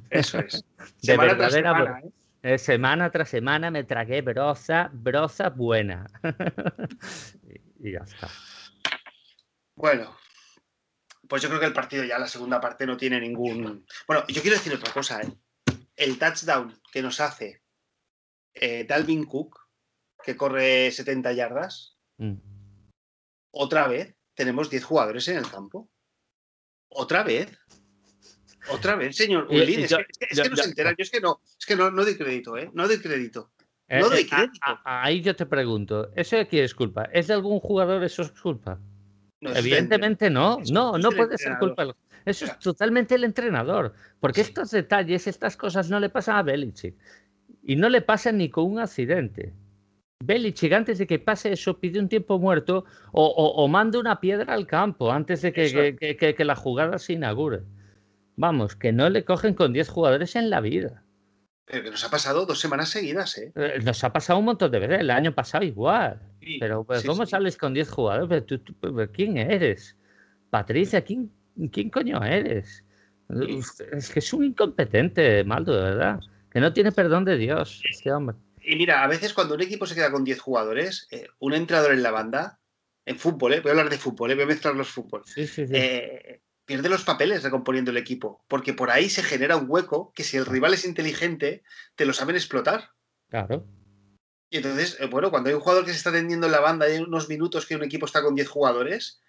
Eso 0.10 0.40
es. 0.40 0.64
De 1.02 1.12
semana 1.12 1.36
tras 1.38 1.52
semana, 1.52 2.00
¿eh? 2.00 2.12
¿eh? 2.44 2.58
semana 2.58 3.12
tras 3.12 3.28
semana 3.28 3.70
me 3.70 3.84
tragué 3.84 4.22
broza, 4.22 4.90
broza 4.94 5.50
buena. 5.50 6.10
y, 7.84 7.92
ya 7.92 8.00
está. 8.00 8.30
Bueno, 9.76 10.18
pues 11.28 11.42
yo 11.42 11.50
creo 11.50 11.60
que 11.60 11.66
el 11.66 11.74
partido 11.74 12.06
ya, 12.06 12.18
la 12.18 12.30
segunda 12.30 12.62
parte, 12.62 12.86
no 12.86 12.96
tiene 12.96 13.20
ningún. 13.20 13.86
Bueno, 14.08 14.24
yo 14.30 14.42
quiero 14.42 14.56
decir 14.56 14.74
otra 14.74 14.94
cosa. 14.94 15.20
¿eh? 15.20 15.28
El 15.98 16.18
touchdown 16.18 16.80
que 16.94 17.02
nos 17.02 17.20
hace 17.20 17.62
eh, 18.54 18.86
Dalvin 18.86 19.26
Cook, 19.26 19.60
que 20.24 20.38
corre 20.38 20.92
70 20.92 21.34
yardas, 21.34 21.98
mm. 22.20 22.36
otra 23.52 23.90
vez 23.90 24.17
tenemos 24.38 24.70
10 24.70 24.84
jugadores 24.84 25.28
en 25.28 25.38
el 25.38 25.50
campo. 25.50 25.90
¿Otra 26.90 27.24
vez? 27.24 27.52
¿Otra 28.70 28.96
vez, 28.96 29.18
señor 29.18 29.48
Ulin? 29.50 29.82
Es, 29.82 29.90
que, 29.90 30.50
no 30.50 30.56
se 30.56 30.70
entera. 30.70 30.92
Yo 30.92 31.04
es 31.04 31.10
que 31.10 31.20
no, 31.20 31.42
es 31.60 31.66
que 31.66 31.76
no, 31.76 31.90
no 31.90 32.04
doy 32.04 32.16
crédito, 32.16 32.56
¿eh? 32.56 32.70
No 32.74 32.88
doy 32.88 33.00
crédito. 33.00 33.52
Eh, 33.88 34.00
no 34.00 34.10
doy 34.10 34.22
eh, 34.22 34.28
crédito. 34.30 34.60
ahí 34.84 35.22
yo 35.22 35.36
te 35.36 35.46
pregunto, 35.46 36.12
¿eso 36.16 36.36
de 36.36 36.48
quién 36.48 36.66
es 36.66 36.76
culpa? 36.76 37.06
¿Es 37.12 37.28
de 37.28 37.34
algún 37.34 37.60
jugador 37.60 38.04
eso 38.04 38.22
es 38.22 38.32
culpa? 38.32 38.80
Evidentemente 39.42 40.30
no, 40.30 40.60
no, 40.72 40.98
no 40.98 41.12
puede 41.12 41.38
ser 41.38 41.58
culpa. 41.60 41.96
Eso 42.26 42.46
es 42.46 42.60
totalmente 42.60 43.16
el 43.16 43.24
entrenador, 43.24 43.94
porque 44.20 44.42
estos 44.42 44.72
detalles, 44.72 45.28
estas 45.28 45.56
cosas 45.56 45.90
no 45.90 46.00
le 46.00 46.10
pasan 46.10 46.36
a 46.36 46.44
Belichick 46.44 46.96
y 47.64 47.76
no 47.76 47.90
le 47.90 48.02
pasan 48.02 48.38
ni 48.38 48.50
con 48.50 48.66
un 48.66 48.80
accidente. 48.80 49.54
Belichick, 50.24 50.74
antes 50.74 50.98
de 50.98 51.08
que 51.08 51.20
pase 51.20 51.54
eso, 51.54 51.80
pide 51.80 52.00
un 52.00 52.10
tiempo 52.10 52.40
muerto 52.40 52.86
o, 53.12 53.68
manda 53.68 54.00
una 54.00 54.20
piedra 54.20 54.54
al 54.54 54.66
campo 54.66 55.12
antes 55.12 55.42
de 55.42 55.54
que, 55.54 56.46
la 56.46 56.56
jugada 56.56 56.98
se 56.98 57.14
inaugure. 57.14 57.62
Vamos, 58.36 58.76
que 58.76 58.92
no 58.92 59.10
le 59.10 59.24
cogen 59.26 59.54
con 59.54 59.74
10 59.74 59.90
jugadores 59.90 60.36
en 60.36 60.50
la 60.50 60.62
vida. 60.62 61.04
Pero 61.66 61.84
que 61.84 61.92
nos 61.92 62.04
ha 62.04 62.10
pasado 62.10 62.46
dos 62.46 62.60
semanas 62.60 62.90
seguidas, 62.90 63.38
¿eh? 63.38 63.52
eh 63.56 63.80
nos 63.84 64.04
ha 64.04 64.14
pasado 64.14 64.40
un 64.40 64.46
montón 64.46 64.72
de 64.72 64.80
veces, 64.80 65.00
el 65.00 65.10
año 65.10 65.34
pasado 65.34 65.66
igual. 65.66 66.20
pero 66.60 66.84
pues, 66.84 67.04
¿cómo 67.04 67.26
sales 67.26 67.58
con 67.58 67.74
10 67.74 67.90
jugadores? 67.90 68.44
¿Quién 69.12 69.38
eres? 69.38 69.98
Patricia, 70.50 71.02
¿quién, 71.02 71.32
quién 71.72 71.90
coño 71.90 72.24
eres? 72.24 72.86
Es 73.92 74.10
que 74.10 74.20
es 74.20 74.34
un 74.34 74.46
incompetente, 74.46 75.44
Maldo, 75.44 75.76
de 75.76 75.82
verdad. 75.82 76.20
Que 76.50 76.62
no 76.62 76.72
tiene 76.72 76.92
perdón 76.92 77.26
de 77.26 77.38
Dios, 77.38 77.82
este 77.90 78.12
hombre. 78.12 78.38
Y 78.70 78.76
mira, 78.76 79.02
a 79.02 79.08
veces 79.08 79.34
cuando 79.34 79.56
un 79.56 79.62
equipo 79.62 79.86
se 79.86 79.96
queda 79.96 80.12
con 80.12 80.26
10 80.26 80.42
jugadores, 80.42 81.08
eh, 81.10 81.30
un 81.40 81.54
entrenador 81.54 81.94
en 81.94 82.04
la 82.04 82.12
banda, 82.12 82.60
en 83.06 83.18
fútbol, 83.18 83.54
eh, 83.54 83.62
voy 83.62 83.70
a 83.70 83.72
hablar 83.72 83.90
de 83.90 83.98
fútbol, 83.98 84.30
eh, 84.30 84.36
voy 84.36 84.44
a 84.44 84.48
mezclar 84.48 84.76
los 84.76 84.90
fútbol, 84.90 85.24
pierde 86.66 86.90
los 86.90 87.06
papeles 87.06 87.44
recomponiendo 87.44 87.92
el 87.92 87.98
equipo, 87.98 88.44
porque 88.50 88.74
por 88.74 88.92
ahí 88.92 89.10
se 89.10 89.24
genera 89.24 89.56
un 89.56 89.68
hueco 89.70 90.12
que 90.14 90.26
si 90.26 90.36
el 90.36 90.46
rival 90.46 90.74
es 90.74 90.84
inteligente, 90.84 91.64
te 91.96 92.06
lo 92.06 92.12
saben 92.12 92.36
explotar. 92.36 92.92
Claro. 93.30 93.66
Y 94.50 94.58
entonces, 94.58 94.98
bueno, 95.10 95.32
cuando 95.32 95.48
hay 95.48 95.56
un 95.56 95.62
jugador 95.62 95.86
que 95.86 95.92
se 95.92 95.98
está 95.98 96.12
tendiendo 96.12 96.48
en 96.48 96.52
la 96.52 96.60
banda 96.60 96.90
y 96.90 96.94
hay 96.94 97.00
unos 97.00 97.30
minutos 97.30 97.66
que 97.66 97.78
un 97.78 97.86
equipo 97.86 98.06
está 98.06 98.22
con 98.22 98.36
10 98.36 98.50
jugadores, 98.50 99.22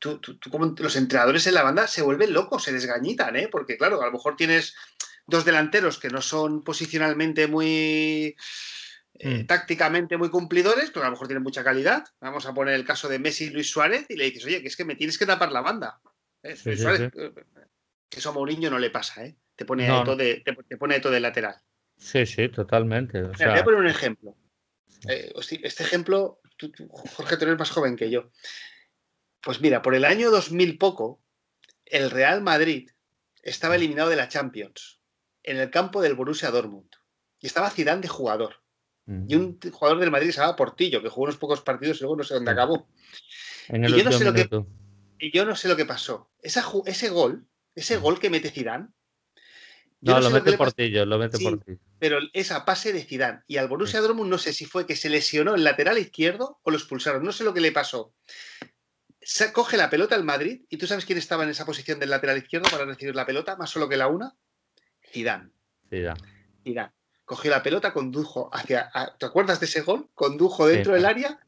los 0.00 0.96
entrenadores 0.96 1.48
en 1.48 1.54
la 1.54 1.64
banda 1.64 1.88
se 1.88 2.02
vuelven 2.02 2.32
locos, 2.32 2.62
se 2.62 2.72
desgañitan, 2.72 3.34
¿eh? 3.34 3.48
Porque 3.48 3.76
claro, 3.76 4.00
a 4.00 4.06
lo 4.06 4.12
mejor 4.12 4.36
tienes 4.36 4.76
dos 5.32 5.44
delanteros 5.44 5.98
que 5.98 6.10
no 6.10 6.22
son 6.22 6.62
posicionalmente 6.62 7.48
muy 7.48 8.36
eh, 9.14 9.42
mm. 9.42 9.46
tácticamente 9.46 10.16
muy 10.16 10.30
cumplidores, 10.30 10.90
pero 10.90 11.02
a 11.02 11.06
lo 11.06 11.12
mejor 11.12 11.26
tienen 11.26 11.42
mucha 11.42 11.64
calidad. 11.64 12.04
Vamos 12.20 12.46
a 12.46 12.54
poner 12.54 12.74
el 12.74 12.84
caso 12.84 13.08
de 13.08 13.18
Messi 13.18 13.46
y 13.46 13.50
Luis 13.50 13.70
Suárez 13.70 14.06
y 14.08 14.16
le 14.16 14.24
dices, 14.24 14.44
oye, 14.44 14.60
que 14.60 14.68
es 14.68 14.76
que 14.76 14.84
me 14.84 14.94
tienes 14.94 15.18
que 15.18 15.26
tapar 15.26 15.50
la 15.50 15.60
banda. 15.60 16.00
¿Eh? 16.42 16.56
Suárez, 16.56 17.10
eh, 17.16 17.32
que 18.08 18.18
eso 18.18 18.30
a 18.30 18.32
Mourinho 18.32 18.70
no 18.70 18.78
le 18.78 18.90
pasa, 18.90 19.24
¿eh? 19.24 19.36
Te 19.56 19.64
pone, 19.64 19.86
todo 19.86 20.16
de, 20.16 20.42
te, 20.44 20.76
pone 20.76 21.00
todo 21.00 21.12
de 21.12 21.20
lateral. 21.20 21.56
Sí, 21.96 22.26
sí, 22.26 22.48
totalmente. 22.48 23.22
voy 23.22 23.58
a 23.58 23.64
poner 23.64 23.80
un 23.80 23.86
ejemplo. 23.86 24.36
este 25.06 25.82
ejemplo, 25.82 26.40
Jorge, 26.88 27.36
tú 27.36 27.44
eres 27.44 27.58
más 27.58 27.70
joven 27.70 27.96
que 27.96 28.10
yo. 28.10 28.30
Pues 29.40 29.60
mira, 29.60 29.82
por 29.82 29.94
el 29.94 30.04
año 30.04 30.30
2000 30.30 30.78
poco, 30.78 31.22
el 31.84 32.10
Real 32.10 32.42
Madrid 32.42 32.90
estaba 33.42 33.76
eliminado 33.76 34.08
de 34.08 34.16
la 34.16 34.28
Champions 34.28 35.01
en 35.42 35.58
el 35.58 35.70
campo 35.70 36.00
del 36.00 36.14
Borussia 36.14 36.50
Dortmund. 36.50 36.90
Y 37.40 37.46
estaba 37.46 37.70
Zidane 37.70 38.02
de 38.02 38.08
jugador. 38.08 38.62
Y 39.06 39.34
un 39.34 39.58
jugador 39.60 39.98
del 39.98 40.12
Madrid 40.12 40.28
que 40.28 40.32
se 40.32 40.38
llamaba 40.38 40.56
Portillo, 40.56 41.02
que 41.02 41.08
jugó 41.08 41.24
unos 41.24 41.36
pocos 41.36 41.60
partidos 41.60 41.98
y 41.98 42.00
luego 42.02 42.16
no 42.16 42.22
sé 42.22 42.34
dónde 42.34 42.52
acabó. 42.52 42.88
y, 43.68 43.96
yo 43.96 44.04
no 44.04 44.12
sé 44.12 44.24
lo 44.24 44.32
que, 44.32 44.48
y 45.18 45.32
yo 45.32 45.44
no 45.44 45.56
sé 45.56 45.68
lo 45.68 45.76
que 45.76 45.84
pasó. 45.84 46.30
ese 46.40 47.08
gol, 47.10 47.46
ese 47.74 47.96
gol 47.96 48.20
que 48.20 48.30
mete 48.30 48.50
Zidane. 48.50 48.88
No, 50.00 50.20
lo 50.20 50.30
mete 50.30 50.56
Portillo, 50.56 51.04
lo 51.04 51.18
mete 51.18 51.38
Portillo. 51.38 51.78
Pero 51.98 52.18
esa 52.32 52.64
pase 52.64 52.92
de 52.92 53.02
Zidane. 53.02 53.42
Y 53.46 53.56
al 53.56 53.68
Borussia 53.68 54.00
Dortmund 54.00 54.30
no 54.30 54.38
sé 54.38 54.52
si 54.52 54.64
fue 54.64 54.86
que 54.86 54.96
se 54.96 55.10
lesionó 55.10 55.54
el 55.54 55.64
lateral 55.64 55.98
izquierdo 55.98 56.60
o 56.62 56.70
lo 56.70 56.76
expulsaron. 56.76 57.24
No 57.24 57.32
sé 57.32 57.44
lo 57.44 57.54
que 57.54 57.60
le 57.60 57.72
pasó. 57.72 58.14
coge 59.52 59.76
la 59.76 59.90
pelota 59.90 60.14
el 60.14 60.24
Madrid 60.24 60.62
y 60.68 60.76
tú 60.76 60.86
sabes 60.86 61.06
quién 61.06 61.18
estaba 61.18 61.44
en 61.44 61.50
esa 61.50 61.66
posición 61.66 61.98
del 61.98 62.10
lateral 62.10 62.38
izquierdo 62.38 62.68
para 62.70 62.84
recibir 62.84 63.14
la 63.14 63.26
pelota, 63.26 63.56
más 63.56 63.70
solo 63.70 63.88
que 63.88 63.96
la 63.96 64.08
una. 64.08 64.34
Zidane. 65.12 65.50
Zidane. 65.90 66.20
Zidane. 66.64 66.92
Cogió 67.24 67.50
la 67.50 67.62
pelota, 67.62 67.92
condujo 67.92 68.50
hacia. 68.52 68.90
¿Te 69.18 69.26
acuerdas 69.26 69.60
de 69.60 69.66
ese 69.66 69.82
gol? 69.82 70.08
Condujo 70.14 70.66
dentro 70.66 70.94
del 70.94 71.04
área, 71.04 71.38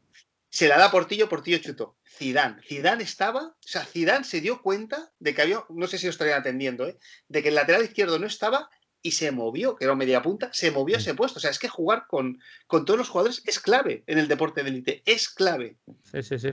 se 0.48 0.68
la 0.68 0.78
da 0.78 0.90
Portillo, 0.90 1.28
Portillo 1.28 1.58
chutó. 1.58 1.96
Zidane. 2.08 2.62
Zidane 2.62 3.02
estaba. 3.02 3.42
O 3.42 3.56
sea, 3.58 3.84
Zidane 3.84 4.24
se 4.24 4.40
dio 4.40 4.62
cuenta 4.62 5.12
de 5.18 5.34
que 5.34 5.42
había. 5.42 5.64
No 5.68 5.86
sé 5.86 5.98
si 5.98 6.06
os 6.06 6.14
estarían 6.14 6.40
atendiendo, 6.40 6.86
¿eh? 6.86 6.96
De 7.28 7.42
que 7.42 7.48
el 7.48 7.56
lateral 7.56 7.82
izquierdo 7.82 8.18
no 8.18 8.26
estaba 8.26 8.70
y 9.02 9.10
se 9.10 9.32
movió, 9.32 9.76
que 9.76 9.84
era 9.84 9.94
media 9.94 10.22
punta, 10.22 10.50
se 10.52 10.70
movió 10.70 10.96
ese 10.96 11.14
puesto. 11.14 11.38
O 11.38 11.40
sea, 11.40 11.50
es 11.50 11.58
que 11.58 11.68
jugar 11.68 12.06
con, 12.08 12.40
con 12.66 12.84
todos 12.84 12.98
los 12.98 13.08
jugadores 13.08 13.42
es 13.46 13.58
clave 13.58 14.04
en 14.06 14.18
el 14.18 14.28
deporte 14.28 14.62
de 14.62 14.70
élite. 14.70 15.02
Es 15.04 15.28
clave. 15.28 15.76
Sí, 16.10 16.22
sí, 16.22 16.38
sí. 16.38 16.52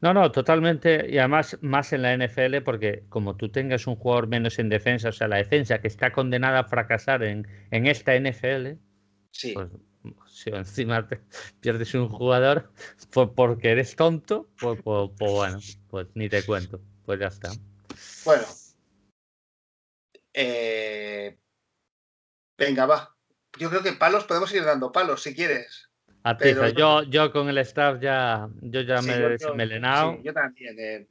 No, 0.00 0.14
no, 0.14 0.30
totalmente. 0.30 1.06
Y 1.10 1.18
además, 1.18 1.58
más 1.60 1.92
en 1.92 2.02
la 2.02 2.16
NFL, 2.16 2.62
porque 2.64 3.04
como 3.08 3.36
tú 3.36 3.48
tengas 3.50 3.86
un 3.86 3.96
jugador 3.96 4.28
menos 4.28 4.58
en 4.58 4.68
defensa, 4.68 5.08
o 5.08 5.12
sea, 5.12 5.28
la 5.28 5.36
defensa 5.36 5.80
que 5.80 5.88
está 5.88 6.12
condenada 6.12 6.60
a 6.60 6.64
fracasar 6.64 7.24
en, 7.24 7.46
esta 7.70 8.14
NFL, 8.14 8.74
sí. 9.32 9.54
pues 9.54 9.68
si 10.28 10.50
encima 10.50 11.06
te 11.06 11.20
pierdes 11.60 11.92
un 11.94 12.08
jugador 12.08 12.72
pues 13.10 13.28
porque 13.34 13.70
eres 13.72 13.96
tonto, 13.96 14.48
pues, 14.60 14.80
pues, 14.82 15.10
pues, 15.18 15.32
bueno, 15.32 15.58
pues 15.88 16.06
ni 16.14 16.28
te 16.28 16.44
cuento. 16.44 16.80
Pues 17.04 17.18
ya 17.18 17.26
está. 17.26 17.50
Bueno. 18.24 18.44
Eh, 20.32 21.36
venga, 22.56 22.86
va. 22.86 23.16
Yo 23.58 23.70
creo 23.70 23.82
que 23.82 23.92
palos 23.92 24.24
podemos 24.24 24.52
ir 24.52 24.64
dando 24.64 24.92
palos 24.92 25.22
si 25.22 25.34
quieres. 25.34 25.87
Yo, 26.76 27.02
yo 27.04 27.32
con 27.32 27.48
el 27.48 27.58
staff 27.58 28.00
ya, 28.00 28.48
yo 28.60 28.80
ya 28.82 29.00
me 29.02 29.14
he 29.14 29.28
desmelenado. 29.30 30.20
yo 30.22 30.32
también. 30.32 30.76
Eh. 30.78 31.06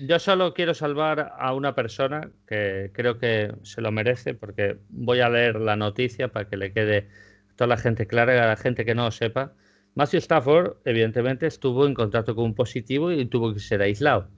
Yo 0.00 0.18
solo 0.18 0.54
quiero 0.54 0.72
salvar 0.72 1.34
a 1.38 1.52
una 1.52 1.74
persona 1.74 2.30
que 2.46 2.90
creo 2.94 3.18
que 3.18 3.52
se 3.62 3.82
lo 3.82 3.92
merece, 3.92 4.34
porque 4.34 4.78
voy 4.88 5.20
a 5.20 5.28
leer 5.28 5.56
la 5.56 5.76
noticia 5.76 6.28
para 6.28 6.48
que 6.48 6.56
le 6.56 6.72
quede 6.72 7.08
toda 7.56 7.68
la 7.68 7.76
gente 7.76 8.06
clara 8.06 8.34
y 8.34 8.38
a 8.38 8.46
la 8.46 8.56
gente 8.56 8.84
que 8.84 8.94
no 8.94 9.04
lo 9.04 9.10
sepa. 9.10 9.52
Matthew 9.94 10.18
Stafford, 10.18 10.76
evidentemente, 10.84 11.46
estuvo 11.46 11.86
en 11.86 11.92
contacto 11.92 12.34
con 12.34 12.44
un 12.46 12.54
positivo 12.54 13.12
y 13.12 13.26
tuvo 13.26 13.52
que 13.52 13.60
ser 13.60 13.82
aislado. 13.82 14.30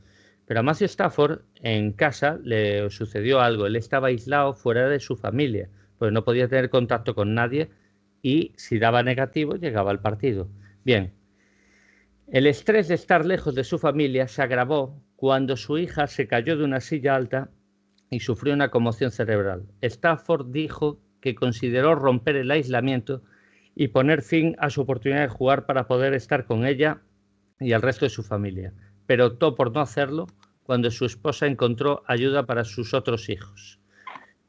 Pero 0.46 0.60
a 0.60 0.62
Matthew 0.64 0.86
Stafford 0.86 1.42
en 1.62 1.92
casa 1.92 2.40
le 2.42 2.90
sucedió 2.90 3.40
algo. 3.40 3.66
Él 3.66 3.76
estaba 3.76 4.08
aislado 4.08 4.54
fuera 4.54 4.88
de 4.88 4.98
su 4.98 5.16
familia, 5.16 5.68
pues 5.98 6.12
no 6.12 6.24
podía 6.24 6.48
tener 6.48 6.70
contacto 6.70 7.14
con 7.14 7.34
nadie 7.34 7.70
y 8.22 8.52
si 8.56 8.78
daba 8.78 9.02
negativo 9.02 9.56
llegaba 9.56 9.90
al 9.90 10.00
partido. 10.00 10.48
Bien, 10.84 11.12
el 12.28 12.46
estrés 12.46 12.88
de 12.88 12.94
estar 12.94 13.26
lejos 13.26 13.54
de 13.54 13.64
su 13.64 13.78
familia 13.78 14.28
se 14.28 14.42
agravó 14.42 15.02
cuando 15.16 15.56
su 15.56 15.78
hija 15.78 16.06
se 16.06 16.26
cayó 16.28 16.56
de 16.56 16.64
una 16.64 16.80
silla 16.80 17.16
alta 17.16 17.50
y 18.08 18.20
sufrió 18.20 18.54
una 18.54 18.70
conmoción 18.70 19.10
cerebral. 19.10 19.66
Stafford 19.82 20.46
dijo 20.50 21.00
que 21.20 21.34
consideró 21.34 21.94
romper 21.94 22.36
el 22.36 22.50
aislamiento 22.50 23.22
y 23.74 23.88
poner 23.88 24.22
fin 24.22 24.56
a 24.58 24.70
su 24.70 24.82
oportunidad 24.82 25.22
de 25.22 25.28
jugar 25.28 25.66
para 25.66 25.86
poder 25.86 26.14
estar 26.14 26.44
con 26.44 26.66
ella 26.66 27.02
y 27.58 27.72
el 27.72 27.82
resto 27.82 28.06
de 28.06 28.10
su 28.10 28.22
familia, 28.22 28.72
pero 29.06 29.26
optó 29.26 29.54
por 29.54 29.72
no 29.72 29.80
hacerlo 29.80 30.26
cuando 30.62 30.90
su 30.90 31.04
esposa 31.04 31.46
encontró 31.46 32.02
ayuda 32.06 32.46
para 32.46 32.64
sus 32.64 32.94
otros 32.94 33.28
hijos. 33.28 33.80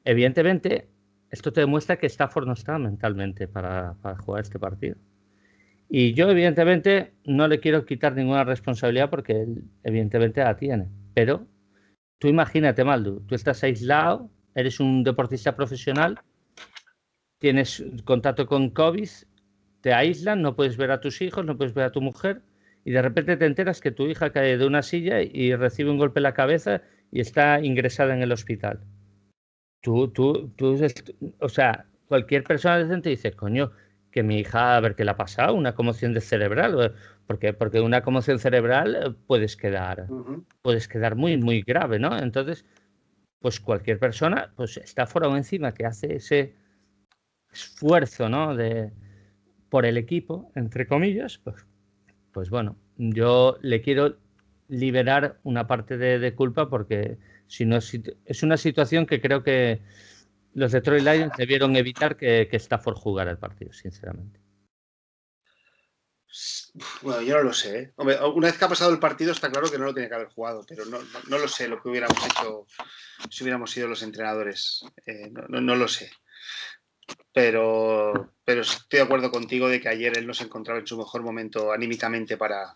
Evidentemente, 0.06 0.88
esto 1.32 1.54
te 1.54 1.62
demuestra 1.62 1.98
que 1.98 2.08
Stafford 2.08 2.46
no 2.46 2.54
está 2.54 2.78
mentalmente 2.78 3.48
para, 3.48 3.96
jugar 4.20 4.44
este 4.44 4.60
partido. 4.60 4.98
Y 5.90 6.14
yo, 6.14 6.30
evidentemente, 6.30 7.14
no 7.26 7.48
le 7.48 7.60
quiero 7.60 7.86
quitar 7.86 8.16
ninguna 8.16 8.44
responsabilidad 8.44 9.10
porque 9.10 9.42
él, 9.42 9.64
evidentemente, 9.84 10.44
la 10.44 10.56
tiene. 10.56 10.90
Pero 11.14 11.48
tú 12.20 12.28
imagínate, 12.28 12.84
Maldu, 12.84 13.22
tú 13.22 13.36
estás 13.36 13.64
aislado, 13.64 14.30
eres 14.56 14.80
un 14.80 15.04
deportista 15.04 15.56
profesional, 15.56 16.20
tienes 17.40 17.84
contacto 18.04 18.46
con 18.46 18.70
COVID, 18.70 19.10
te 19.82 19.94
aíslan, 19.94 20.42
no 20.42 20.56
puedes 20.56 20.78
ver 20.78 20.92
a 20.92 21.02
tus 21.02 21.22
hijos, 21.22 21.46
no 21.46 21.58
puedes 21.58 21.74
ver 21.74 21.86
a 21.86 21.92
tu 21.92 22.02
mujer, 22.02 22.42
y 22.84 22.92
de 22.92 23.02
repente 23.02 23.38
te 23.38 23.46
enteras 23.46 23.80
que 23.80 23.92
tu 23.92 24.08
hija 24.08 24.32
cae 24.32 24.58
de 24.58 24.66
una 24.66 24.82
silla 24.82 25.22
y 25.22 25.56
recibe 25.56 25.92
un 25.92 25.98
golpe 25.98 26.20
en 26.20 26.24
la 26.24 26.34
cabeza 26.34 26.82
y 27.12 27.22
está 27.22 27.62
ingresada 27.62 28.14
en 28.14 28.22
el 28.22 28.32
hospital. 28.32 28.82
Tú, 29.82 30.10
tú, 30.10 30.50
tú, 30.56 30.78
o 31.40 31.50
sea, 31.50 31.86
cualquier 32.08 32.44
persona 32.44 32.78
decente 32.78 33.10
dice, 33.10 33.34
coño, 33.34 33.72
que 34.12 34.24
mi 34.24 34.40
hija, 34.40 34.76
a 34.76 34.80
ver 34.80 34.96
qué 34.96 35.06
le 35.06 35.12
ha 35.12 35.18
pasado, 35.18 35.56
una 35.56 35.74
conmoción 35.74 36.14
de 36.14 36.22
cerebral, 36.22 36.96
porque, 37.26 37.54
porque 37.54 37.80
una 37.80 38.04
conmoción 38.04 38.38
cerebral 38.38 38.96
eh, 38.96 39.16
puedes 39.26 39.56
quedar, 39.56 40.08
puedes 40.62 40.88
quedar 40.88 41.16
muy, 41.16 41.38
muy 41.38 41.62
grave, 41.62 41.98
¿no? 41.98 42.18
Entonces, 42.18 42.66
pues 43.40 43.60
cualquier 43.60 43.98
persona, 43.98 44.52
pues 44.56 44.78
está 44.78 45.08
fuera 45.08 45.30
o 45.30 45.36
encima 45.36 45.74
que 45.74 45.86
hace 45.86 46.16
ese 46.16 46.54
esfuerzo, 47.52 48.30
¿no? 48.30 48.56
De, 48.56 48.92
por 49.70 49.86
el 49.86 49.98
equipo, 49.98 50.52
entre 50.56 50.86
comillas, 50.86 51.40
pues, 51.40 51.66
pues 52.34 52.50
bueno, 52.50 52.76
yo 52.98 53.58
le 53.62 53.82
quiero 53.82 54.18
liberar 54.68 55.40
una 55.44 55.66
parte 55.68 55.98
de 55.98 56.36
culpa 56.36 56.70
porque 56.70 57.18
sino 57.52 57.78
es 57.78 58.44
una 58.44 58.56
situación 58.58 59.06
que 59.06 59.20
creo 59.20 59.44
que 59.44 59.82
los 60.54 60.72
Detroit 60.72 61.04
Lions 61.04 61.34
debieron 61.38 61.76
evitar 61.76 62.16
que, 62.16 62.48
que 62.50 62.58
Stafford 62.58 62.96
jugara 62.96 63.32
el 63.32 63.38
partido, 63.38 63.74
sinceramente. 63.74 64.40
Bueno, 67.02 67.22
yo 67.22 67.36
no 67.36 67.44
lo 67.44 67.54
sé. 67.54 67.80
¿eh? 67.82 67.94
una 67.98 68.48
vez 68.48 68.58
que 68.58 68.64
ha 68.64 68.70
pasado 68.70 68.92
el 68.94 69.00
partido 69.00 69.34
está 69.34 69.52
claro 69.52 69.70
que 69.70 69.78
no 69.78 69.86
lo 69.86 69.94
tiene 69.94 70.08
que 70.08 70.16
haber 70.16 70.30
jugado, 70.30 70.64
pero 70.66 70.86
no, 70.86 71.00
lo 71.28 71.48
sé 71.50 71.68
lo 71.68 71.82
que 71.82 71.90
hubiéramos 71.90 72.18
hecho 72.26 72.66
si 73.30 73.44
hubiéramos 73.44 73.72
sido 73.72 73.90
los 73.90 74.02
entrenadores. 74.02 74.86
Eh, 75.06 75.30
no, 75.50 75.76
lo 75.76 75.88
sé. 75.90 76.10
Pero, 77.34 78.34
pero 78.46 78.62
estoy 78.62 79.00
de 79.00 79.04
acuerdo 79.04 79.30
contigo 79.30 79.68
de 79.68 79.82
que 79.82 79.90
ayer 79.90 80.18
él 80.18 80.26
no 80.26 80.34
se 80.34 80.46
encontraba 80.46 80.80
en 80.80 80.88
su 80.88 80.98
mejor 80.98 81.22
momento 81.22 81.74
anímicamente 81.74 82.38
para, 82.38 82.74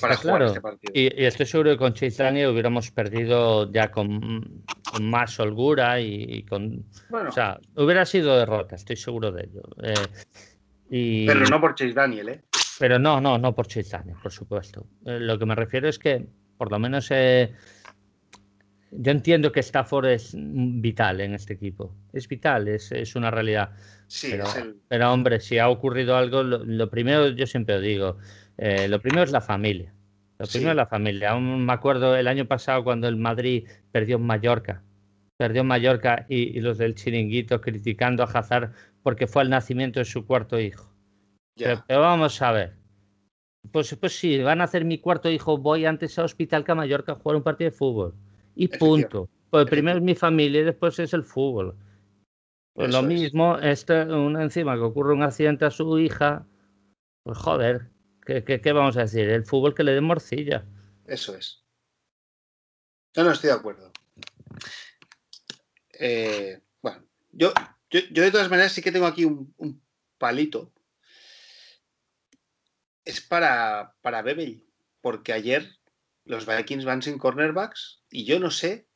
para 0.00 0.16
claro. 0.16 0.46
Este 0.46 0.60
y, 0.94 1.24
estoy 1.24 1.46
seguro 1.46 1.70
que 1.70 1.76
con 1.76 1.94
Daniel 2.16 2.50
hubiéramos 2.50 2.90
perdido 2.90 3.70
ya 3.70 3.90
con, 3.90 4.64
más 5.00 5.38
holgura 5.38 6.00
y, 6.00 6.42
con. 6.44 6.84
O 7.10 7.32
sea, 7.32 7.60
hubiera 7.76 8.04
sido 8.06 8.38
derrota, 8.38 8.76
estoy 8.76 8.96
seguro 8.96 9.30
de 9.30 9.44
ello. 9.44 9.62
Eh, 9.82 11.24
pero 11.26 11.46
no 11.46 11.60
por 11.60 11.74
Chase 11.74 11.92
Daniel, 11.92 12.28
¿eh? 12.28 12.40
Pero 12.78 12.98
no, 12.98 13.20
no, 13.20 13.38
no 13.38 13.54
por 13.54 13.66
Chase 13.66 13.90
Daniel, 13.90 14.16
por 14.22 14.32
supuesto. 14.32 14.86
Eh, 15.06 15.18
lo 15.20 15.38
que 15.38 15.46
me 15.46 15.54
refiero 15.54 15.88
es 15.88 15.98
que, 15.98 16.26
por 16.56 16.70
lo 16.70 16.78
menos, 16.78 17.08
eh, 17.10 17.52
yo 18.90 19.10
entiendo 19.10 19.50
que 19.52 19.60
Stafford 19.60 20.06
es 20.06 20.34
vital 20.36 21.20
en 21.20 21.34
este 21.34 21.54
equipo. 21.54 21.94
Es 22.12 22.28
vital, 22.28 22.68
es, 22.68 22.92
es 22.92 23.16
una 23.16 23.30
realidad. 23.30 23.70
Sí, 24.06 24.28
pero, 24.30 24.44
el... 24.56 24.76
pero, 24.88 25.12
hombre, 25.12 25.40
si 25.40 25.58
ha 25.58 25.68
ocurrido 25.68 26.16
algo, 26.16 26.42
lo 26.42 26.90
primero, 26.90 27.28
yo 27.28 27.46
siempre 27.46 27.80
digo 27.80 28.18
eh, 28.56 28.88
lo 28.88 29.00
primero 29.00 29.24
es 29.24 29.32
la 29.32 29.40
familia. 29.40 29.92
Lo 30.38 30.46
primero 30.46 30.70
es 30.70 30.76
la 30.76 30.86
familia. 30.86 31.30
Aún 31.30 31.64
me 31.64 31.72
acuerdo 31.72 32.16
el 32.16 32.28
año 32.28 32.46
pasado 32.46 32.84
cuando 32.84 33.08
el 33.08 33.16
Madrid 33.16 33.68
perdió 33.92 34.16
en 34.16 34.26
Mallorca. 34.26 34.82
Perdió 35.36 35.62
en 35.62 35.68
Mallorca 35.68 36.26
y, 36.28 36.60
los 36.60 36.78
del 36.78 36.94
chiringuito 36.94 37.60
criticando 37.60 38.22
a 38.22 38.26
Hazard 38.26 38.72
porque 39.02 39.26
fue 39.26 39.42
el 39.42 39.50
nacimiento 39.50 40.00
de 40.00 40.04
su 40.04 40.26
cuarto 40.26 40.58
hijo. 40.58 40.90
Pero, 41.56 42.00
vamos 42.00 42.40
a 42.42 42.52
ver. 42.52 42.74
Pues, 43.70 43.94
pues 43.96 44.18
sí, 44.18 44.42
van 44.42 44.60
a 44.60 44.64
hacer 44.64 44.84
mi 44.84 44.98
cuarto 44.98 45.30
hijo, 45.30 45.56
voy 45.56 45.86
antes 45.86 46.18
a 46.18 46.24
Hospital 46.24 46.64
que 46.64 46.72
a 46.72 46.74
Mallorca 46.74 47.12
a 47.12 47.14
jugar 47.14 47.36
un 47.36 47.42
partido 47.42 47.70
de 47.70 47.76
fútbol. 47.76 48.14
Y 48.54 48.68
punto. 48.68 49.28
Pues 49.50 49.66
primero 49.66 49.98
es 49.98 50.04
mi 50.04 50.14
familia 50.14 50.60
y 50.60 50.64
después 50.64 50.98
es 50.98 51.14
el 51.14 51.22
fútbol. 51.22 51.76
Pues 52.74 52.92
lo 52.92 53.02
mismo, 53.02 53.56
este, 53.58 54.02
una 54.02 54.42
encima 54.42 54.74
que 54.74 54.80
ocurre 54.80 55.14
un 55.14 55.22
accidente 55.22 55.64
a 55.64 55.70
su 55.70 55.96
hija, 56.00 56.44
pues 57.22 57.38
joder, 57.38 57.88
¿Qué, 58.24 58.72
vamos 58.72 58.96
a 58.96 59.02
decir? 59.02 59.28
El 59.28 59.44
fútbol 59.44 59.74
que 59.74 59.84
le 59.84 59.92
dé 59.92 60.00
morcilla. 60.00 60.64
Eso 61.06 61.36
es. 61.36 61.62
Yo 63.12 63.22
no 63.22 63.32
estoy 63.32 63.48
de 63.48 63.56
acuerdo. 63.56 63.92
Eh, 65.92 66.60
bueno, 66.80 67.06
yo, 67.30 67.52
yo, 67.90 68.00
de 68.22 68.30
todas 68.30 68.50
maneras 68.50 68.72
sí 68.72 68.82
que 68.82 68.92
tengo 68.92 69.06
aquí 69.06 69.24
un, 69.24 69.82
palito. 70.18 70.72
Es 73.04 73.20
para, 73.20 73.94
para 74.00 74.22
Bebel, 74.22 74.64
porque 75.02 75.32
ayer 75.32 75.78
los 76.24 76.46
Vikings 76.46 76.86
van 76.86 77.02
sin 77.02 77.18
cornerbacks 77.18 78.02
y 78.10 78.24
yo 78.24 78.40
no 78.40 78.50
sé, 78.50 78.88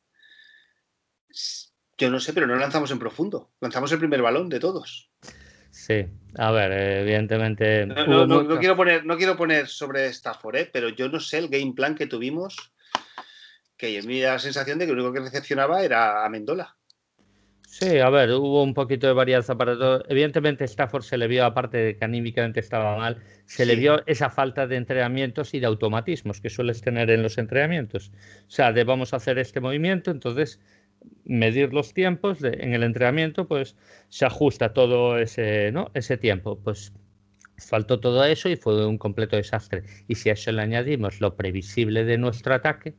yo 1.97 2.09
no 2.09 2.19
sé, 2.19 2.33
pero 2.33 2.47
no 2.47 2.55
lanzamos 2.55 2.89
en 2.89 2.97
profundo. 2.97 3.53
Lanzamos 3.59 3.91
el 3.91 3.99
primer 3.99 4.23
balón 4.23 4.49
de 4.49 4.59
todos. 4.59 5.08
Sí, 5.71 6.05
a 6.37 6.51
ver, 6.51 6.71
evidentemente. 6.71 7.85
No, 7.85 8.59
quiero, 8.59 8.75
poner, 8.75 9.05
no 9.05 9.17
quiero 9.17 9.37
poner 9.37 9.67
sobre 9.67 10.07
Stafford, 10.07 10.55
¿eh? 10.55 10.69
pero 10.71 10.89
yo 10.89 11.09
no 11.09 11.19
sé 11.19 11.37
el 11.37 11.49
game 11.49 11.73
plan 11.73 11.95
que 11.95 12.07
tuvimos, 12.07 12.71
que 13.77 14.01
me 14.03 14.19
da 14.21 14.33
la 14.33 14.39
sensación 14.39 14.79
de 14.79 14.85
que 14.85 14.93
lo 14.93 15.03
único 15.03 15.13
que 15.13 15.21
recepcionaba 15.21 15.83
era 15.83 16.25
a 16.25 16.29
Mendola. 16.29 16.75
Sí, 17.69 17.99
a 17.99 18.09
ver, 18.09 18.31
hubo 18.31 18.63
un 18.63 18.73
poquito 18.73 19.05
de 19.05 19.13
varianza 19.13 19.55
para 19.55 19.77
todo. 19.77 20.03
Evidentemente, 20.09 20.65
Stafford 20.65 21.03
se 21.03 21.17
le 21.17 21.27
vio, 21.27 21.45
aparte 21.45 21.77
de 21.77 21.95
que 21.95 22.03
anímicamente 22.03 22.59
estaba 22.59 22.97
mal, 22.97 23.21
se 23.45 23.63
le 23.63 23.75
vio 23.75 24.01
esa 24.07 24.31
falta 24.31 24.65
de 24.65 24.75
entrenamientos 24.75 25.53
y 25.53 25.59
de 25.59 25.67
automatismos 25.67 26.41
que 26.41 26.49
sueles 26.49 26.81
tener 26.81 27.11
en 27.11 27.21
los 27.21 27.37
entrenamientos. 27.37 28.11
O 28.47 28.51
sea, 28.51 28.73
de 28.73 28.83
vamos 28.83 29.13
a 29.13 29.17
hacer 29.17 29.37
este 29.37 29.59
movimiento, 29.59 30.09
entonces 30.09 30.59
medir 31.25 31.73
los 31.73 31.93
tiempos 31.93 32.43
en 32.43 32.73
el 32.73 32.83
entrenamiento, 32.83 33.47
pues 33.47 33.75
se 34.09 34.25
ajusta 34.25 34.73
todo 34.73 35.17
ese, 35.17 35.71
¿no? 35.71 35.91
ese 35.93 36.17
tiempo. 36.17 36.59
Pues 36.59 36.93
faltó 37.57 37.99
todo 37.99 38.23
eso 38.25 38.49
y 38.49 38.55
fue 38.55 38.85
un 38.85 38.97
completo 38.97 39.35
desastre. 39.35 39.83
Y 40.07 40.15
si 40.15 40.29
a 40.29 40.33
eso 40.33 40.51
le 40.51 40.61
añadimos 40.61 41.21
lo 41.21 41.35
previsible 41.35 42.03
de 42.03 42.17
nuestro 42.17 42.53
ataque, 42.53 42.95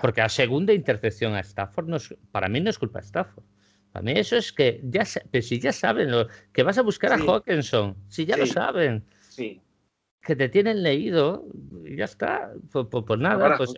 porque 0.00 0.22
a 0.22 0.28
segunda 0.28 0.72
intercepción 0.72 1.34
a 1.34 1.40
Stafford, 1.40 1.88
no 1.88 1.98
para 2.32 2.48
mí 2.48 2.60
no 2.60 2.70
es 2.70 2.78
culpa 2.78 3.00
de 3.00 3.06
Stafford. 3.06 3.44
A 3.92 4.02
mí 4.02 4.12
eso 4.12 4.36
es 4.36 4.52
que 4.52 4.80
ya 4.82 5.04
si 5.04 5.60
ya 5.60 5.72
saben 5.72 6.10
lo, 6.10 6.26
que 6.52 6.64
vas 6.64 6.78
a 6.78 6.82
buscar 6.82 7.12
a 7.12 7.18
Hawkinson, 7.18 7.96
si 8.08 8.26
ya 8.26 8.36
lo 8.36 8.46
saben, 8.46 9.04
que 9.36 10.36
te 10.36 10.48
tienen 10.48 10.82
leído, 10.82 11.46
y 11.84 11.96
ya 11.96 12.06
está, 12.06 12.52
pues, 12.72 12.86
pues, 12.90 13.04
pues 13.06 13.20
nada, 13.20 13.56
pues, 13.56 13.74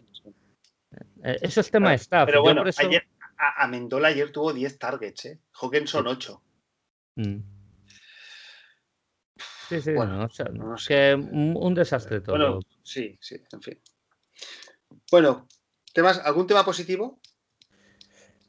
eh, 1.22 1.36
eso 1.42 1.60
es 1.60 1.70
tema 1.70 1.90
de 1.90 1.96
staff. 1.96 2.26
Pero 2.26 2.40
bueno, 2.40 2.62
ayer, 2.78 3.06
a, 3.38 3.66
Mendola 3.66 4.08
ayer 4.08 4.32
tuvo 4.32 4.52
10 4.52 4.78
targets, 4.78 5.24
¿eh? 5.26 5.40
Hawkinson 5.60 6.06
8. 6.06 6.42
Mm. 7.16 7.38
Sí, 9.68 9.80
sí, 9.80 9.92
bueno, 9.94 10.28
no, 10.52 10.76
que 10.86 11.14
un, 11.14 11.74
desastre 11.74 12.20
todo. 12.20 12.36
Bueno, 12.36 12.60
sí, 12.84 13.18
sí, 13.20 13.36
en 13.52 13.60
fin. 13.60 13.80
Bueno, 15.10 15.48
¿temas, 15.92 16.20
¿algún 16.20 16.46
tema 16.46 16.64
positivo? 16.64 17.20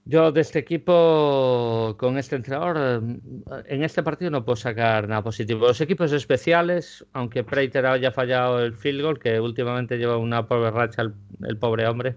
Yo 0.09 0.31
de 0.31 0.39
este 0.39 0.59
equipo, 0.59 1.95
con 1.99 2.17
este 2.17 2.37
entrenador, 2.37 2.77
eh, 2.79 3.63
en 3.65 3.83
este 3.83 4.03
partido 4.03 4.31
no 4.31 4.45
puedo 4.45 4.55
sacar 4.55 5.05
nada 5.09 5.21
positivo. 5.21 5.67
Los 5.67 5.81
equipos 5.81 6.13
especiales, 6.13 7.05
aunque 7.11 7.43
Preiter 7.43 7.85
haya 7.85 8.11
fallado 8.11 8.61
el 8.61 8.73
field 8.73 9.01
goal, 9.01 9.19
que 9.19 9.37
últimamente 9.41 9.97
lleva 9.97 10.15
una 10.15 10.47
pobre 10.47 10.71
racha 10.71 11.01
el, 11.01 11.57
pobre 11.57 11.87
hombre, 11.87 12.15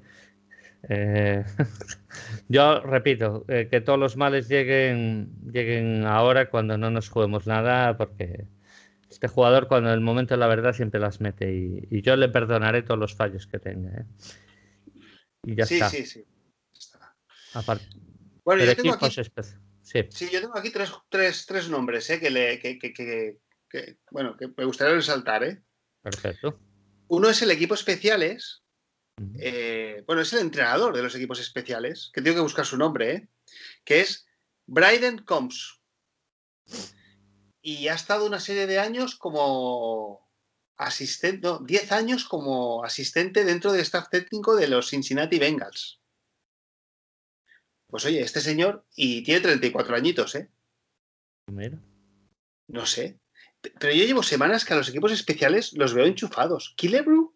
eh, 0.89 1.45
yo 2.49 2.81
repito, 2.81 3.45
eh, 3.49 3.69
que 3.71 3.81
todos 3.81 3.99
los 3.99 4.17
males 4.17 4.49
lleguen, 4.49 5.33
lleguen 5.53 6.07
ahora 6.07 6.51
cuando 6.51 6.79
no 6.79 6.91
nos 6.91 7.09
juguemos 7.09 7.47
nada, 7.47 7.97
porque 7.97 8.47
este 9.11 9.29
jugador 9.29 9.69
cuando 9.69 9.91
en 9.91 9.95
el 9.95 10.01
momento 10.01 10.35
de 10.35 10.39
la 10.39 10.47
verdad 10.47 10.73
siempre 10.73 11.01
las 11.01 11.21
mete 11.21 11.53
y, 11.53 12.03
yo 12.03 12.17
le 12.17 12.29
perdonaré 12.29 12.83
todos 12.83 12.99
los 12.99 13.15
fallos 13.15 13.47
que 13.47 13.59
tenga. 13.59 14.07
Y 15.43 15.55
ya 15.57 15.65
está. 15.65 15.91
Sí, 15.91 16.07
sí. 16.07 16.25
Bueno, 18.45 18.65
yo 18.65 18.77
tengo, 18.77 18.95
aquí, 18.95 19.11
sí. 19.11 20.29
yo 20.33 20.41
tengo 20.41 20.57
aquí 20.57 20.71
tres, 20.71 21.69
nombres 21.69 22.09
¿eh? 22.11 22.21
que, 22.21 22.31
le, 22.31 22.59
que, 22.61 23.99
bueno, 24.11 24.37
que 24.37 24.49
me 24.57 24.65
gustaría 24.65 24.95
resaltar. 24.95 25.45
¿eh? 25.45 25.61
Perfecto. 26.03 26.59
Uno 27.09 27.29
es 27.29 27.43
el 27.43 27.51
equipo 27.51 27.75
especiales. 27.75 28.60
Eh, 29.39 30.03
bueno, 30.07 30.23
es 30.23 30.33
el 30.33 30.41
entrenador 30.41 30.95
de 30.95 31.03
los 31.03 31.15
equipos 31.15 31.41
especiales, 31.41 32.11
que 32.13 32.23
tengo 32.23 32.37
que 32.37 32.43
buscar 32.43 32.65
su 32.65 32.77
nombre, 32.77 33.13
¿eh? 33.13 33.29
que 33.85 34.01
es 34.01 34.27
Bryden 34.67 35.19
Combs. 35.19 35.81
Y 37.63 37.89
ha 37.89 37.95
estado 37.95 38.27
una 38.27 38.41
serie 38.41 38.67
de 38.67 38.79
años 38.79 39.17
como 39.17 40.31
asistente, 40.77 41.47
no, 41.47 41.59
10 41.59 41.93
años 41.93 42.25
como 42.25 42.83
asistente 42.83 43.45
dentro 43.45 43.73
del 43.73 43.83
staff 43.83 44.09
técnico 44.09 44.57
de 44.57 44.69
los 44.69 44.89
Cincinnati 44.89 45.39
Bengals. 45.39 46.01
Pues 47.89 48.05
oye, 48.07 48.21
este 48.21 48.41
señor, 48.41 48.87
y 48.95 49.23
tiene 49.23 49.41
34 49.41 49.97
añitos, 49.97 50.35
¿eh? 50.37 50.49
Mira. 51.49 51.79
No 52.69 52.87
sé. 52.87 53.19
Pero 53.61 53.93
yo 53.93 54.05
llevo 54.05 54.23
semanas 54.23 54.65
que 54.65 54.73
a 54.73 54.77
los 54.77 54.89
equipos 54.89 55.13
especiales 55.13 55.75
los 55.75 55.93
veo 55.93 56.07
enchufados. 56.07 56.73
Killebrew 56.77 57.35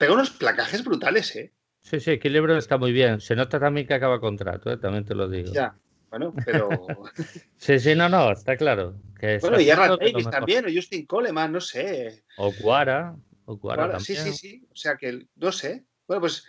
pega 0.00 0.14
unos 0.14 0.30
placajes 0.30 0.82
brutales, 0.82 1.36
¿eh? 1.36 1.52
Sí, 1.82 2.00
sí, 2.00 2.18
Killebrew 2.18 2.56
está 2.56 2.78
muy 2.78 2.90
bien. 2.90 3.20
Se 3.20 3.36
nota 3.36 3.60
también 3.60 3.86
que 3.86 3.92
acaba 3.92 4.18
contrato, 4.18 4.72
¿eh? 4.72 4.78
también 4.78 5.04
te 5.04 5.14
lo 5.14 5.28
digo. 5.28 5.52
Ya, 5.52 5.76
bueno, 6.08 6.34
pero. 6.46 6.70
sí, 7.58 7.78
sí, 7.78 7.94
no, 7.94 8.08
no, 8.08 8.32
está 8.32 8.56
claro. 8.56 8.98
Que 9.18 9.38
bueno, 9.40 9.60
y 9.60 9.68
Aaron 9.68 9.98
Davis 9.98 10.30
también, 10.30 10.64
o 10.64 10.68
Justin 10.74 11.04
Coleman, 11.04 11.52
no 11.52 11.60
sé. 11.60 12.24
O 12.38 12.50
Guara. 12.50 13.14
O 13.44 13.58
Guara, 13.58 14.00
Sí, 14.00 14.16
sí, 14.16 14.32
sí. 14.32 14.66
O 14.72 14.76
sea 14.76 14.96
que, 14.96 15.26
no 15.36 15.52
sé. 15.52 15.84
Bueno, 16.08 16.22
pues 16.22 16.46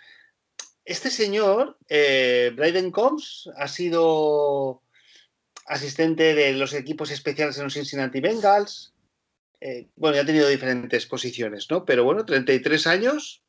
este 0.86 1.10
señor, 1.10 1.76
eh, 1.90 2.52
Bryden 2.56 2.90
Combs, 2.90 3.50
ha 3.54 3.68
sido 3.68 4.82
asistente 5.66 6.34
de 6.34 6.54
los 6.54 6.72
equipos 6.72 7.10
especiales 7.10 7.58
en 7.58 7.64
los 7.64 7.74
Cincinnati 7.74 8.20
Bengals. 8.20 8.94
Eh, 9.60 9.88
bueno, 9.94 10.16
ya 10.16 10.22
ha 10.22 10.26
tenido 10.26 10.48
diferentes 10.48 11.04
posiciones, 11.04 11.70
¿no? 11.70 11.84
Pero 11.84 12.02
bueno, 12.02 12.24
33 12.24 12.86
años 12.86 13.41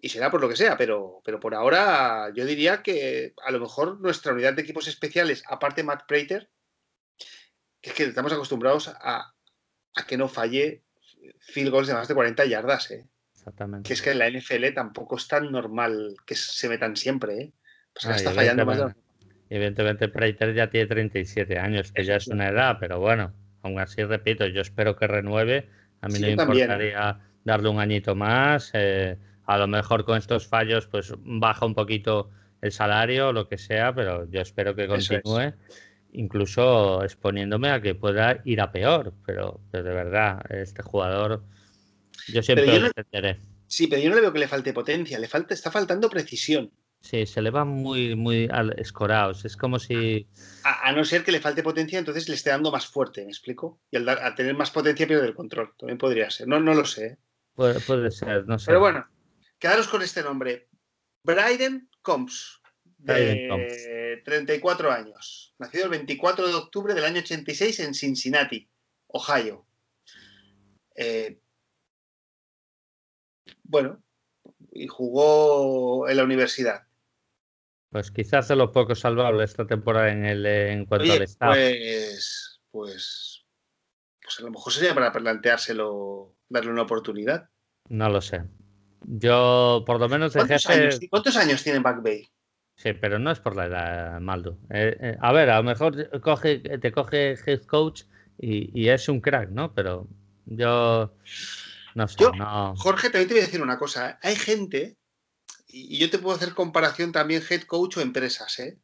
y 0.00 0.08
será 0.08 0.30
por 0.30 0.40
lo 0.40 0.48
que 0.48 0.56
sea, 0.56 0.76
pero, 0.76 1.20
pero 1.24 1.40
por 1.40 1.54
ahora 1.54 2.30
yo 2.34 2.44
diría 2.44 2.82
que 2.82 3.34
a 3.44 3.50
lo 3.50 3.60
mejor 3.60 4.00
nuestra 4.00 4.32
unidad 4.32 4.54
de 4.54 4.62
equipos 4.62 4.88
especiales, 4.88 5.42
aparte 5.48 5.82
Matt 5.82 6.06
Prater, 6.06 6.50
que 7.80 7.90
es 7.90 7.96
que 7.96 8.04
estamos 8.04 8.32
acostumbrados 8.32 8.88
a, 8.88 9.32
a 9.94 10.06
que 10.06 10.16
no 10.16 10.28
falle 10.28 10.82
field 11.40 11.70
goals 11.70 11.88
de 11.88 11.94
más 11.94 12.08
de 12.08 12.14
40 12.14 12.44
yardas, 12.46 12.90
¿eh? 12.90 13.06
Que 13.84 13.92
es 13.92 14.02
que 14.02 14.10
en 14.10 14.18
la 14.18 14.28
NFL 14.28 14.74
tampoco 14.74 15.16
es 15.16 15.28
tan 15.28 15.52
normal 15.52 16.16
que 16.26 16.34
se 16.34 16.68
metan 16.68 16.96
siempre, 16.96 17.38
¿eh? 17.38 17.52
Pues 17.92 18.16
está 18.16 18.32
fallando 18.32 18.66
más 18.66 18.94
Evidentemente, 19.48 20.08
Prater 20.08 20.54
ya 20.54 20.68
tiene 20.68 20.88
37 20.88 21.56
años, 21.56 21.92
que 21.92 22.04
ya 22.04 22.16
es 22.16 22.26
una 22.26 22.48
edad, 22.48 22.78
pero 22.80 22.98
bueno, 22.98 23.32
aún 23.62 23.78
así 23.78 24.02
repito, 24.02 24.44
yo 24.46 24.60
espero 24.60 24.96
que 24.96 25.06
renueve. 25.06 25.68
A 26.00 26.08
mí 26.08 26.18
no 26.18 26.26
me 26.26 26.32
importaría 26.32 27.20
darle 27.44 27.68
un 27.68 27.78
añito 27.78 28.16
más. 28.16 28.72
Eh, 28.74 29.16
a 29.46 29.58
lo 29.58 29.66
mejor 29.66 30.04
con 30.04 30.18
estos 30.18 30.46
fallos, 30.46 30.86
pues 30.86 31.14
baja 31.18 31.66
un 31.66 31.74
poquito 31.74 32.30
el 32.60 32.72
salario 32.72 33.28
o 33.28 33.32
lo 33.32 33.48
que 33.48 33.58
sea, 33.58 33.94
pero 33.94 34.28
yo 34.30 34.40
espero 34.40 34.74
que 34.74 34.88
continúe, 34.88 35.54
incluso 36.12 37.02
exponiéndome 37.02 37.70
a 37.70 37.80
que 37.80 37.94
pueda 37.94 38.40
ir 38.44 38.60
a 38.60 38.72
peor. 38.72 39.14
Pero, 39.24 39.60
pero 39.70 39.84
de 39.84 39.94
verdad, 39.94 40.42
este 40.50 40.82
jugador 40.82 41.44
yo 42.28 42.42
siempre 42.42 42.80
lo 42.80 42.86
entenderé. 42.86 43.40
Sí, 43.68 43.86
pero 43.86 44.02
yo 44.02 44.10
no 44.10 44.16
le 44.16 44.22
veo 44.22 44.32
que 44.32 44.38
le 44.38 44.48
falte 44.48 44.72
potencia, 44.72 45.18
le 45.18 45.28
falta, 45.28 45.54
está 45.54 45.70
faltando 45.70 46.08
precisión. 46.08 46.70
Sí, 47.00 47.26
se 47.26 47.40
le 47.42 47.50
va 47.50 47.64
muy, 47.64 48.16
muy 48.16 48.48
escorados. 48.78 49.44
Es 49.44 49.56
como 49.56 49.78
si. 49.78 50.26
A, 50.64 50.92
no 50.92 51.04
ser 51.04 51.22
que 51.22 51.30
le 51.30 51.40
falte 51.40 51.62
potencia, 51.62 51.98
entonces 51.98 52.28
le 52.28 52.34
esté 52.34 52.50
dando 52.50 52.72
más 52.72 52.86
fuerte, 52.86 53.22
¿me 53.22 53.30
explico? 53.30 53.80
Y 53.90 53.96
al, 53.96 54.34
tener 54.34 54.56
más 54.56 54.70
potencia 54.70 55.06
pierde 55.06 55.26
el 55.26 55.34
control. 55.34 55.72
También 55.78 55.98
podría 55.98 56.30
ser. 56.30 56.48
No, 56.48 56.58
no 56.58 56.74
lo 56.74 56.84
sé. 56.84 57.06
¿eh? 57.06 57.18
Puede, 57.54 58.10
ser, 58.10 58.46
no 58.46 58.58
sé. 58.58 58.66
Pero 58.66 58.80
bueno, 58.80 59.06
quedaros 59.58 59.88
con 59.88 60.02
este 60.02 60.22
nombre. 60.22 60.68
Bryden 61.22 61.90
Combs, 62.02 62.60
de 62.98 64.22
34 64.24 64.92
años. 64.92 65.54
Nacido 65.58 65.84
el 65.84 65.90
24 65.90 66.46
de 66.46 66.54
octubre 66.54 66.94
del 66.94 67.04
año 67.04 67.20
86 67.20 67.80
en 67.80 67.94
Cincinnati, 67.94 68.68
Ohio. 69.08 69.66
Eh, 70.94 71.38
bueno, 73.64 74.02
y 74.72 74.86
jugó 74.86 76.08
en 76.08 76.16
la 76.16 76.24
universidad. 76.24 76.86
Pues 77.90 78.10
quizás 78.10 78.48
de 78.48 78.56
lo 78.56 78.72
poco 78.72 78.94
salvable 78.94 79.44
esta 79.44 79.66
temporada 79.66 80.10
en, 80.10 80.24
el, 80.24 80.44
en 80.46 80.86
cuanto 80.86 81.12
al 81.12 81.22
estado. 81.22 81.52
Pues, 81.52 82.60
pues, 82.70 83.46
pues 84.20 84.40
a 84.40 84.42
lo 84.42 84.50
mejor 84.50 84.72
sería 84.72 84.94
para 84.94 85.12
planteárselo, 85.12 86.36
darle 86.48 86.72
una 86.72 86.82
oportunidad. 86.82 87.48
No 87.88 88.08
lo 88.08 88.20
sé. 88.20 88.42
Yo, 89.08 89.84
por 89.86 90.00
lo 90.00 90.08
menos, 90.08 90.32
¿Cuántos, 90.32 90.66
años, 90.66 91.00
¿cuántos 91.10 91.36
años 91.36 91.62
tiene 91.62 91.80
McVeigh? 91.80 92.28
Sí, 92.74 92.92
pero 92.92 93.18
no 93.18 93.30
es 93.30 93.38
por 93.38 93.56
la 93.56 93.66
edad, 93.66 94.20
Maldo. 94.20 94.58
Eh, 94.70 94.96
eh, 95.00 95.16
a 95.20 95.32
ver, 95.32 95.48
a 95.50 95.58
lo 95.58 95.62
mejor 95.62 96.20
coge, 96.20 96.58
te 96.58 96.92
coge 96.92 97.36
head 97.46 97.62
coach 97.62 98.02
y, 98.38 98.78
y 98.78 98.88
es 98.88 99.08
un 99.08 99.20
crack, 99.20 99.50
¿no? 99.50 99.72
Pero 99.72 100.08
yo 100.46 101.12
Jorge, 102.76 103.10
también 103.10 103.28
te 103.28 103.34
voy 103.34 103.42
a 103.42 103.46
decir 103.46 103.62
una 103.62 103.78
cosa. 103.78 104.18
Hay 104.22 104.36
gente, 104.36 104.98
y 105.66 105.98
yo 105.98 106.10
te 106.10 106.18
puedo 106.18 106.36
hacer 106.36 106.54
comparación 106.54 107.12
también 107.12 107.42
head 107.48 107.62
coach 107.62 107.96
o 107.96 108.00
empresas, 108.00 108.58
¿eh? 108.58 108.78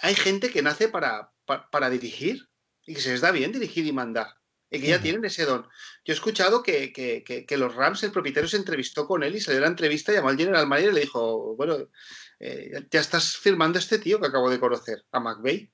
Hay, 0.00 0.14
gente 0.14 0.50
que 0.50 0.62
nace 0.62 0.88
para, 0.88 1.32
para, 1.44 1.90
dirigir 1.90 2.48
y 2.86 2.94
que 2.94 3.00
se 3.00 3.10
les 3.10 3.20
da 3.20 3.32
bien 3.32 3.52
dirigir 3.52 3.84
y 3.84 3.92
mandar. 3.92 4.28
Y 4.70 4.80
que 4.80 4.88
ya 4.88 5.00
tienen 5.00 5.24
ese 5.24 5.44
don. 5.44 5.62
Yo 6.04 6.12
he 6.12 6.14
escuchado 6.14 6.62
que, 6.62 7.46
los 7.50 7.74
Rams, 7.74 8.02
el 8.02 8.12
propietario 8.12 8.48
se 8.48 8.56
entrevistó 8.56 9.06
con 9.06 9.22
él 9.22 9.36
y 9.36 9.40
salió 9.40 9.58
a 9.58 9.62
la 9.62 9.68
entrevista, 9.68 10.12
llamó 10.12 10.30
al 10.30 10.36
general 10.36 10.66
manager 10.66 10.90
y 10.90 10.94
le 10.94 11.00
dijo, 11.02 11.54
bueno, 11.56 11.88
eh, 12.40 12.86
ya 12.90 13.00
estás 13.00 13.36
firmando 13.36 13.78
a 13.78 13.80
este 13.80 13.98
tío 13.98 14.20
que 14.20 14.26
acabo 14.26 14.50
de 14.50 14.58
conocer, 14.58 15.04
a 15.12 15.20
McVeigh. 15.20 15.72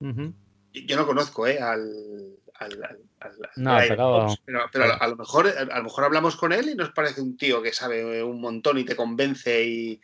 Yo 0.00 0.96
no 0.96 1.06
conozco 1.06 1.46
eh, 1.46 1.60
al, 1.60 2.38
no, 3.56 3.76
pero... 4.72 4.92
a, 5.00 5.08
lo 5.08 5.16
mejor, 5.16 5.48
a 5.48 5.76
lo 5.78 5.82
mejor 5.82 6.04
hablamos 6.04 6.36
con 6.36 6.52
él 6.52 6.68
y 6.68 6.74
nos 6.74 6.90
parece 6.90 7.20
un 7.20 7.36
tío 7.36 7.60
que 7.60 7.72
sabe 7.72 8.22
un 8.22 8.40
montón 8.40 8.78
y 8.78 8.84
te 8.84 8.94
convence 8.94 9.64
y, 9.64 10.00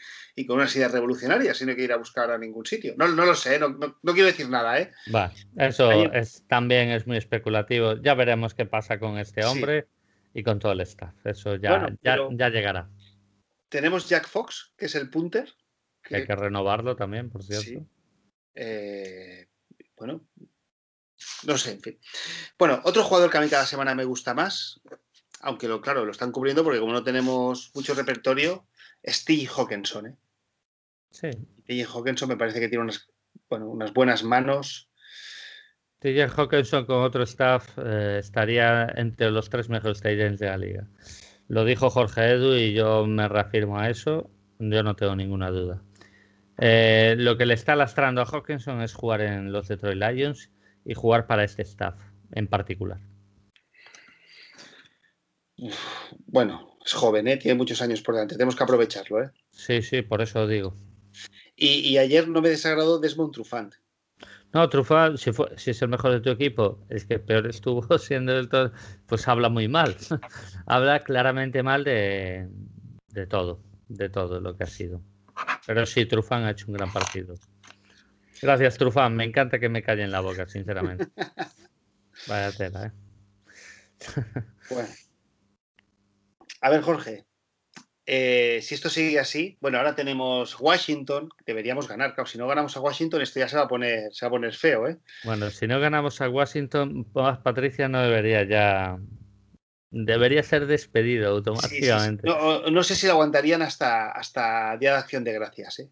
con 0.47 0.57
unas 0.57 0.75
ideas 0.75 0.91
revolucionarias 0.91 1.61
y 1.61 1.65
no 1.65 1.71
hay 1.71 1.77
que 1.77 1.85
ir 1.85 1.93
a 1.93 1.97
buscar 1.99 2.31
a 2.31 2.39
ningún 2.39 2.67
sitio. 2.67 2.95
No, 2.97 3.07
no 3.09 3.25
lo 3.25 3.35
sé, 3.35 3.59
no, 3.59 3.93
quiero 4.03 4.27
decir 4.27 4.49
nada, 4.49 4.81
¿eh? 4.81 4.91
Va, 5.15 5.33
eso 5.57 5.93
es, 6.13 6.45
también 6.49 6.91
es 6.91 7.07
muy 7.07 7.19
especulativo. 7.19 8.01
Ya 8.03 8.15
veremos 8.15 8.55
qué 8.55 8.67
pasa 8.67 8.99
con 8.99 9.19
este 9.19 9.45
hombre 9.45 9.87
y 10.35 10.43
con 10.43 10.59
todo 10.59 10.73
el 10.73 10.81
staff. 10.81 11.15
Eso 11.25 11.57
ya, 11.57 11.89
ya, 12.03 12.49
llegará. 12.49 12.91
Tenemos 13.69 14.09
Jack 14.09 14.27
Fox, 14.27 14.73
que 14.77 14.87
es 14.87 14.95
el 14.97 15.09
punter. 15.09 15.49
Que... 16.03 16.17
Hay 16.17 16.27
que 16.27 16.35
renovarlo 16.35 16.97
también, 16.97 17.31
por 17.31 17.45
cierto. 17.45 17.87
Eh, 18.55 19.47
bueno, 19.97 20.23
no 21.47 21.59
sé, 21.59 21.73
en 21.73 21.81
fin. 21.81 21.99
Bueno, 22.59 22.81
otro 22.85 23.03
jugador 23.05 23.31
que 23.31 23.39
a 23.39 23.41
mí 23.41 23.49
cada 23.49 23.67
semana 23.67 23.95
me 23.95 24.05
gusta 24.05 24.35
más, 24.35 24.81
aunque 25.41 25.69
lo, 25.69 25.81
claro, 25.81 26.05
lo 26.05 26.13
están 26.13 26.33
cubriendo 26.33 26.63
porque 26.65 26.81
como 26.81 26.93
no 26.93 27.03
tenemos 27.03 27.71
mucho 27.75 27.95
repertorio, 27.95 28.67
es 29.03 29.17
Steve 29.17 29.49
Hawkinson. 29.49 30.07
¿eh? 30.07 30.17
Sí. 31.11 31.31
Steve 31.63 31.87
Hawkinson 31.87 32.29
me 32.29 32.37
parece 32.37 32.61
que 32.61 32.69
tiene 32.69 32.85
unas, 32.85 33.09
bueno, 33.49 33.69
unas 33.69 33.93
buenas 33.93 34.23
manos. 34.23 34.91
TJ 36.01 36.29
Hawkinson 36.35 36.87
con 36.87 37.03
otro 37.03 37.23
staff 37.25 37.77
eh, 37.79 38.17
estaría 38.21 38.87
entre 38.97 39.31
los 39.31 39.51
tres 39.51 39.69
mejores 39.69 40.01
tight 40.01 40.19
de 40.19 40.47
la 40.47 40.57
liga. 40.57 40.87
Lo 41.49 41.65
dijo 41.65 41.91
Jorge 41.91 42.31
Edu 42.31 42.55
y 42.55 42.73
yo 42.73 43.07
me 43.07 43.29
reafirmo 43.29 43.79
a 43.79 43.91
eso. 43.91 44.31
Yo 44.59 44.83
no 44.83 44.97
tengo 44.97 45.17
ninguna 45.17 45.51
duda. 45.51 45.83
Eh, 46.59 47.17
lo 47.19 47.37
que 47.37 47.47
le 47.47 47.55
está 47.55 47.75
lastrando 47.77 48.21
a 48.21 48.27
Hawkinson 48.27 48.83
es 48.83 48.95
jugar 48.95 49.23
en 49.23 49.51
los 49.53 49.69
Detroit 49.69 49.99
Lions 49.99 50.51
y 50.85 50.95
jugar 50.95 51.27
para 51.27 51.45
este 51.45 51.63
staff 51.63 52.01
en 52.33 52.47
particular. 52.47 53.01
Bueno, 56.27 56.79
es 56.85 56.93
joven, 56.93 57.29
¿eh? 57.29 57.37
tiene 57.37 57.57
muchos 57.57 57.83
años 57.83 58.01
por 58.03 58.15
delante, 58.15 58.35
tenemos 58.35 58.57
que 58.57 58.65
aprovecharlo. 58.65 59.23
¿eh? 59.23 59.31
Sí, 59.51 59.83
sí, 59.83 60.03
por 60.03 60.23
eso 60.23 60.47
digo. 60.47 60.77
Y, 61.57 61.99
ayer 61.99 62.27
no 62.29 62.41
me 62.41 62.49
desagradó 62.49 62.99
Desmond 62.99 63.35
Trufant. 63.35 63.75
No, 64.55 64.69
Trufant, 64.69 65.19
si, 65.19 65.31
si, 65.57 65.71
es 65.71 65.83
el 65.83 65.89
mejor 65.89 66.13
de 66.13 66.21
tu 66.21 66.31
equipo, 66.31 66.83
es 66.89 67.05
que 67.05 67.19
peor 67.19 67.47
estuvo 67.47 67.83
siendo 67.99 68.37
el 68.37 68.49
todo, 68.49 68.73
pues 69.07 69.29
habla 69.29 69.51
muy 69.51 69.69
mal. 69.69 69.95
habla 70.67 71.01
claramente 71.01 71.63
mal 71.63 71.85
de, 71.85 72.49
de 73.09 73.27
todo, 73.27 73.61
de 73.89 74.09
todo 74.09 74.41
lo 74.41 74.57
que 74.57 74.65
ha 74.65 74.69
sido. 74.69 75.03
Pero 75.67 75.85
sí, 75.85 76.07
Trufant 76.07 76.47
ha 76.47 76.51
hecho 76.51 76.67
un 76.69 76.75
gran 76.75 76.93
partido. 76.93 77.35
Gracias, 78.43 78.79
Trufán. 78.79 79.17
Me 79.17 79.25
encanta 79.25 79.59
que 79.59 79.69
me 79.69 79.83
calle 79.83 80.03
en 80.03 80.13
la 80.13 80.21
boca, 80.21 80.47
sinceramente. 80.47 81.09
Vaya 82.29 82.53
tela, 82.53 82.87
¿eh? 82.87 82.93
bueno. 84.71 84.89
A 86.61 86.71
ver, 86.71 86.83
Jorge. 86.83 87.25
Eh, 88.13 88.61
si 88.63 88.75
esto 88.75 88.89
sigue 88.89 89.21
así, 89.21 89.57
bueno, 89.61 89.79
ahora 89.79 89.95
tenemos 89.95 90.59
Washington, 90.59 91.29
deberíamos 91.47 91.87
ganar. 91.87 92.15
Claro, 92.15 92.29
si 92.29 92.39
no 92.39 92.49
ganamos 92.49 92.77
a 92.77 92.81
Washington, 92.81 93.23
esto 93.23 93.39
ya 93.39 93.49
se 93.49 93.57
va 93.57 93.63
a 93.63 93.69
poner, 93.69 94.13
se 94.13 94.25
va 94.25 94.29
a 94.29 94.31
poner 94.31 94.53
feo, 94.53 94.89
¿eh? 94.89 94.99
Bueno, 95.23 95.49
si 95.51 95.69
no 95.69 95.79
ganamos 95.79 96.21
a 96.21 96.29
Washington, 96.29 97.05
Patricia 97.13 97.89
no 97.89 98.03
debería 98.03 98.43
ya. 98.45 98.99
Debería 99.93 100.43
ser 100.43 100.67
despedido 100.67 101.31
automáticamente. 101.31 102.27
No, 102.27 102.83
sé 102.83 102.95
si 102.95 103.07
lo 103.07 103.13
aguantarían 103.13 103.63
hasta, 103.63 104.11
hasta 104.11 104.77
Día 104.77 104.93
de 104.93 104.99
Acción 104.99 105.25
de 105.25 105.33
Gracias, 105.33 105.81
¿eh? 105.81 105.91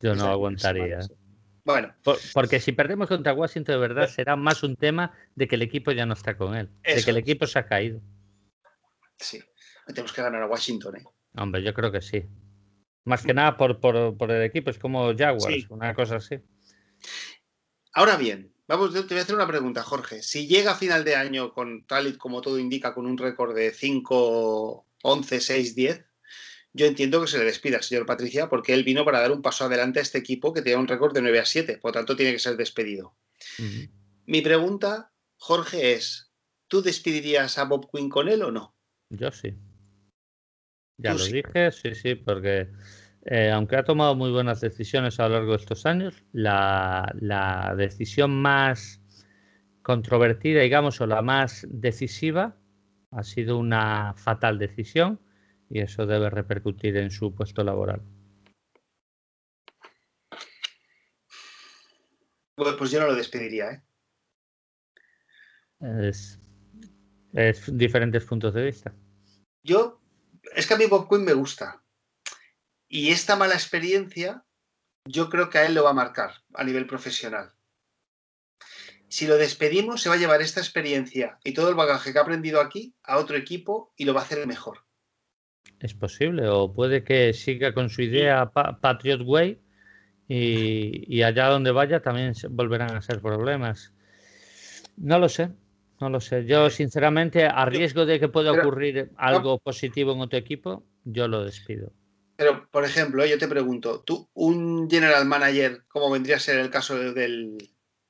Yo 0.00 0.14
no 0.14 0.26
aguantaría. 0.26 1.00
Bueno. 1.68 1.94
porque 2.32 2.60
si 2.60 2.72
perdemos 2.72 3.08
contra 3.08 3.34
Washington, 3.34 3.74
de 3.74 3.78
verdad, 3.78 4.08
será 4.08 4.36
más 4.36 4.62
un 4.62 4.74
tema 4.74 5.12
de 5.34 5.46
que 5.46 5.56
el 5.56 5.60
equipo 5.60 5.92
ya 5.92 6.06
no 6.06 6.14
está 6.14 6.34
con 6.34 6.54
él. 6.56 6.70
de 6.82 7.04
que 7.04 7.10
el 7.10 7.18
equipo 7.18 7.46
se 7.46 7.58
ha 7.58 7.66
caído. 7.66 8.00
Sí. 9.18 9.42
Tenemos 9.86 10.14
que 10.14 10.22
ganar 10.22 10.42
a 10.42 10.46
Washington, 10.46 10.96
¿eh? 10.96 11.04
Hombre, 11.36 11.62
yo 11.62 11.74
creo 11.74 11.92
que 11.92 12.00
sí. 12.00 12.24
Más 13.04 13.22
que 13.22 13.34
nada 13.34 13.58
por, 13.58 14.30
el 14.30 14.42
equipo, 14.44 14.70
es 14.70 14.78
como 14.78 15.14
Jaguars, 15.14 15.66
una 15.68 15.94
cosa 15.94 16.16
así. 16.16 16.38
Ahora 17.92 18.16
bien, 18.16 18.50
vamos, 18.66 18.94
te 18.94 19.02
voy 19.02 19.18
a 19.18 19.22
hacer 19.22 19.34
una 19.34 19.46
pregunta, 19.46 19.82
Jorge. 19.82 20.22
Si 20.22 20.46
llega 20.46 20.70
a 20.70 20.76
final 20.76 21.04
de 21.04 21.16
año 21.16 21.52
con 21.52 21.84
tal 21.84 22.06
y 22.06 22.16
como 22.16 22.40
todo 22.40 22.58
indica, 22.58 22.94
con 22.94 23.04
un 23.04 23.18
récord 23.18 23.54
de 23.54 23.72
5, 23.72 24.86
11, 25.02 25.40
6, 25.40 25.74
10, 25.74 26.04
yo 26.78 26.86
entiendo 26.86 27.20
que 27.20 27.26
se 27.26 27.38
le 27.38 27.44
despida 27.44 27.76
al 27.76 27.82
señor 27.82 28.06
Patricia 28.06 28.48
porque 28.48 28.72
él 28.72 28.84
vino 28.84 29.04
para 29.04 29.20
dar 29.20 29.32
un 29.32 29.42
paso 29.42 29.64
adelante 29.64 29.98
a 29.98 30.02
este 30.02 30.18
equipo 30.18 30.52
que 30.52 30.62
tenía 30.62 30.78
un 30.78 30.86
récord 30.86 31.12
de 31.12 31.20
9 31.20 31.40
a 31.40 31.44
7, 31.44 31.78
por 31.78 31.90
lo 31.90 31.92
tanto 31.94 32.16
tiene 32.16 32.32
que 32.32 32.38
ser 32.38 32.56
despedido. 32.56 33.16
Mi 34.26 34.40
pregunta, 34.40 35.12
Jorge, 35.36 35.94
es, 35.94 36.32
¿tú 36.68 36.80
despedirías 36.80 37.58
a 37.58 37.64
Bob 37.64 37.90
Quinn 37.90 38.08
con 38.08 38.28
él 38.28 38.42
o 38.42 38.52
no? 38.52 38.76
Yo 39.10 39.30
sí. 39.32 39.54
Ya 40.98 41.14
lo 41.14 41.24
dije, 41.24 41.72
sí, 41.72 41.94
sí, 41.94 42.14
porque 42.14 42.68
eh, 43.24 43.50
aunque 43.50 43.76
ha 43.76 43.84
tomado 43.84 44.14
muy 44.14 44.30
buenas 44.30 44.60
decisiones 44.60 45.18
a 45.18 45.28
lo 45.28 45.34
largo 45.34 45.52
de 45.52 45.58
estos 45.58 45.84
años, 45.84 46.22
la, 46.32 47.12
la 47.20 47.74
decisión 47.76 48.40
más 48.40 49.00
controvertida, 49.82 50.60
digamos, 50.60 51.00
o 51.00 51.06
la 51.06 51.22
más 51.22 51.66
decisiva, 51.68 52.56
ha 53.10 53.22
sido 53.24 53.58
una 53.58 54.14
fatal 54.14 54.58
decisión 54.58 55.20
y 55.70 55.80
eso 55.80 56.06
debe 56.06 56.30
repercutir 56.30 56.96
en 56.96 57.10
su 57.10 57.34
puesto 57.34 57.62
laboral. 57.62 58.02
Pues 62.56 62.90
yo 62.90 63.00
no 63.00 63.06
lo 63.06 63.14
despediría, 63.14 63.70
¿eh? 63.70 63.82
Es, 65.80 66.40
diferentes 67.68 68.24
puntos 68.24 68.52
de 68.54 68.64
vista. 68.64 68.92
Yo, 69.62 70.00
es 70.56 70.66
que 70.66 70.74
a 70.74 70.76
mí 70.76 70.86
Bob 70.86 71.08
Quinn 71.08 71.24
me 71.24 71.34
gusta. 71.34 71.82
Y 72.88 73.10
esta 73.10 73.36
mala 73.36 73.54
experiencia, 73.54 74.44
yo 75.04 75.28
creo 75.28 75.50
que 75.50 75.58
a 75.58 75.66
él 75.66 75.74
lo 75.74 75.84
va 75.84 75.90
a 75.90 75.94
marcar 75.94 76.32
a 76.54 76.64
nivel 76.64 76.86
profesional. 76.86 77.52
Si 79.08 79.26
lo 79.26 79.36
despedimos, 79.36 80.02
se 80.02 80.08
va 80.08 80.16
a 80.16 80.18
llevar 80.18 80.42
esta 80.42 80.60
experiencia 80.60 81.38
y 81.44 81.52
todo 81.52 81.68
el 81.68 81.74
bagaje 81.76 82.12
que 82.12 82.18
ha 82.18 82.22
aprendido 82.22 82.60
aquí 82.60 82.94
a 83.04 83.18
otro 83.18 83.36
equipo 83.36 83.92
y 83.96 84.04
lo 84.04 84.14
va 84.14 84.20
a 84.20 84.24
hacer 84.24 84.44
mejor. 84.46 84.87
Es 85.80 85.94
posible, 85.94 86.48
o 86.48 86.72
puede 86.72 87.04
que 87.04 87.32
siga 87.32 87.72
con 87.72 87.88
su 87.88 88.02
idea 88.02 88.50
Patriot 88.50 89.22
Way 89.24 89.60
y, 90.28 91.22
allá 91.22 91.46
donde 91.48 91.70
vaya 91.70 92.00
también 92.00 92.34
volverán 92.50 92.96
a 92.96 93.02
ser 93.02 93.20
problemas. 93.20 93.92
No 94.96 95.18
lo 95.18 95.28
sé, 95.28 95.50
no 96.00 96.10
lo 96.10 96.20
sé. 96.20 96.44
Yo, 96.44 96.68
sinceramente, 96.68 97.46
a 97.46 97.64
riesgo 97.64 98.04
de 98.06 98.18
que 98.18 98.28
pueda 98.28 98.52
ocurrir 98.52 99.10
algo 99.16 99.58
positivo 99.58 100.12
en 100.12 100.20
otro 100.20 100.38
equipo, 100.38 100.84
yo 101.04 101.28
lo 101.28 101.44
despido. 101.44 101.92
Pero, 102.36 102.68
por 102.70 102.84
ejemplo, 102.84 103.24
yo 103.24 103.38
te 103.38 103.48
pregunto, 103.48 104.02
tú, 104.02 104.28
un 104.34 104.88
general 104.90 105.26
manager, 105.26 105.84
como 105.88 106.10
vendría 106.10 106.36
a 106.36 106.40
ser 106.40 106.58
el 106.58 106.70
caso 106.70 106.98
del, 107.12 107.56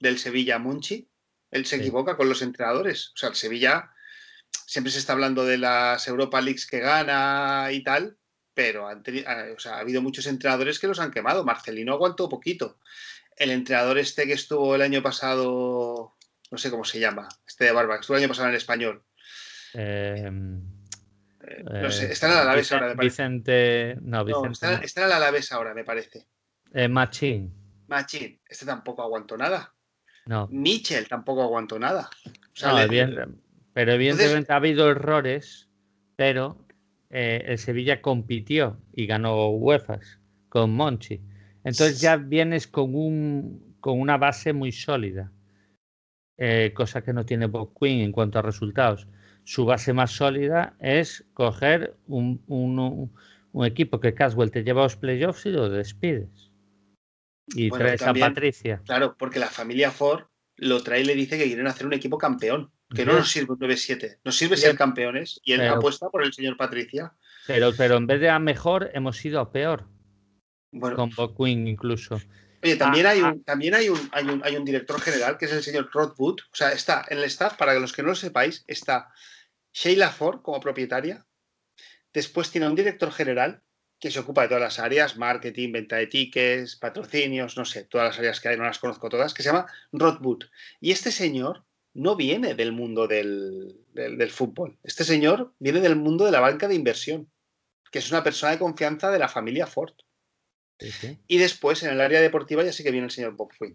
del 0.01 0.19
Sevilla 0.19 0.59
Munchi, 0.59 1.09
él 1.51 1.67
se 1.67 1.77
equivoca 1.77 2.17
con 2.17 2.29
los 2.29 2.43
entrenadores. 2.43 3.13
O 3.15 3.17
sea, 3.17 3.31
el 3.31 3.35
Sevilla 3.35 3.91
siempre 4.69 4.93
se 4.93 4.99
está 4.99 5.15
hablando 5.15 5.47
de 5.47 5.57
las 5.57 6.07
Europa 6.07 6.43
Leagues 6.43 6.67
que 6.67 6.81
gana 6.81 7.69
y 7.73 7.83
tal, 7.83 8.19
pero 8.53 8.87
han 8.87 9.03
ha 9.67 9.79
habido 9.79 10.03
muchos 10.03 10.27
entrenadores 10.27 10.79
que 10.79 10.87
los 10.87 11.01
han 11.01 11.11
quemado. 11.11 11.43
Marcelino 11.43 11.95
aguantó 11.95 12.29
poquito. 12.29 12.79
El 13.35 13.51
entrenador 13.51 13.97
este 13.97 14.27
que 14.27 14.35
estuvo 14.35 14.75
el 14.75 14.83
año 14.83 15.03
pasado, 15.03 16.17
no 16.51 16.59
sé 16.59 16.71
cómo 16.71 16.85
se 16.85 17.01
llama, 17.01 17.29
este 17.47 17.65
de 17.65 17.73
Barba, 17.73 17.95
que 17.95 18.01
estuvo 18.03 18.19
el 18.19 18.25
año 18.25 18.29
pasado 18.29 18.51
en 18.51 18.57
español. 18.57 19.03
Em, 19.73 20.61
eh, 21.41 21.65
no 21.65 21.91
sé, 21.91 22.13
está 22.13 22.27
en 22.27 22.33
el 22.33 22.39
Alavés 22.41 22.71
ahora, 22.73 22.89
me 22.89 22.97
parece. 22.97 23.23
Vicente. 23.23 23.97
No, 24.03 24.25
Vicente. 24.25 24.85
está, 24.85 25.01
en 25.01 25.07
el 25.07 25.13
Alavés 25.13 25.51
ahora, 25.51 25.73
me 25.73 25.85
parece. 25.85 26.27
Eh, 26.75 26.89
Machín. 26.89 27.55
Machín. 27.87 28.39
Este 28.47 28.67
tampoco 28.67 29.03
aguantó 29.03 29.39
nada. 29.39 29.73
No. 30.27 30.47
Michel 30.49 31.09
tampoco 31.09 31.43
aguantó 31.43 31.79
nada. 31.79 32.11
no, 32.63 32.89
bien, 32.89 33.41
pero 33.79 33.93
evidentemente 33.93 34.53
ha 34.53 34.57
habido 34.57 34.91
errores, 34.91 35.69
pero 36.17 36.67
eh, 37.11 37.45
el 37.47 37.59
Sevilla 37.59 38.03
compitió 38.03 38.77
y 38.93 39.07
ganó 39.07 39.51
UEFA 39.51 40.01
con 40.49 40.75
Monchi. 40.75 41.21
Entonces 41.63 42.01
ya 42.01 42.17
vienes 42.17 42.67
con, 42.67 42.93
un, 42.97 43.77
con 43.79 44.01
una 44.01 44.17
base 44.17 44.53
muy 44.53 44.73
sólida, 44.73 45.31
eh, 46.39 46.73
cosa 46.75 47.03
que 47.03 47.13
no 47.13 47.25
tiene 47.25 47.47
Bob 47.47 47.73
Quinn 47.79 48.01
en 48.01 48.11
cuanto 48.11 48.41
a 48.41 48.43
resultados. 48.43 49.07
Su 49.45 49.65
base 49.65 49.93
más 49.93 50.11
sólida 50.11 50.75
es 50.81 51.25
coger 51.33 51.95
un, 52.09 52.43
un, 52.49 53.65
equipo 53.65 54.01
que 54.01 54.13
Caswell 54.13 54.51
te 54.51 54.65
lleva 54.65 54.81
a 54.81 54.87
los 54.87 54.97
playoffs 54.97 55.47
y 55.47 55.51
lo 55.51 55.71
despides. 55.71 56.51
Y 57.55 57.71
traes 57.71 58.03
a 58.03 58.13
Patricia. 58.13 58.83
Claro, 58.87 59.15
porque 59.17 59.39
la 59.39 59.47
familia 59.47 59.93
Ford 59.93 60.25
lo 60.57 60.83
trae 60.83 61.03
y 61.03 61.05
le 61.05 61.15
dice 61.15 61.39
que 61.39 61.45
quieren 61.45 61.69
hacer 61.69 61.87
un 61.87 61.93
equipo 61.93 62.19
campeón 62.19 62.73
que 62.95 63.05
no 63.05 63.13
nos 63.13 63.31
sirve 63.31 63.53
un 63.53 63.59
9-7, 63.59 64.19
nos 64.25 64.37
sirve 64.37 64.57
ser 64.57 64.77
campeones 64.77 65.41
y 65.45 65.53
él 65.53 65.67
apuesta 65.69 66.09
por 66.09 66.25
el 66.25 66.33
señor 66.33 66.57
Patricia. 66.57 67.13
Pero, 67.47 67.73
pero 67.77 67.97
en 67.97 68.07
vez 68.07 68.21
de 68.21 68.31
a 68.31 68.39
mejor, 68.39 68.91
hemos 68.95 69.23
ido 69.25 69.41
a 69.41 69.53
peor. 69.53 69.87
Con 70.71 71.11
Bob 71.11 71.37
Quinn 71.37 71.67
incluso. 71.67 72.21
Oye, 72.63 72.77
también, 72.77 73.07
hay, 73.07 73.23
un, 73.23 73.45
también 73.45 73.75
hay, 73.75 73.89
un, 73.89 74.09
hay, 74.13 74.25
un, 74.25 74.43
hay 74.45 74.57
un 74.57 74.65
director 74.65 75.01
general 75.01 75.39
que 75.39 75.45
es 75.45 75.53
el 75.53 75.63
señor 75.63 75.91
Rod 75.93 76.15
Wood. 76.19 76.41
O 76.53 76.57
sea, 76.57 76.73
está 76.73 77.05
en 77.09 77.19
el 77.19 77.25
staff, 77.25 77.57
para 77.57 77.79
los 77.79 77.93
que 77.93 78.03
no 78.03 78.09
lo 78.09 78.15
sepáis, 78.15 78.65
está 78.67 79.13
Sheila 79.73 80.11
Ford 80.11 80.43
como 80.43 80.61
propietaria. 80.61 81.25
Después 82.13 82.51
tiene 82.51 82.67
un 82.67 82.75
director 82.75 83.13
general 83.13 83.63
que 84.01 84.11
se 84.11 84.21
ocupa 84.21 84.43
de 84.43 84.49
todas 84.49 84.63
las 84.63 84.79
áreas, 84.79 85.17
marketing, 85.17 85.73
venta 85.73 85.97
de 85.97 86.07
tickets, 86.07 86.77
patrocinios, 86.77 87.57
no 87.57 87.65
sé, 87.65 87.85
todas 87.85 88.09
las 88.09 88.19
áreas 88.19 88.41
que 88.41 88.49
hay, 88.49 88.57
no 88.57 88.65
las 88.65 88.79
conozco 88.79 89.09
todas, 89.09 89.35
que 89.35 89.43
se 89.43 89.51
llama 89.51 89.67
Rod 89.93 90.21
Wood. 90.21 90.45
Y 90.81 90.93
este 90.93 91.11
señor 91.11 91.65
no 91.99 92.15
viene 92.15 92.55
del 92.55 92.71
mundo 92.71 93.09
del, 93.09 93.75
fútbol. 94.31 94.79
Este 94.85 95.03
señor 95.03 95.53
viene 95.59 95.81
del 95.81 95.97
mundo 95.97 96.25
de 96.25 96.31
la 96.31 96.39
banca 96.39 96.69
de 96.69 96.77
inversión, 96.77 97.29
que 97.91 97.99
es 97.99 98.09
una 98.13 98.23
persona 98.23 98.53
de 98.53 98.61
confianza 98.61 99.11
de 99.11 99.19
la 99.19 99.29
familia 99.29 99.67
Ford. 99.67 99.95
Y 101.27 101.39
después, 101.39 101.83
en 101.83 101.91
el 101.91 102.01
área 102.01 102.21
deportiva, 102.21 102.63
ya 102.63 102.73
sí 102.73 102.85
que 102.85 102.93
viene 102.93 103.07
el 103.07 103.11
señor 103.11 103.35
Bob 103.35 103.51
Quinn. 103.53 103.75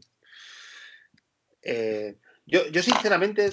Eh, 1.64 2.16
yo, 2.46 2.66
yo, 2.68 2.82
sinceramente, 2.82 3.50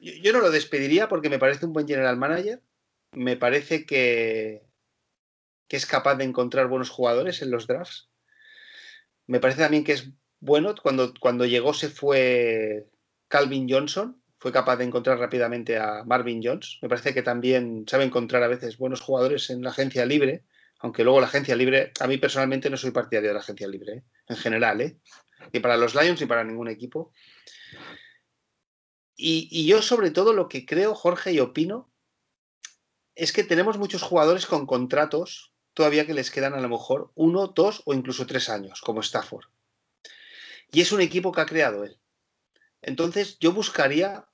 yo, 0.00 0.32
no 0.32 0.40
lo 0.40 0.50
despediría 0.50 1.08
porque 1.08 1.30
me 1.30 1.38
parece 1.38 1.64
un 1.64 1.72
buen 1.72 1.86
general 1.86 2.16
manager. 2.16 2.60
Me 3.12 3.36
parece 3.36 3.86
que, 3.86 4.66
que 5.68 5.76
es 5.76 5.86
capaz 5.86 6.16
de 6.16 6.24
encontrar 6.24 6.66
buenos 6.66 6.90
jugadores 6.90 7.40
en 7.40 7.52
los 7.52 7.68
drafts. 7.68 8.08
Me 9.28 9.38
parece 9.38 9.60
también 9.60 9.84
que 9.84 9.92
es 9.92 10.08
bueno. 10.40 10.74
Cuando, 10.82 11.14
cuando 11.20 11.46
llegó 11.46 11.72
se 11.72 11.88
fue 11.88 12.88
Calvin 13.28 13.66
Johnson, 13.68 14.20
fue 14.38 14.52
capaz 14.52 14.76
de 14.76 14.84
encontrar 14.84 15.18
rápidamente 15.18 15.78
a 15.78 16.04
Marvin 16.04 16.40
Jones. 16.42 16.78
Me 16.82 16.88
parece 16.88 17.14
que 17.14 17.22
también 17.22 17.84
sabe 17.88 18.04
encontrar 18.04 18.42
a 18.42 18.48
veces 18.48 18.78
buenos 18.78 19.00
jugadores 19.00 19.50
en 19.50 19.62
la 19.62 19.70
agencia 19.70 20.04
libre, 20.06 20.44
aunque 20.78 21.04
luego 21.04 21.20
la 21.20 21.26
agencia 21.26 21.56
libre, 21.56 21.92
a 22.00 22.06
mí 22.06 22.18
personalmente 22.18 22.70
no 22.70 22.76
soy 22.76 22.90
partidario 22.90 23.30
de 23.30 23.34
la 23.34 23.40
agencia 23.40 23.66
libre, 23.66 23.92
¿eh? 23.92 24.02
en 24.28 24.36
general, 24.36 24.80
¿eh? 24.80 24.98
y 25.52 25.60
para 25.60 25.76
los 25.76 25.94
Lions 25.94 26.20
y 26.20 26.26
para 26.26 26.44
ningún 26.44 26.68
equipo. 26.68 27.12
Y, 29.16 29.48
y 29.50 29.66
yo 29.66 29.80
sobre 29.80 30.10
todo 30.10 30.34
lo 30.34 30.48
que 30.48 30.66
creo, 30.66 30.94
Jorge, 30.94 31.32
y 31.32 31.40
opino, 31.40 31.90
es 33.14 33.32
que 33.32 33.44
tenemos 33.44 33.78
muchos 33.78 34.02
jugadores 34.02 34.44
con 34.44 34.66
contratos 34.66 35.54
todavía 35.72 36.06
que 36.06 36.14
les 36.14 36.30
quedan 36.30 36.54
a 36.54 36.60
lo 36.60 36.68
mejor 36.68 37.12
uno, 37.14 37.48
dos 37.48 37.82
o 37.86 37.94
incluso 37.94 38.26
tres 38.26 38.48
años, 38.48 38.80
como 38.80 39.00
Stafford. 39.00 39.46
Y 40.70 40.82
es 40.82 40.92
un 40.92 41.00
equipo 41.00 41.32
que 41.32 41.40
ha 41.40 41.46
creado 41.46 41.84
él. 41.84 41.98
Entonces, 42.82 43.38
yo 43.38 43.52
buscaría, 43.52 44.26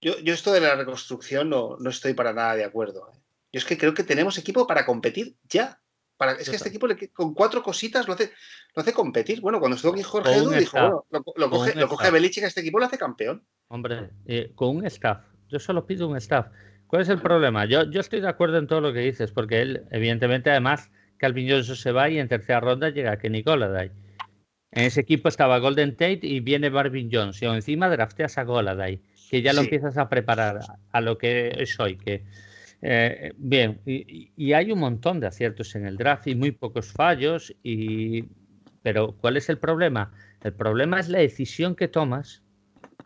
yo, 0.00 0.18
yo 0.20 0.34
esto 0.34 0.52
de 0.52 0.60
la 0.60 0.74
reconstrucción 0.74 1.50
no, 1.50 1.76
no, 1.78 1.90
estoy 1.90 2.14
para 2.14 2.32
nada 2.32 2.54
de 2.54 2.64
acuerdo. 2.64 3.10
¿eh? 3.12 3.18
Yo 3.52 3.58
es 3.58 3.64
que 3.64 3.78
creo 3.78 3.94
que 3.94 4.04
tenemos 4.04 4.38
equipo 4.38 4.66
para 4.66 4.86
competir 4.86 5.36
ya. 5.48 5.80
Para, 6.16 6.32
es 6.32 6.50
que 6.50 6.56
este 6.56 6.68
equipo 6.68 6.88
con 7.12 7.32
cuatro 7.32 7.62
cositas 7.62 8.08
lo 8.08 8.14
hace, 8.14 8.32
lo 8.74 8.82
hace 8.82 8.92
competir. 8.92 9.40
Bueno, 9.40 9.60
cuando 9.60 9.76
estuvo 9.76 9.92
aquí 9.92 10.02
Jorge 10.02 10.34
Edu, 10.34 10.50
dijo, 10.50 10.76
bueno, 10.76 11.04
lo, 11.36 11.48
coge, 11.48 11.76
lo 11.76 11.88
coge 11.88 12.10
Belichick 12.10 12.42
a 12.42 12.48
este 12.48 12.60
equipo 12.60 12.80
lo 12.80 12.86
hace 12.86 12.98
campeón. 12.98 13.46
Hombre, 13.68 14.10
eh, 14.26 14.50
con 14.56 14.76
un 14.76 14.86
staff. 14.86 15.24
Yo 15.48 15.60
solo 15.60 15.86
pido 15.86 16.08
un 16.08 16.16
staff. 16.16 16.48
¿Cuál 16.88 17.02
es 17.02 17.08
el 17.08 17.20
problema? 17.20 17.66
Yo, 17.66 17.88
yo 17.88 18.00
estoy 18.00 18.20
de 18.20 18.28
acuerdo 18.28 18.58
en 18.58 18.66
todo 18.66 18.80
lo 18.80 18.92
que 18.92 19.00
dices, 19.00 19.30
porque 19.30 19.60
él, 19.60 19.84
evidentemente, 19.90 20.50
además, 20.50 20.90
Calvin 21.18 21.48
Johnson 21.48 21.76
se 21.76 21.92
va 21.92 22.08
y 22.08 22.18
en 22.18 22.28
tercera 22.28 22.60
ronda 22.60 22.88
llega 22.88 23.18
Kenny 23.18 23.42
Golladay. 23.42 23.92
En 24.72 24.84
ese 24.84 25.00
equipo 25.00 25.28
estaba 25.28 25.58
Golden 25.58 25.92
Tate 25.96 26.20
y 26.22 26.40
viene 26.40 26.70
Marvin 26.70 27.08
Jones. 27.10 27.40
Y 27.42 27.46
encima 27.46 27.88
drafteas 27.88 28.36
a 28.38 28.44
Golladay, 28.44 29.00
que 29.30 29.42
ya 29.42 29.52
lo 29.52 29.60
empiezas 29.62 29.96
a 29.96 30.08
preparar 30.08 30.60
a 30.92 31.00
lo 31.00 31.16
que 31.16 31.52
es 31.56 31.78
hoy. 31.80 31.96
Que, 31.96 32.24
eh, 32.82 33.32
bien, 33.36 33.80
y, 33.86 34.52
hay 34.52 34.70
un 34.70 34.78
montón 34.80 35.20
de 35.20 35.26
aciertos 35.26 35.74
en 35.74 35.86
el 35.86 35.96
draft 35.96 36.26
y 36.26 36.34
muy 36.34 36.52
pocos 36.52 36.92
fallos. 36.92 37.54
Y, 37.62 38.24
pero, 38.82 39.16
¿cuál 39.20 39.36
es 39.36 39.48
el 39.48 39.58
problema? 39.58 40.12
El 40.42 40.52
problema 40.52 41.00
es 41.00 41.08
la 41.08 41.18
decisión 41.18 41.74
que 41.74 41.88
tomas 41.88 42.42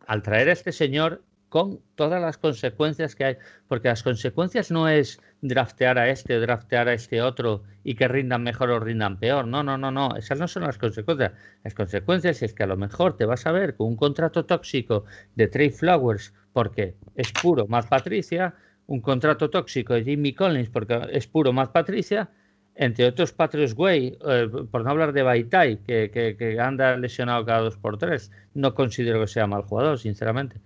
al 0.07 0.23
traer 0.23 0.49
a 0.49 0.53
este 0.53 0.73
señor 0.73 1.23
con 1.53 1.81
todas 1.97 2.19
las 2.19 2.39
consecuencias 2.39 3.15
que 3.15 3.25
hay, 3.27 3.37
porque 3.69 3.89
las 3.89 4.03
consecuencias 4.03 4.71
no 4.71 4.89
es 4.89 5.21
draftear 5.43 5.99
a 5.99 6.09
este, 6.09 6.41
draftear 6.41 6.89
a 6.89 6.95
este 6.95 7.21
otro 7.21 7.63
y 7.85 7.95
que 7.95 8.09
rindan 8.09 8.43
mejor 8.43 8.71
o 8.71 8.81
rindan 8.81 9.19
peor. 9.19 9.47
No, 9.47 9.63
no, 9.63 9.77
no, 9.77 9.91
no, 9.91 10.17
esas 10.17 10.39
no 10.39 10.49
son 10.49 10.63
las 10.63 10.79
consecuencias. 10.79 11.33
Las 11.63 11.75
consecuencias 11.75 12.43
es 12.43 12.55
que 12.55 12.63
a 12.63 12.67
lo 12.67 12.79
mejor 12.79 13.19
te 13.19 13.27
vas 13.27 13.45
a 13.45 13.53
ver 13.53 13.77
con 13.77 13.89
un 13.89 13.97
contrato 13.97 14.47
tóxico 14.47 15.05
de 15.35 15.47
Trey 15.47 15.69
Flowers 15.69 16.33
porque 16.55 16.97
es 17.17 17.31
puro 17.33 17.67
más 17.67 17.87
Patricia, 17.87 18.55
un 18.87 19.03
contrato 19.03 19.51
tóxico 19.51 19.93
de 19.93 20.05
Jimmy 20.05 20.33
Collins 20.33 20.71
porque 20.71 21.07
es 21.13 21.27
puro 21.27 21.53
más 21.53 21.69
Patricia, 21.69 22.31
entre 22.77 23.09
otros 23.09 23.35
Patrios 23.35 23.75
Way, 23.77 24.19
eh, 24.27 24.49
por 24.71 24.85
no 24.85 24.91
hablar 24.91 25.13
de 25.13 25.23
Baitai, 25.23 25.83
que, 25.83 26.11
que 26.11 26.59
anda 26.59 26.97
lesionado 26.97 27.45
cada 27.45 27.61
dos 27.61 27.77
por 27.77 27.99
tres. 27.99 28.31
No 28.55 28.75
considero 28.75 29.21
que 29.21 29.27
sea 29.27 29.47
mal 29.47 29.65
jugador, 29.65 29.99
sinceramente. 29.99 30.63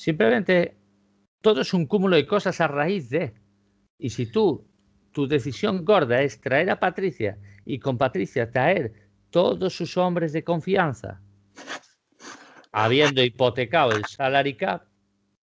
Simplemente 0.00 0.78
todo 1.42 1.60
es 1.60 1.74
un 1.74 1.84
cúmulo 1.84 2.16
de 2.16 2.26
cosas 2.26 2.58
a 2.62 2.68
raíz 2.68 3.10
de. 3.10 3.34
Y 3.98 4.08
si 4.08 4.24
tú, 4.24 4.66
tu 5.12 5.28
decisión 5.28 5.84
gorda 5.84 6.22
es 6.22 6.40
traer 6.40 6.70
a 6.70 6.80
Patricia 6.80 7.36
y 7.66 7.78
con 7.78 7.98
Patricia 7.98 8.50
traer 8.50 9.10
todos 9.28 9.74
sus 9.74 9.98
hombres 9.98 10.32
de 10.32 10.42
confianza, 10.42 11.20
habiendo 12.72 13.22
hipotecado 13.22 13.92
el 13.92 14.06
salary 14.06 14.56
cap, 14.56 14.86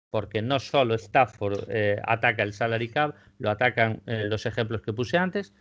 porque 0.10 0.42
no 0.42 0.60
solo 0.60 0.96
Stafford 0.96 1.70
eh, 1.70 2.02
ataca 2.04 2.44
el 2.44 2.52
salary 2.52 2.90
cap, 2.90 3.16
lo 3.40 3.52
atacan 3.52 4.02
eh, 4.06 4.26
los 4.26 4.46
ejemplos 4.46 4.82
que 4.82 4.92
puse 4.92 5.18
antes, 5.18 5.54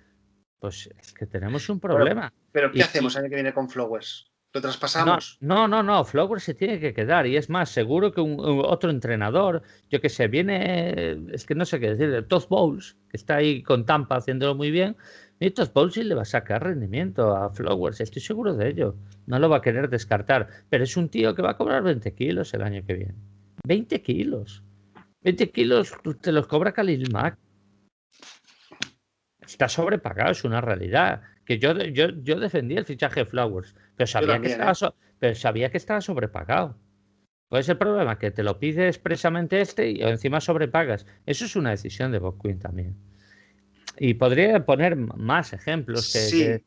pues 0.59 0.91
es 0.99 1.13
que 1.13 1.27
tenemos 1.27 1.69
un 1.69 1.79
problema. 1.79 2.35
Pero, 2.51 2.73
¿qué 2.73 2.83
hacemos 2.83 3.15
el 3.15 3.21
año 3.21 3.31
que 3.31 3.37
viene 3.37 3.55
con 3.55 3.69
Flowers? 3.69 4.30
¿Lo 4.53 4.61
traspasamos? 4.61 5.39
No, 5.41 5.69
no, 5.69 5.83
no, 5.83 6.05
Flowers 6.05 6.43
se 6.43 6.55
tiene 6.55 6.81
que 6.81 6.93
quedar. 6.93 7.25
Y 7.27 7.37
es 7.37 7.49
más, 7.49 7.71
seguro 7.71 8.13
que 8.13 8.21
un, 8.21 8.37
otro 8.41 8.91
entrenador, 8.91 9.63
yo 9.89 10.01
que 10.01 10.09
sé, 10.09 10.27
viene, 10.27 11.19
es 11.33 11.47
que 11.47 11.55
no 11.55 11.65
sé 11.65 11.79
qué 11.79 11.95
decir, 11.95 12.27
Todd 12.27 12.49
Bowles, 12.49 12.97
que 13.09 13.17
está 13.17 13.37
ahí 13.37 13.63
con 13.63 13.87
Tampa 13.87 14.17
haciéndolo 14.17 14.57
muy 14.57 14.73
bien. 14.73 14.97
Y 15.39 15.53
Todd 15.53 15.71
Bowles 15.73 15.95
sí 15.95 16.03
le 16.03 16.17
va 16.17 16.23
a 16.23 16.25
sacar 16.25 16.65
rendimiento 16.65 17.37
a 17.37 17.51
Flowers, 17.51 18.01
estoy 18.01 18.23
seguro 18.23 18.55
de 18.55 18.69
ello. 18.69 18.97
No 19.27 19.39
lo 19.39 19.49
va 19.49 19.59
a 19.59 19.63
querer 19.63 19.89
descartar. 19.89 20.49
Pero 20.69 20.83
es 20.83 20.97
un 20.97 21.09
tío 21.09 21.35
que 21.35 21.43
va 21.43 21.51
a 21.51 21.57
cobrar 21.57 21.85
20 21.85 22.13
kilos 22.15 22.53
el 22.53 22.63
año 22.63 22.85
que 22.85 22.95
viene. 22.95 23.15
20 23.65 24.03
kilos. 24.03 24.65
20 25.23 25.51
kilos 25.51 25.93
te 26.21 26.33
los 26.33 26.49
cobra 26.49 26.73
Khalil 26.73 27.09
Mack. 27.13 27.39
Está 29.41 29.69
sobrepagado, 29.69 30.33
es 30.33 30.45
una 30.45 30.61
realidad 30.61 31.23
que 31.51 31.59
yo, 31.59 31.73
yo, 31.73 32.11
yo 32.23 32.39
defendí 32.39 32.77
el 32.77 32.85
fichaje 32.85 33.21
de 33.21 33.27
Flowers, 33.27 33.75
pero 34.01 34.07
sabía, 34.07 34.41
que 34.41 34.49
estaba 34.49 34.73
¿eh? 34.73 34.95
pero 35.19 35.35
sabía 35.35 35.71
que 35.71 35.77
estaba 35.77 36.01
sobrepagado. 36.01 36.79
¿Cuál 37.49 37.61
es 37.61 37.69
el 37.69 37.77
problema? 37.77 38.19
Que 38.19 38.31
te 38.31 38.43
lo 38.43 38.59
pide 38.59 38.89
expresamente 38.89 39.61
este 39.61 39.91
y 39.91 40.03
encima 40.03 40.41
sobrepagas. 40.41 41.05
Eso 41.27 41.45
es 41.45 41.57
una 41.57 41.71
decisión 41.71 42.13
de 42.13 42.19
Bob 42.19 42.41
Quinn 42.41 42.59
también. 42.59 42.97
Y 43.99 44.15
podría 44.15 44.65
poner 44.65 44.97
más 44.97 45.53
ejemplos 45.53 46.13
que, 46.13 46.63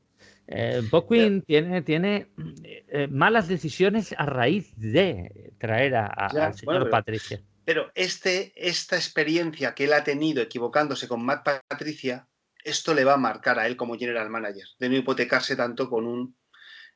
eh, 0.47 0.81
Bob 0.91 1.07
Quinn 1.09 1.41
tiene, 1.41 1.81
tiene 1.81 2.27
eh, 2.63 3.07
malas 3.09 3.47
decisiones 3.47 4.13
a 4.17 4.25
raíz 4.25 4.73
de 4.77 5.53
traer 5.57 5.95
a, 5.95 6.05
al 6.07 6.53
señor 6.53 6.89
Patricia. 6.89 7.41
Pero 7.65 7.91
este, 7.95 8.51
esta 8.55 8.97
experiencia 8.97 9.73
que 9.73 9.85
él 9.85 9.93
ha 9.93 10.03
tenido 10.03 10.43
equivocándose 10.43 11.07
con 11.07 11.25
Matt 11.25 11.47
Patricia 11.67 12.27
esto 12.63 12.93
le 12.93 13.03
va 13.03 13.13
a 13.13 13.17
marcar 13.17 13.59
a 13.59 13.67
él 13.67 13.75
como 13.75 13.97
general 13.97 14.29
manager, 14.29 14.65
de 14.79 14.89
no 14.89 14.95
hipotecarse 14.95 15.55
tanto 15.55 15.89
con 15.89 16.07
un 16.07 16.35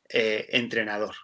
eh, 0.09 0.47
entrenador. 0.51 1.15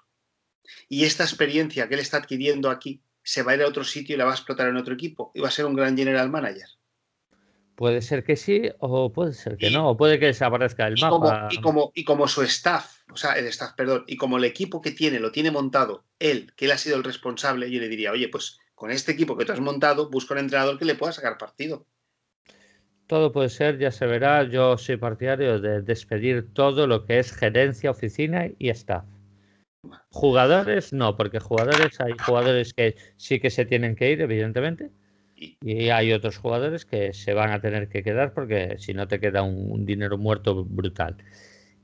Y 0.89 1.05
esta 1.05 1.23
experiencia 1.23 1.87
que 1.87 1.95
él 1.95 1.99
está 1.99 2.17
adquiriendo 2.17 2.69
aquí 2.69 3.01
se 3.23 3.43
va 3.43 3.53
a 3.53 3.55
ir 3.55 3.61
a 3.61 3.67
otro 3.67 3.83
sitio 3.83 4.15
y 4.15 4.17
la 4.17 4.25
va 4.25 4.31
a 4.31 4.35
explotar 4.35 4.67
en 4.67 4.77
otro 4.77 4.93
equipo 4.93 5.31
y 5.33 5.41
va 5.41 5.47
a 5.47 5.51
ser 5.51 5.65
un 5.65 5.75
gran 5.75 5.97
general 5.97 6.29
manager. 6.29 6.67
Puede 7.75 8.01
ser 8.01 8.23
que 8.23 8.35
sí 8.35 8.69
o 8.79 9.11
puede 9.11 9.33
ser 9.33 9.57
que 9.57 9.71
no, 9.71 9.89
o 9.89 9.97
puede 9.97 10.19
que 10.19 10.27
desaparezca 10.27 10.87
el 10.87 10.99
mapa. 11.01 11.47
y, 11.49 11.59
como, 11.59 11.91
y 11.95 12.03
como 12.03 12.27
su 12.27 12.43
staff, 12.43 12.99
o 13.11 13.17
sea, 13.17 13.33
el 13.33 13.47
staff, 13.47 13.73
perdón, 13.73 14.03
y 14.05 14.15
como 14.15 14.37
el 14.37 14.43
equipo 14.43 14.79
que 14.79 14.91
tiene 14.91 15.19
lo 15.19 15.31
tiene 15.31 15.49
montado 15.49 16.05
él, 16.19 16.53
que 16.55 16.65
él 16.65 16.71
ha 16.71 16.77
sido 16.77 16.97
el 16.97 17.03
responsable, 17.03 17.71
yo 17.71 17.79
le 17.79 17.89
diría, 17.89 18.11
oye, 18.11 18.27
pues 18.27 18.59
con 18.75 18.91
este 18.91 19.13
equipo 19.13 19.35
que 19.35 19.45
tú 19.45 19.53
has 19.53 19.59
montado, 19.59 20.09
busca 20.09 20.35
un 20.35 20.41
entrenador 20.41 20.77
que 20.77 20.85
le 20.85 20.95
pueda 20.95 21.13
sacar 21.13 21.37
partido. 21.37 21.87
Todo 23.13 23.31
puede 23.31 23.49
ser, 23.49 23.77
ya 23.77 23.91
se 23.91 24.07
verá. 24.07 24.41
Yo 24.41 24.75
soy 24.75 24.97
partidario 24.97 25.59
de 25.59 25.83
despedir 25.83 26.51
todo 26.51 26.87
lo 26.87 27.05
que 27.05 27.19
es 27.19 27.31
gerencia, 27.31 27.91
oficina 27.91 28.49
y 28.57 28.69
staff. 28.69 29.05
Jugadores 30.09 30.93
no, 30.93 31.15
porque 31.15 31.39
jugadores 31.39 32.01
hay 32.01 32.13
jugadores 32.25 32.73
que 32.73 32.95
sí 33.17 33.39
que 33.39 33.51
se 33.51 33.65
tienen 33.65 33.95
que 33.95 34.09
ir, 34.09 34.19
evidentemente, 34.19 34.89
y 35.35 35.89
hay 35.89 36.11
otros 36.11 36.39
jugadores 36.39 36.85
que 36.85 37.13
se 37.13 37.35
van 37.35 37.51
a 37.51 37.61
tener 37.61 37.87
que 37.87 38.01
quedar 38.01 38.33
porque 38.33 38.77
si 38.79 38.95
no 38.95 39.07
te 39.07 39.19
queda 39.19 39.43
un, 39.43 39.85
dinero 39.85 40.17
muerto 40.17 40.65
brutal. 40.65 41.17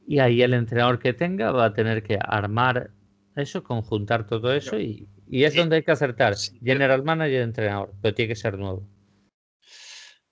Y 0.07 0.17
ahí 0.17 0.41
el 0.41 0.55
entrenador 0.55 0.97
que 0.97 1.13
tenga 1.13 1.51
va 1.51 1.65
a 1.65 1.73
tener 1.75 2.01
que 2.01 2.17
armar 2.19 2.89
eso, 3.35 3.63
conjuntar 3.63 4.25
todo 4.25 4.51
eso 4.51 4.79
y, 4.79 5.07
es 5.29 5.53
donde 5.53 5.75
hay 5.75 5.83
que 5.83 5.91
acertar. 5.91 6.33
General 6.63 7.03
manager 7.03 7.33
y 7.33 7.43
entrenador, 7.43 7.93
pero 8.01 8.15
tiene 8.15 8.29
que 8.29 8.35
ser 8.35 8.57
nuevo. 8.57 8.83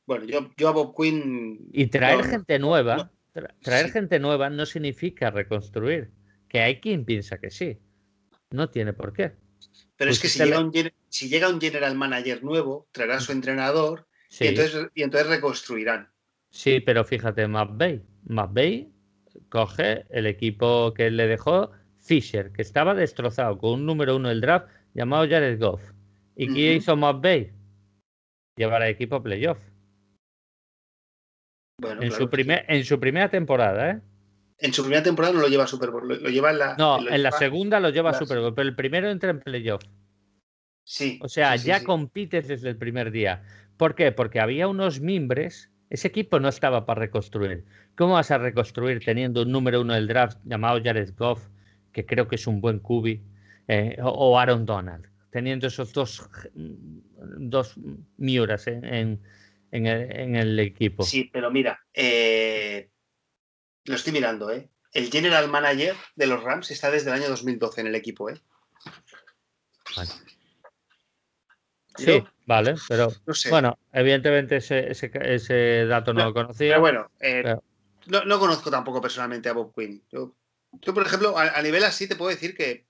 Bueno, 0.07 0.23
yo, 0.23 0.49
yo 0.55 0.69
a 0.69 0.71
Bob 0.71 0.95
Quinn. 0.95 1.67
Y 1.73 1.87
traer 1.87 2.23
gente 2.23 2.57
nueva, 2.57 3.11
traer 3.61 3.91
gente 3.91 4.19
nueva 4.19 4.49
no 4.49 4.65
significa 4.65 5.29
reconstruir. 5.29 6.11
que 6.47 6.61
hay 6.61 6.79
quien 6.79 7.03
piensa 7.03 7.37
que 7.37 7.51
sí. 7.51 7.77
No 8.49 8.69
tiene 8.69 8.93
por 8.93 9.11
qué. 9.11 9.33
Pero 9.97 10.09
es 10.09 10.19
que 10.19 10.29
si 10.29 10.39
llega, 10.39 10.61
un, 10.61 10.71
si 11.09 11.27
llega, 11.27 11.49
un, 11.49 11.59
general 11.59 11.95
manager 11.95 12.41
nuevo, 12.41 12.87
traerá 12.93 13.17
a 13.17 13.19
su 13.19 13.33
entrenador 13.33 14.07
y, 14.39 14.47
entonces, 14.47 14.87
y 14.95 15.03
entonces 15.03 15.27
reconstruirán. 15.27 16.09
Sí, 16.51 16.79
pero 16.79 17.03
fíjate, 17.03 17.45
McVeigh. 17.45 18.01
McVeigh 18.27 18.89
coge 19.49 20.05
el 20.09 20.25
equipo 20.25 20.93
que 20.93 21.11
le 21.11 21.27
dejó 21.27 21.71
Fisher, 21.97 22.53
que 22.53 22.61
estaba 22.61 22.93
destrozado 22.93 23.57
con 23.57 23.71
un 23.71 23.85
número 23.85 24.15
uno 24.15 24.29
del 24.29 24.39
draft 24.39 24.67
llamado 24.93 25.27
Jared 25.27 25.59
Goff. 25.59 25.81
¿Y 26.37 26.53
qué 26.53 26.75
hizo 26.75 26.95
McVeigh? 26.95 27.51
Llevar 28.55 28.83
al 28.83 28.89
equipo 28.89 29.17
a 29.17 29.23
playoff. 29.23 29.59
Bueno, 31.79 32.01
en, 32.01 32.11
su 32.11 32.27
primer, 32.29 32.65
en 32.67 32.83
su 32.83 32.99
primera 32.99 33.29
temporada, 33.29 33.91
¿eh? 33.91 34.01
En 34.59 34.73
su 34.73 34.81
primera 34.81 35.03
temporada 35.03 35.35
no 35.35 35.41
lo 35.41 35.47
lleva 35.47 35.65
a 35.65 35.67
Super 35.67 35.91
Bowl, 35.91 36.07
lo, 36.07 36.29
lleva 36.29 36.49
en 36.49 36.57
la. 36.57 36.75
No, 36.75 37.07
en 37.07 37.21
la 37.21 37.31
segunda 37.31 37.79
lo 37.79 37.89
lleva 37.89 38.09
a 38.09 38.13
Super 38.13 38.39
Bowl, 38.39 38.55
pero 38.55 38.67
el 38.67 38.75
primero 38.75 39.11
entra 39.11 39.29
en 39.29 39.39
playoff. 39.39 39.83
Sí. 40.83 41.19
O 41.21 41.29
sea, 41.29 41.55
ya 41.55 41.83
compites 41.83 42.47
desde 42.47 42.69
el 42.69 42.77
primer 42.77 43.11
día. 43.11 43.43
¿Por 43.77 43.93
qué? 43.93 44.11
Porque 44.11 44.39
había 44.39 44.67
unos 44.67 45.01
mimbres. 45.01 45.69
Ese 45.91 46.07
equipo 46.07 46.39
no 46.39 46.49
estaba 46.49 46.85
para 46.85 47.01
reconstruir. 47.01 47.65
¿Cómo 47.95 48.13
vas 48.13 48.31
a 48.31 48.39
reconstruir 48.39 49.03
teniendo 49.05 49.43
un 49.43 49.51
número 49.51 49.81
uno 49.81 49.93
del 49.93 50.07
draft 50.07 50.39
llamado 50.45 50.81
Jared 50.83 51.13
Goff, 51.15 51.47
que 51.93 52.05
creo 52.05 52.27
que 52.27 52.35
es 52.35 52.47
un 52.47 52.59
buen 52.59 52.79
cubi, 52.79 53.21
eh, 53.67 53.97
o 54.01 54.39
Aaron 54.39 54.65
Donald, 54.65 55.05
teniendo 55.29 55.67
esos 55.67 55.93
dos, 55.93 56.27
dos 56.53 57.75
miuras 58.17 58.67
en, 58.67 59.19
el, 59.71 60.59
equipo? 60.59 61.03
Sí, 61.03 61.29
pero 61.31 61.51
mira, 61.51 61.85
eh, 61.93 62.89
lo 63.85 63.95
estoy 63.95 64.13
mirando, 64.13 64.51
¿eh? 64.51 64.69
El 64.93 65.11
general 65.11 65.49
manager 65.49 65.95
de 66.15 66.27
los 66.27 66.43
Rams 66.43 66.71
está 66.71 66.89
desde 66.89 67.09
el 67.09 67.15
año 67.15 67.29
2012 67.29 67.81
en 67.81 67.87
el 67.87 67.95
equipo, 67.95 68.29
¿eh? 68.29 68.39
Sí, 71.97 72.23
vale, 72.45 72.75
pero 72.87 73.11
bueno, 73.49 73.77
evidentemente 73.91 74.57
ese, 74.57 74.91
ese, 74.91 75.85
dato 75.85 76.13
no, 76.13 76.25
lo 76.25 76.33
conocía. 76.33 76.69
Pero 76.69 76.81
bueno, 76.81 77.11
eh, 77.19 77.55
No, 78.05 78.39
conozco 78.39 78.69
tampoco 78.69 79.01
personalmente 79.01 79.49
a 79.49 79.53
Bob 79.53 79.73
Quinn. 79.73 80.03
Yo, 80.11 80.35
por 80.93 81.05
ejemplo, 81.05 81.37
a, 81.37 81.61
nivel 81.61 81.83
así 81.83 82.07
te 82.07 82.15
puedo 82.15 82.29
decir 82.29 82.55
que 82.55 82.87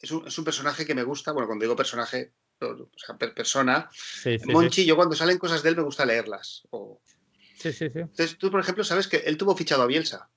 es 0.00 0.10
un, 0.10 0.26
es 0.26 0.38
un, 0.38 0.44
personaje 0.44 0.86
que 0.86 0.94
me 0.94 1.02
gusta. 1.02 1.32
Bueno, 1.32 1.46
cuando 1.46 1.64
digo 1.64 1.76
personaje, 1.76 2.32
o 2.60 2.90
sea, 2.96 3.16
persona. 3.16 3.88
Monchi, 4.46 4.84
yo 4.84 4.96
cuando 4.96 5.14
salen 5.14 5.38
cosas 5.38 5.62
de 5.62 5.70
él 5.70 5.76
me 5.76 5.82
gusta 5.82 6.04
leerlas. 6.04 6.62
O, 6.70 7.00
Sí, 7.58 7.72
sí, 7.72 7.90
sí. 7.90 7.98
Entonces, 7.98 8.38
tú, 8.38 8.50
por 8.50 8.60
ejemplo, 8.60 8.84
sabes 8.84 9.08
que 9.08 9.16
él 9.18 9.36
tuvo 9.36 9.56
fichado 9.56 9.82
a 9.82 9.86
Bielsa. 9.86 10.30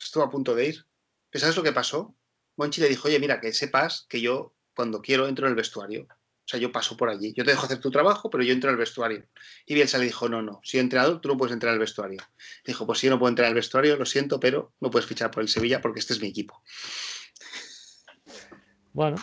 Estuvo 0.00 0.24
a 0.24 0.30
punto 0.30 0.54
de 0.54 0.66
ir. 0.66 0.86
¿Sabes 1.32 1.56
lo 1.56 1.62
que 1.62 1.72
pasó? 1.72 2.16
Monchi 2.56 2.80
le 2.80 2.88
dijo, 2.88 3.06
oye, 3.06 3.20
mira, 3.20 3.40
que 3.40 3.52
sepas 3.52 4.06
que 4.08 4.20
yo 4.20 4.54
cuando 4.74 5.00
quiero 5.00 5.28
entro 5.28 5.46
en 5.46 5.50
el 5.50 5.56
vestuario. 5.56 6.08
O 6.10 6.50
sea, 6.50 6.58
yo 6.58 6.72
paso 6.72 6.96
por 6.96 7.08
allí. 7.08 7.34
Yo 7.34 7.44
te 7.44 7.52
dejo 7.52 7.66
hacer 7.66 7.78
tu 7.78 7.90
trabajo, 7.90 8.30
pero 8.30 8.42
yo 8.42 8.52
entro 8.52 8.70
en 8.70 8.74
el 8.74 8.78
vestuario. 8.78 9.28
Y 9.66 9.74
Bielsa 9.74 9.98
le 9.98 10.06
dijo, 10.06 10.28
no, 10.28 10.42
no, 10.42 10.60
si 10.64 10.78
he 10.78 10.80
entrenador, 10.80 11.20
tú 11.20 11.28
no 11.28 11.36
puedes 11.36 11.52
entrar 11.52 11.72
al 11.72 11.78
vestuario. 11.78 12.20
dijo, 12.64 12.86
pues 12.86 12.98
si 12.98 13.06
yo 13.06 13.12
no 13.12 13.18
puedo 13.18 13.28
entrar 13.28 13.48
al 13.48 13.54
vestuario, 13.54 13.96
lo 13.96 14.06
siento, 14.06 14.40
pero 14.40 14.72
no 14.80 14.90
puedes 14.90 15.06
fichar 15.06 15.30
por 15.30 15.42
el 15.42 15.48
Sevilla 15.48 15.80
porque 15.80 16.00
este 16.00 16.14
es 16.14 16.20
mi 16.20 16.28
equipo. 16.28 16.62
Bueno, 18.92 19.16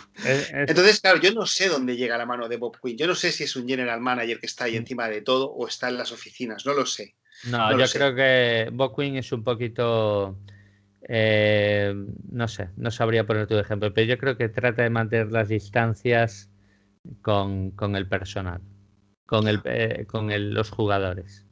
entonces, 0.54 1.02
claro, 1.02 1.20
yo 1.20 1.34
no 1.34 1.46
sé 1.46 1.68
dónde 1.68 1.98
llega 1.98 2.18
la 2.18 2.26
mano 2.26 2.48
de 2.48 2.58
Bob 2.58 2.78
Quinn. 2.82 2.98
Yo 2.98 3.08
no 3.08 3.16
sé 3.16 3.32
si 3.32 3.44
es 3.44 3.56
un 3.56 3.68
general 3.68 4.00
manager 4.00 4.40
que 4.40 4.46
está 4.46 4.66
ahí 4.66 4.74
mm. 4.74 4.78
encima 4.78 5.10
de 5.10 5.22
todo 5.22 5.52
o 5.52 5.68
está 5.68 5.90
en 5.90 5.98
las 5.98 6.12
oficinas, 6.12 6.66
no 6.66 6.74
lo 6.74 6.86
sé. 6.86 7.16
No, 7.46 7.78
yo 7.78 7.86
creo 7.92 8.16
que 8.16 8.70
Bob 8.72 8.96
Quinn 8.96 9.18
es 9.18 9.32
un 9.32 9.44
poquito. 9.44 10.38
Eh, 11.08 11.94
no 12.32 12.48
sé, 12.48 12.70
no 12.78 12.90
sabría 12.90 13.26
poner 13.26 13.48
tu 13.48 13.58
ejemplo, 13.58 13.94
pero 13.94 14.08
yo 14.08 14.18
creo 14.18 14.38
que 14.38 14.50
trata 14.50 14.82
de 14.84 14.90
mantener 14.90 15.32
las 15.32 15.50
distancias 15.50 16.50
con, 17.22 17.74
el 17.96 18.08
personal, 18.08 18.62
con, 19.26 19.48
el, 19.48 19.62
eh, 19.66 20.06
con 20.08 20.32
los 20.54 20.72
jugadores. 20.72 21.46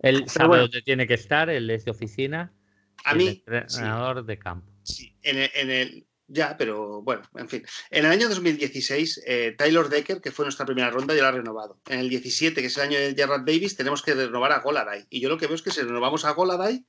Él 0.00 0.24
sabe 0.28 0.58
dónde 0.58 0.82
tiene 0.82 1.06
que 1.06 1.14
estar, 1.14 1.50
él 1.50 1.70
es 1.70 1.84
de 1.84 1.92
oficina, 1.92 2.52
a 3.04 3.14
mí, 3.14 3.44
entrenador 3.46 4.24
de 4.24 4.38
campo. 4.38 4.72
Sí, 4.82 5.14
en 5.22 5.70
el 5.70 6.04
ya, 6.26 6.56
pero 6.56 7.02
bueno, 7.02 7.22
en 7.34 7.48
fin. 7.48 7.64
En 7.90 8.06
el 8.06 8.10
año 8.10 8.28
2016, 8.28 9.22
eh, 9.26 9.54
Tyler 9.58 9.88
Decker, 9.88 10.20
que 10.20 10.30
fue 10.30 10.46
nuestra 10.46 10.64
primera 10.64 10.90
ronda, 10.90 11.14
ya 11.14 11.22
la 11.22 11.28
ha 11.28 11.32
renovado. 11.32 11.80
En 11.86 12.00
el 12.00 12.08
17, 12.08 12.60
que 12.60 12.66
es 12.66 12.76
el 12.76 12.84
año 12.84 12.98
de 12.98 13.14
Jarrett 13.14 13.46
Davis, 13.46 13.76
tenemos 13.76 14.02
que 14.02 14.14
renovar 14.14 14.52
a 14.52 14.60
Goladay. 14.60 15.06
Y 15.10 15.20
yo 15.20 15.28
lo 15.28 15.36
que 15.36 15.46
veo 15.46 15.54
es 15.54 15.62
que 15.62 15.70
si 15.70 15.82
renovamos 15.82 16.24
a 16.24 16.32
Goladay, 16.32 16.84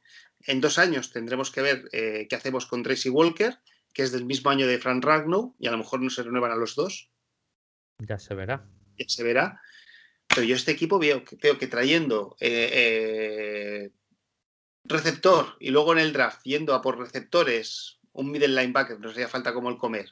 en 0.47 0.61
dos 0.61 0.79
años 0.79 1.11
tendremos 1.11 1.51
que 1.51 1.61
ver 1.61 1.89
eh, 1.91 2.27
qué 2.29 2.35
hacemos 2.35 2.65
con 2.65 2.81
Tracy 2.83 3.09
Walker, 3.09 3.59
que 3.93 4.03
es 4.03 4.11
del 4.11 4.25
mismo 4.25 4.51
año 4.51 4.67
de 4.67 4.79
Frank 4.79 5.03
Ragnow, 5.03 5.55
y 5.59 5.67
a 5.67 5.71
lo 5.71 5.79
mejor 5.79 6.01
no 6.01 6.09
se 6.09 6.23
renuevan 6.23 6.51
a 6.51 6.55
los 6.55 6.75
dos. 6.75 7.11
Ya 7.99 8.17
se 8.17 8.35
verá. 8.35 8.65
Ya 8.97 9.05
se 9.07 9.23
verá. 9.23 9.61
Pero 10.27 10.43
yo 10.43 10.55
este 10.55 10.71
equipo 10.71 10.97
veo 10.97 11.25
que, 11.25 11.35
veo 11.35 11.57
que 11.57 11.67
trayendo 11.67 12.37
eh, 12.39 13.91
receptor 14.85 15.57
y 15.59 15.71
luego 15.71 15.91
en 15.93 15.99
el 15.99 16.13
draft 16.13 16.41
yendo 16.43 16.73
a 16.73 16.81
por 16.81 16.97
receptores 16.97 17.99
un 18.15 18.31
middle 18.31 18.47
linebacker, 18.47 18.99
nos 18.99 19.13
haría 19.13 19.27
falta 19.27 19.53
como 19.53 19.69
el 19.69 19.77
comer. 19.77 20.09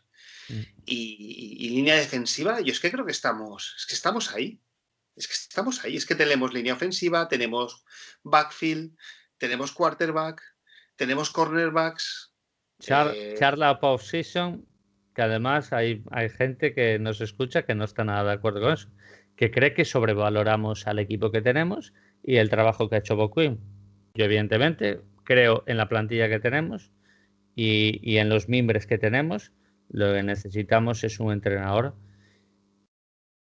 Mm. 0.50 0.62
Y, 0.86 1.70
línea 1.70 1.96
defensiva, 1.96 2.60
yo 2.62 2.72
es 2.72 2.80
que 2.80 2.92
creo 2.92 3.06
que 3.06 3.12
estamos, 3.12 3.76
es 3.78 3.86
que 3.86 3.96
estamos 3.96 4.34
ahí. 4.34 4.62
Es 5.16 5.28
que 5.28 5.34
estamos 5.34 5.84
ahí, 5.84 5.96
es 5.96 6.06
que 6.06 6.16
tenemos 6.16 6.54
línea 6.54 6.74
ofensiva, 6.74 7.28
tenemos 7.28 7.86
backfield, 8.24 8.96
tenemos 9.38 9.72
quarterback, 9.72 10.42
tenemos 10.96 11.30
cornerbacks. 11.30 12.34
Eh, 12.80 13.36
charla 13.38 13.72
off-season, 13.72 14.66
que 15.14 15.22
además 15.22 15.72
hay, 15.72 16.04
hay 16.12 16.30
gente 16.30 16.74
que 16.74 16.98
nos 17.00 17.22
escucha 17.22 17.64
que 17.64 17.76
no 17.76 17.86
está 17.86 18.04
nada 18.04 18.24
de 18.24 18.34
acuerdo 18.34 18.62
con 18.62 18.74
eso, 18.74 18.90
que 19.36 19.52
cree 19.52 19.76
que 19.76 19.86
sobrevaloramos 19.86 20.88
al 20.88 20.98
equipo 21.00 21.32
que 21.32 21.42
tenemos 21.42 21.94
y 22.24 22.38
el 22.38 22.50
trabajo 22.50 22.90
que 22.90 22.96
ha 22.96 23.00
hecho 23.00 23.16
Bob 23.16 23.34
Yo, 23.36 24.26
evidentemente, 24.26 25.02
creo 25.24 25.64
en 25.68 25.78
la 25.78 25.88
plantilla 25.88 26.28
que 26.28 26.40
tenemos 26.40 26.92
y, 27.56 28.18
en 28.18 28.30
los 28.30 28.50
miembros 28.50 28.88
que 28.88 28.98
tenemos, 28.98 29.52
lo 29.90 30.14
que 30.14 30.24
necesitamos 30.24 31.04
es 31.04 31.20
un 31.20 31.32
entrenador. 31.32 31.96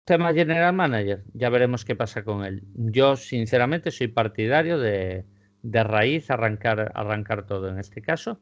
Tema 0.05 0.33
General 0.33 0.73
Manager, 0.73 1.25
ya 1.35 1.51
veremos 1.51 1.85
qué 1.85 1.95
pasa 1.95 2.25
con 2.25 2.45
él. 2.45 2.63
Yo, 2.75 3.17
sinceramente, 3.17 3.91
soy 3.91 4.09
partidario 4.09 4.79
de, 4.79 5.27
de 5.63 5.85
raíz 5.85 6.31
arrancar, 6.31 6.93
arrancar 6.95 7.47
todo 7.47 7.69
en 7.69 7.79
este 7.79 8.01
caso, 8.01 8.41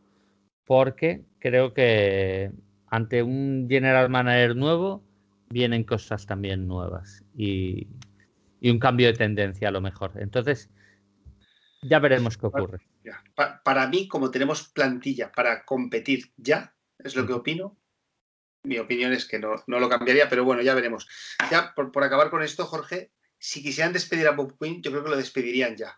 porque 0.64 1.24
creo 1.40 1.74
que 1.74 2.52
ante 2.86 3.22
un 3.22 3.66
General 3.68 4.08
Manager 4.08 4.54
nuevo 4.54 5.04
vienen 5.48 5.84
cosas 5.84 6.26
también 6.26 6.66
nuevas 6.68 7.24
y, 7.36 7.88
y 8.60 8.70
un 8.70 8.78
cambio 8.78 9.08
de 9.08 9.14
tendencia 9.14 9.68
a 9.68 9.72
lo 9.72 9.80
mejor. 9.80 10.12
Entonces, 10.16 10.70
ya 11.82 11.98
veremos 11.98 12.36
qué 12.36 12.46
ocurre. 12.46 12.80
Para 13.64 13.86
mí, 13.88 14.08
como 14.08 14.30
tenemos 14.30 14.68
plantilla 14.68 15.30
para 15.32 15.64
competir 15.64 16.32
ya, 16.36 16.74
es 16.98 17.14
lo 17.16 17.26
que 17.26 17.32
opino. 17.32 17.78
Mi 18.64 18.78
opinión 18.78 19.12
es 19.12 19.26
que 19.26 19.38
no, 19.38 19.62
lo 19.66 19.88
cambiaría, 19.88 20.28
pero 20.28 20.44
bueno, 20.44 20.62
ya 20.62 20.74
veremos. 20.74 21.08
Ya, 21.50 21.72
por, 21.74 22.02
acabar 22.02 22.30
con 22.30 22.42
esto, 22.42 22.66
Jorge, 22.66 23.12
si 23.38 23.62
quisieran 23.62 23.92
despedir 23.92 24.26
a 24.26 24.32
Bob 24.32 24.58
Quinn, 24.58 24.82
yo 24.82 24.90
creo 24.90 25.04
que 25.04 25.10
lo 25.10 25.16
despedirían 25.16 25.76
ya. 25.76 25.96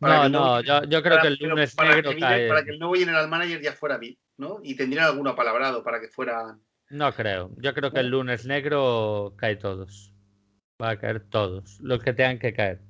no, 0.00 0.28
no, 0.28 0.60
yo, 0.60 1.02
creo 1.02 1.20
que 1.20 1.28
el 1.28 1.38
lunes 1.40 1.74
para, 1.74 1.94
negro 1.94 2.10
que 2.10 2.48
Para 2.48 2.64
que 2.64 2.70
el 2.70 2.78
nuevo 2.78 2.94
general 2.94 3.28
manager 3.28 3.60
ya 3.60 3.72
fuera 3.74 3.96
bien, 3.98 4.18
¿no? 4.38 4.58
Y 4.62 4.74
tendrían 4.74 5.04
alguno 5.04 5.36
palabrado 5.36 5.84
para 5.84 6.00
que 6.00 6.08
fuera... 6.08 6.58
No 6.90 7.12
creo. 7.14 7.50
Yo 7.58 7.74
creo 7.74 7.92
que 7.92 8.00
el 8.00 8.08
lunes 8.08 8.44
negro 8.44 9.34
cae 9.36 9.56
todos. 9.56 10.12
Va 10.82 10.90
a 10.90 10.98
caer 10.98 11.20
todos. 11.20 11.78
Los 11.80 12.02
que 12.02 12.12
tengan 12.12 12.38
que 12.38 12.52
caer 12.52 12.80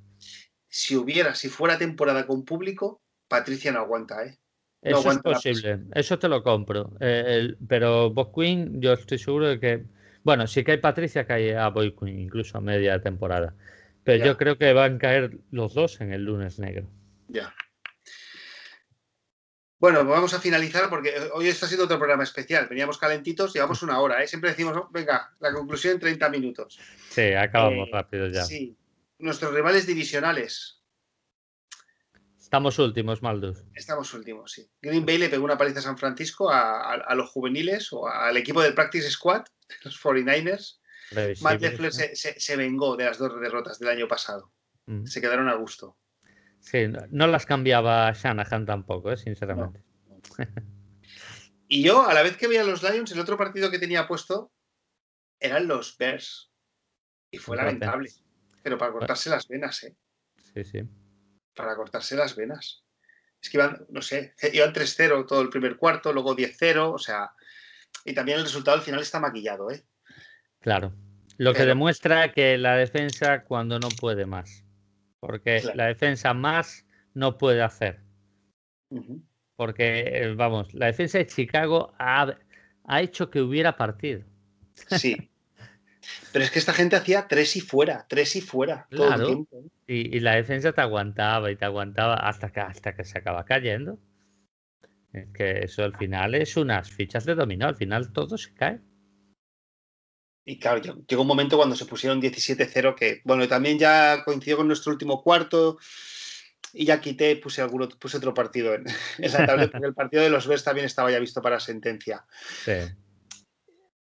si 0.75 0.97
hubiera, 0.97 1.35
si 1.35 1.47
fuera 1.47 1.77
temporada 1.77 2.27
con 2.27 2.43
público, 2.43 3.01
Patricia 3.29 3.71
no 3.71 3.79
aguanta, 3.79 4.25
¿eh? 4.25 4.37
eso 4.81 5.09
es 5.09 5.19
posible, 5.19 5.79
eso 5.93 6.19
te 6.19 6.27
lo 6.27 6.43
compro. 6.43 6.91
Eh, 6.99 7.55
pero 7.65 8.09
Bob 8.09 8.35
Queen, 8.35 8.81
yo 8.81 8.91
estoy 8.91 9.17
seguro 9.17 9.47
de 9.47 9.59
que. 9.61 9.85
Bueno, 10.23 10.45
si 10.47 10.65
cae 10.65 10.77
Patricia, 10.77 11.25
cae 11.25 11.55
a 11.55 11.69
Bob 11.69 11.97
Queen, 11.97 12.19
incluso 12.19 12.57
a 12.57 12.61
media 12.61 13.01
temporada. 13.01 13.55
Pero 14.03 14.25
yo 14.25 14.37
creo 14.37 14.57
que 14.57 14.73
van 14.73 14.95
a 14.95 14.99
caer 14.99 15.37
los 15.49 15.73
dos 15.73 16.01
en 16.01 16.11
el 16.11 16.25
lunes 16.25 16.59
negro. 16.59 16.89
Ya. 17.29 17.55
Bueno, 19.79 20.03
vamos 20.03 20.33
a 20.33 20.41
finalizar 20.41 20.89
porque 20.89 21.13
hoy 21.33 21.47
está 21.47 21.67
siendo 21.67 21.85
otro 21.85 21.97
programa 21.97 22.23
especial. 22.23 22.67
Veníamos 22.67 22.97
calentitos, 22.97 23.53
llevamos 23.53 23.81
una 23.81 24.01
hora, 24.01 24.21
¿eh? 24.21 24.27
Siempre 24.27 24.49
decimos, 24.49 24.77
venga, 24.91 25.31
la 25.39 25.53
conclusión 25.53 25.93
en 25.93 25.99
30 26.01 26.29
minutos. 26.29 26.77
Sí, 27.09 27.31
acabamos 27.31 27.87
eh, 27.87 27.91
rápido 27.93 28.27
ya. 28.27 28.43
Sí, 28.43 28.75
nuestros 29.19 29.53
rivales 29.53 29.85
divisionales. 29.85 30.81
Estamos 32.39 32.77
últimos, 32.77 33.21
Maldus. 33.21 33.63
Estamos 33.73 34.13
últimos, 34.13 34.51
sí. 34.51 34.69
Green 34.81 35.05
Bay 35.05 35.17
le 35.17 35.29
pegó 35.29 35.43
una 35.43 35.57
paliza 35.57 35.79
a 35.79 35.83
San 35.83 35.97
Francisco 35.97 36.49
a, 36.51 37.15
los 37.15 37.29
juveniles 37.29 37.91
o 37.91 38.07
al 38.07 38.37
equipo 38.37 38.61
del 38.61 38.75
Practice 38.75 39.09
Squad, 39.09 39.45
los 39.83 40.01
49ers. 40.01 40.79
Matt 41.41 41.61
Leffler 41.61 41.91
se, 41.91 42.55
vengó 42.55 42.95
de 42.95 43.05
las 43.05 43.17
dos 43.17 43.39
derrotas 43.39 43.79
del 43.79 43.89
año 43.89 44.07
pasado. 44.07 44.51
Mm. 44.85 45.05
Se 45.05 45.21
quedaron 45.21 45.49
a 45.49 45.55
gusto. 45.55 45.97
Sí, 46.59 46.87
no, 47.09 47.27
las 47.27 47.45
cambiaba 47.45 48.11
Shanahan 48.11 48.65
tampoco, 48.65 49.11
¿eh? 49.11 49.17
sinceramente. 49.17 49.83
y 51.67 51.83
yo, 51.83 52.07
a 52.07 52.13
la 52.13 52.23
vez 52.23 52.37
que 52.37 52.47
veía 52.47 52.63
los 52.63 52.81
Lions, 52.81 53.11
el 53.11 53.19
otro 53.19 53.37
partido 53.37 53.69
que 53.69 53.79
tenía 53.79 54.07
puesto 54.07 54.51
eran 55.39 55.67
los 55.67 55.97
Bears. 55.97 56.51
Y 57.29 57.37
fue 57.37 57.57
lamentable. 57.57 58.09
Pero 58.65 58.79
para 58.79 58.93
cortarse 58.93 59.29
las 59.29 59.47
venas, 59.47 59.83
¿eh? 59.83 59.95
Sí, 60.37 60.63
sí. 60.63 60.79
Para 61.55 61.75
cortarse 61.75 62.15
las 62.15 62.35
venas. 62.35 62.83
Es 63.39 63.51
que 63.51 63.57
iban, 63.57 63.85
no 63.89 64.01
sé, 64.01 64.33
iban 64.53 64.73
3-0 64.73 65.27
todo 65.27 65.43
el 65.43 65.49
primer 65.49 65.77
cuarto, 65.77 66.11
luego 66.11 66.35
10-0, 66.35 66.95
o 66.95 66.97
sea. 66.97 67.29
Y 68.05 68.15
también 68.15 68.39
el 68.39 68.43
resultado 68.43 68.75
al 68.75 68.81
final 68.81 69.01
está 69.01 69.19
maquillado, 69.19 69.69
¿eh? 69.69 69.85
Claro. 70.61 70.95
Lo 71.37 71.53
que 71.53 71.67
demuestra 71.67 72.31
que 72.31 72.57
la 72.57 72.75
defensa 72.75 73.43
cuando 73.43 73.77
no 73.77 73.89
puede 73.89 74.25
más. 74.25 74.65
Porque 75.19 75.61
la 75.75 75.85
defensa 75.85 76.33
más 76.33 76.87
no 77.13 77.37
puede 77.37 77.61
hacer. 77.61 78.01
Porque, 79.55 79.99
eh, 80.07 80.33
vamos, 80.33 80.73
la 80.73 80.87
defensa 80.87 81.19
de 81.19 81.27
Chicago 81.27 81.93
ha, 81.99 82.35
ha 82.85 83.01
hecho 83.01 83.29
que 83.29 83.41
hubiera 83.41 83.77
partido. 83.77 84.23
Sí. 84.73 85.15
Pero 86.35 86.43
es 86.43 86.51
que 86.51 86.59
esta 86.59 86.73
gente 86.73 86.97
hacía 86.97 87.29
tres 87.29 87.55
y 87.55 87.61
fuera, 87.61 88.05
tres 88.09 88.35
y 88.35 88.41
fuera 88.41 88.87
todo 88.91 89.13
el 89.13 89.25
tiempo. 89.25 89.63
¿eh? 89.87 90.09
Y, 90.11 90.19
la 90.19 90.35
defensa 90.35 90.73
te 90.73 90.81
aguantaba 90.81 91.49
y 91.49 91.55
te 91.55 91.63
aguantaba 91.63 92.15
hasta 92.15 92.51
que, 92.51 92.59
hasta 92.59 92.93
que 92.93 93.05
se 93.05 93.17
acaba 93.17 93.45
cayendo. 93.45 93.97
Es 95.13 95.29
que 95.29 95.59
eso 95.59 95.85
al 95.85 95.95
final 95.95 96.35
es 96.35 96.57
unas 96.57 96.91
fichas 96.91 97.23
de 97.23 97.35
dominó, 97.35 97.67
al 97.67 97.77
final 97.77 98.11
todo 98.11 98.37
se 98.37 98.53
cae. 98.53 98.81
Y 100.43 100.59
claro, 100.59 100.81
llegó 101.07 101.21
un 101.21 101.27
momento 101.29 101.55
cuando 101.55 101.77
se 101.77 101.85
pusieron 101.85 102.21
17-0 102.21 102.95
que, 102.95 103.21
bueno, 103.23 103.47
también 103.47 103.79
ya 103.79 104.21
coincidió 104.25 104.57
con 104.57 104.67
nuestro 104.67 104.91
último 104.91 105.23
cuarto 105.23 105.77
y 106.73 106.83
ya 106.83 106.99
quité, 106.99 107.37
puse, 107.37 107.61
alguno, 107.61 107.87
puse 107.87 108.17
otro 108.17 108.33
partido 108.33 108.73
en, 108.75 108.83
la 109.19 109.45
tablet, 109.45 109.71
porque 109.71 109.87
el 109.87 109.93
partido 109.93 110.21
de 110.21 110.29
los 110.29 110.47
Bears 110.47 110.65
también 110.65 110.85
estaba 110.85 111.09
ya 111.11 111.19
visto 111.19 111.41
para 111.41 111.61
sentencia. 111.61 112.25
Sí. 112.65 112.73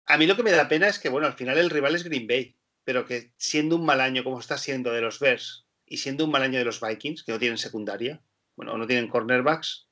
A 0.07 0.17
mí 0.17 0.25
lo 0.25 0.35
que 0.35 0.43
me 0.43 0.51
da 0.51 0.67
pena 0.67 0.87
es 0.87 0.99
que, 0.99 1.09
bueno, 1.09 1.27
al 1.27 1.33
final 1.33 1.57
el 1.57 1.69
rival 1.69 1.95
es 1.95 2.03
Green 2.03 2.27
Bay, 2.27 2.55
pero 2.83 3.05
que 3.05 3.33
siendo 3.37 3.75
un 3.75 3.85
mal 3.85 4.01
año 4.01 4.23
como 4.23 4.39
está 4.39 4.57
siendo 4.57 4.91
de 4.91 5.01
los 5.01 5.19
Bears 5.19 5.67
y 5.85 5.97
siendo 5.97 6.25
un 6.25 6.31
mal 6.31 6.43
año 6.43 6.59
de 6.59 6.65
los 6.65 6.81
Vikings, 6.81 7.23
que 7.23 7.31
no 7.31 7.39
tienen 7.39 7.57
secundaria, 7.57 8.21
bueno, 8.55 8.77
no 8.77 8.87
tienen 8.87 9.09
cornerbacks, 9.09 9.87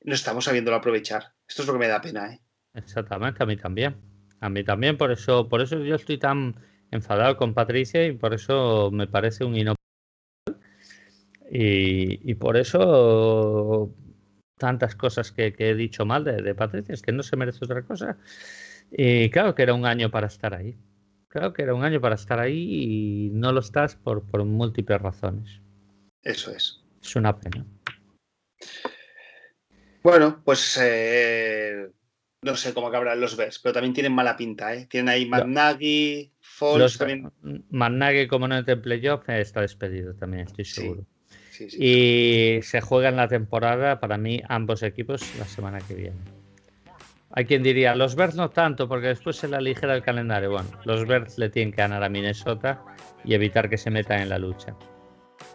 no 0.00 0.14
estamos 0.14 0.46
sabiéndolo 0.46 0.76
aprovechar. 0.76 1.34
Esto 1.46 1.62
es 1.62 1.68
lo 1.68 1.74
que 1.74 1.80
me 1.80 1.88
da 1.88 2.00
pena, 2.00 2.32
¿eh? 2.32 2.40
Exactamente, 2.74 3.42
a 3.42 3.46
mí 3.46 3.56
también. 3.56 3.96
A 4.40 4.48
mí 4.48 4.64
también, 4.64 4.96
por 4.96 5.12
eso, 5.12 5.48
por 5.48 5.60
eso 5.60 5.78
yo 5.84 5.94
estoy 5.94 6.18
tan 6.18 6.56
enfadado 6.90 7.36
con 7.36 7.54
Patricia 7.54 8.04
y 8.06 8.12
por 8.12 8.34
eso 8.34 8.90
me 8.90 9.06
parece 9.06 9.44
un 9.44 9.54
inoportuno. 9.54 9.78
Y, 11.50 12.30
y, 12.30 12.34
por 12.34 12.56
eso 12.56 13.94
tantas 14.56 14.94
cosas 14.94 15.32
que, 15.32 15.54
he 15.58 15.74
dicho 15.74 16.06
mal 16.06 16.24
de, 16.24 16.54
Patricia, 16.54 16.94
es 16.94 17.02
que 17.02 17.10
no 17.10 17.22
se 17.24 17.36
merece 17.36 17.64
otra 17.64 17.82
cosa. 17.82 18.16
Y 18.92 19.30
claro 19.30 19.54
que 19.54 19.62
era 19.62 19.74
un 19.74 19.86
año 19.86 20.10
para 20.10 20.26
estar 20.26 20.54
ahí. 20.54 20.76
Claro 21.28 21.54
que 21.54 21.62
era 21.62 21.74
un 21.74 21.82
año 21.82 22.00
para 22.00 22.14
estar 22.14 22.38
ahí 22.38 22.68
y 22.84 23.30
no 23.30 23.52
lo 23.52 23.60
estás 23.60 23.96
por, 23.96 24.22
por 24.22 24.44
múltiples 24.44 25.00
razones. 25.00 25.62
Eso 26.22 26.50
es. 26.50 26.82
Es 27.02 27.16
una 27.16 27.34
pena. 27.38 27.64
Bueno, 30.02 30.42
pues 30.44 30.78
eh, 30.82 31.88
no 32.42 32.56
sé 32.56 32.74
cómo 32.74 32.88
acabarán 32.88 33.20
los 33.20 33.36
Bears, 33.36 33.60
pero 33.60 33.72
también 33.72 33.94
tienen 33.94 34.12
mala 34.12 34.36
pinta, 34.36 34.74
¿eh? 34.74 34.86
Tienen 34.90 35.08
ahí 35.08 35.26
McNaghy, 35.26 36.32
Foles 36.40 36.98
también. 36.98 37.32
McNaghy, 37.70 38.26
como 38.26 38.46
no 38.46 38.58
es 38.58 38.66
de 38.66 38.76
playoff, 38.76 39.28
está 39.28 39.62
despedido 39.62 40.14
también, 40.14 40.46
estoy 40.46 40.64
seguro. 40.64 41.06
y 41.58 42.58
se 42.62 42.80
juega 42.80 43.08
en 43.08 43.16
la 43.16 43.28
temporada, 43.28 44.00
para 44.00 44.18
mí, 44.18 44.42
ambos 44.48 44.82
equipos 44.82 45.22
la 45.38 45.46
semana 45.46 45.78
que 45.80 45.94
viene. 45.94 46.41
Hay 47.34 47.46
quien 47.46 47.62
diría, 47.62 47.94
los 47.94 48.14
Bears 48.14 48.34
no 48.34 48.50
tanto, 48.50 48.88
porque 48.88 49.08
después 49.08 49.36
se 49.36 49.48
le 49.48 49.56
aligera 49.56 49.94
el 49.94 50.02
calendario. 50.02 50.50
Bueno, 50.50 50.68
los 50.84 51.06
Bears 51.06 51.38
le 51.38 51.48
tienen 51.48 51.72
que 51.72 51.78
ganar 51.78 52.04
a 52.04 52.08
Minnesota 52.08 52.82
y 53.24 53.34
evitar 53.34 53.70
que 53.70 53.78
se 53.78 53.90
metan 53.90 54.20
en 54.20 54.28
la 54.28 54.38
lucha. 54.38 54.74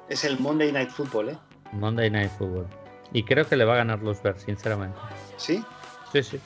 Es 0.10 0.24
el 0.24 0.40
Monday 0.40 0.72
Night 0.72 0.90
Football, 0.90 1.30
¿eh? 1.30 1.38
Monday 1.74 2.10
Night 2.10 2.32
Football. 2.38 2.68
Y 3.14 3.24
creo 3.24 3.48
que 3.48 3.56
le 3.56 3.66
va 3.66 3.74
a 3.74 3.78
ganar 3.78 4.02
los 4.02 4.22
Bears, 4.24 4.42
sinceramente. 4.42 4.98
¿Sí? 5.38 5.64
Sí, 6.12 6.24
sí. 6.24 6.40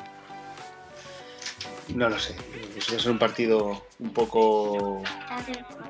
No 1.96 2.10
lo 2.10 2.20
sé. 2.20 2.36
Eso 2.76 2.94
va 2.94 2.98
a 2.98 3.02
ser 3.02 3.12
un 3.12 3.20
partido 3.20 3.86
un 4.00 4.14
poco. 4.14 5.02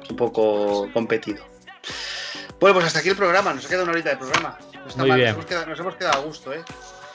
un 0.10 0.16
poco 0.16 0.88
competido. 0.94 1.44
Bueno, 2.60 2.76
pues 2.76 2.86
hasta 2.86 3.00
aquí 3.00 3.10
el 3.10 3.16
programa. 3.16 3.54
Nos 3.54 3.66
ha 3.66 3.70
quedado 3.70 3.86
una 3.86 3.94
horita 3.94 4.12
de 4.12 4.18
programa. 4.18 4.58
Muy 4.98 5.12
Bien. 5.12 5.36
Nos, 5.36 5.80
hemos 5.80 5.96
quedado, 5.96 6.22
a 6.22 6.26
gusto, 6.26 6.54
¿eh? 6.54 6.64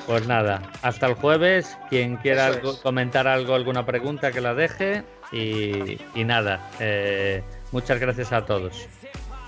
Pues 0.07 0.27
nada, 0.27 0.63
hasta 0.83 1.07
el 1.07 1.15
jueves. 1.15 1.77
Quien 1.91 2.17
quiera 2.17 2.61
comentar 2.83 3.27
algo, 3.27 3.55
alguna 3.55 3.85
pregunta, 3.85 4.31
que 4.31 4.41
la 4.41 4.55
deje. 4.55 5.05
Y, 5.33 5.99
nada, 6.25 6.71
eh, 6.79 7.43
muchas 7.73 7.99
gracias 7.99 8.33
a 8.33 8.45
todos. 8.45 8.87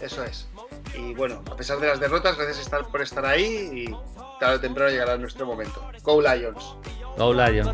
Eso 0.01 0.25
es. 0.25 0.49
Y 0.95 1.15
bueno, 1.15 1.43
a 1.51 1.57
pesar 1.57 1.79
de 1.79 1.87
las 1.87 2.01
derrotas, 2.01 2.37
gracias 2.37 2.69
por 2.91 3.03
estar 3.03 3.25
ahí 3.25 3.87
y 3.87 3.97
tarde 4.41 4.57
o 4.57 4.61
temprano 4.61 4.91
llegará 4.91 5.17
nuestro 5.17 5.47
momento. 5.47 5.83
Go 6.03 6.21
Lions. 6.21 6.77
Go 7.17 7.33
Lions. 7.33 7.71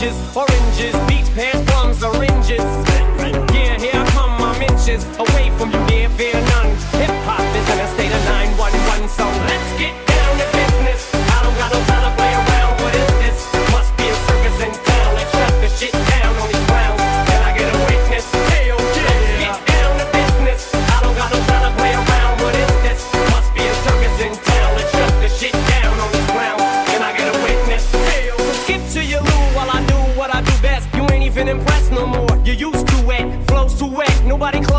Off 0.00 0.10
hinges. 0.10 0.36
Oranges, 0.36 0.94
peach, 1.08 1.34
pears, 1.34 1.64
plums, 1.66 2.02
oranges. 2.02 2.60
Yeah, 3.52 3.78
here 3.78 3.92
I 3.94 4.06
come 4.10 4.30
my 4.40 4.54
inches. 4.60 5.04
Away 5.18 5.50
from 5.58 5.70
you, 5.72 5.86
dear, 5.86 6.08
fear 6.10 6.34
none. 6.34 6.70
Hip 7.00 7.10
hop 7.24 7.40
is 7.40 7.68
in 7.68 7.78
a 7.78 7.88
state 7.94 8.12
of 8.12 8.24
911, 8.24 8.49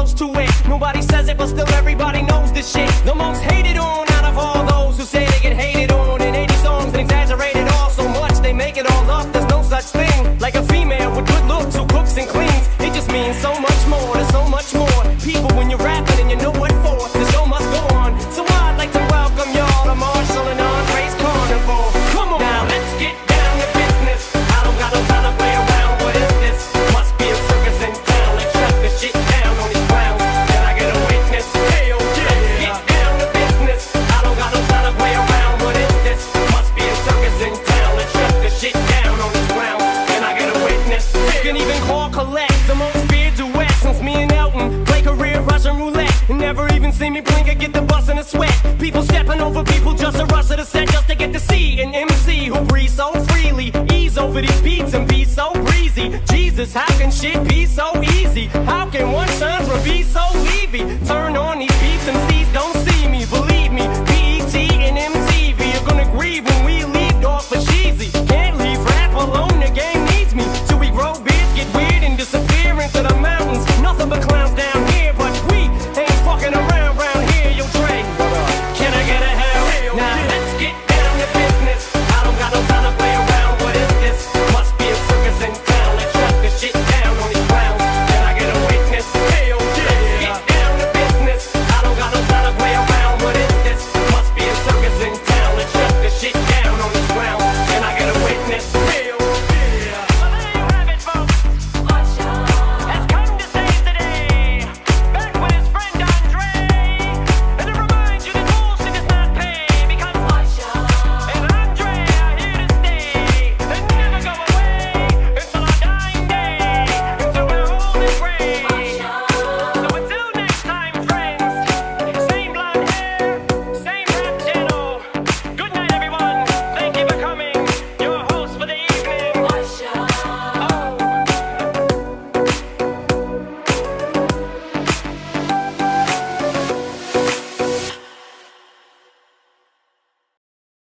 close 0.01 0.13
to 0.15 0.39
it. 0.39 0.49
Nobody 0.67 1.01
says 1.01 1.27
it, 1.29 1.37
but 1.37 1.47
still 1.47 1.69
everybody 1.73 2.23
knows 2.23 2.51
this 2.51 2.71
shit. 2.73 2.89
The 3.05 3.13
most 3.13 3.41
hated 3.43 3.60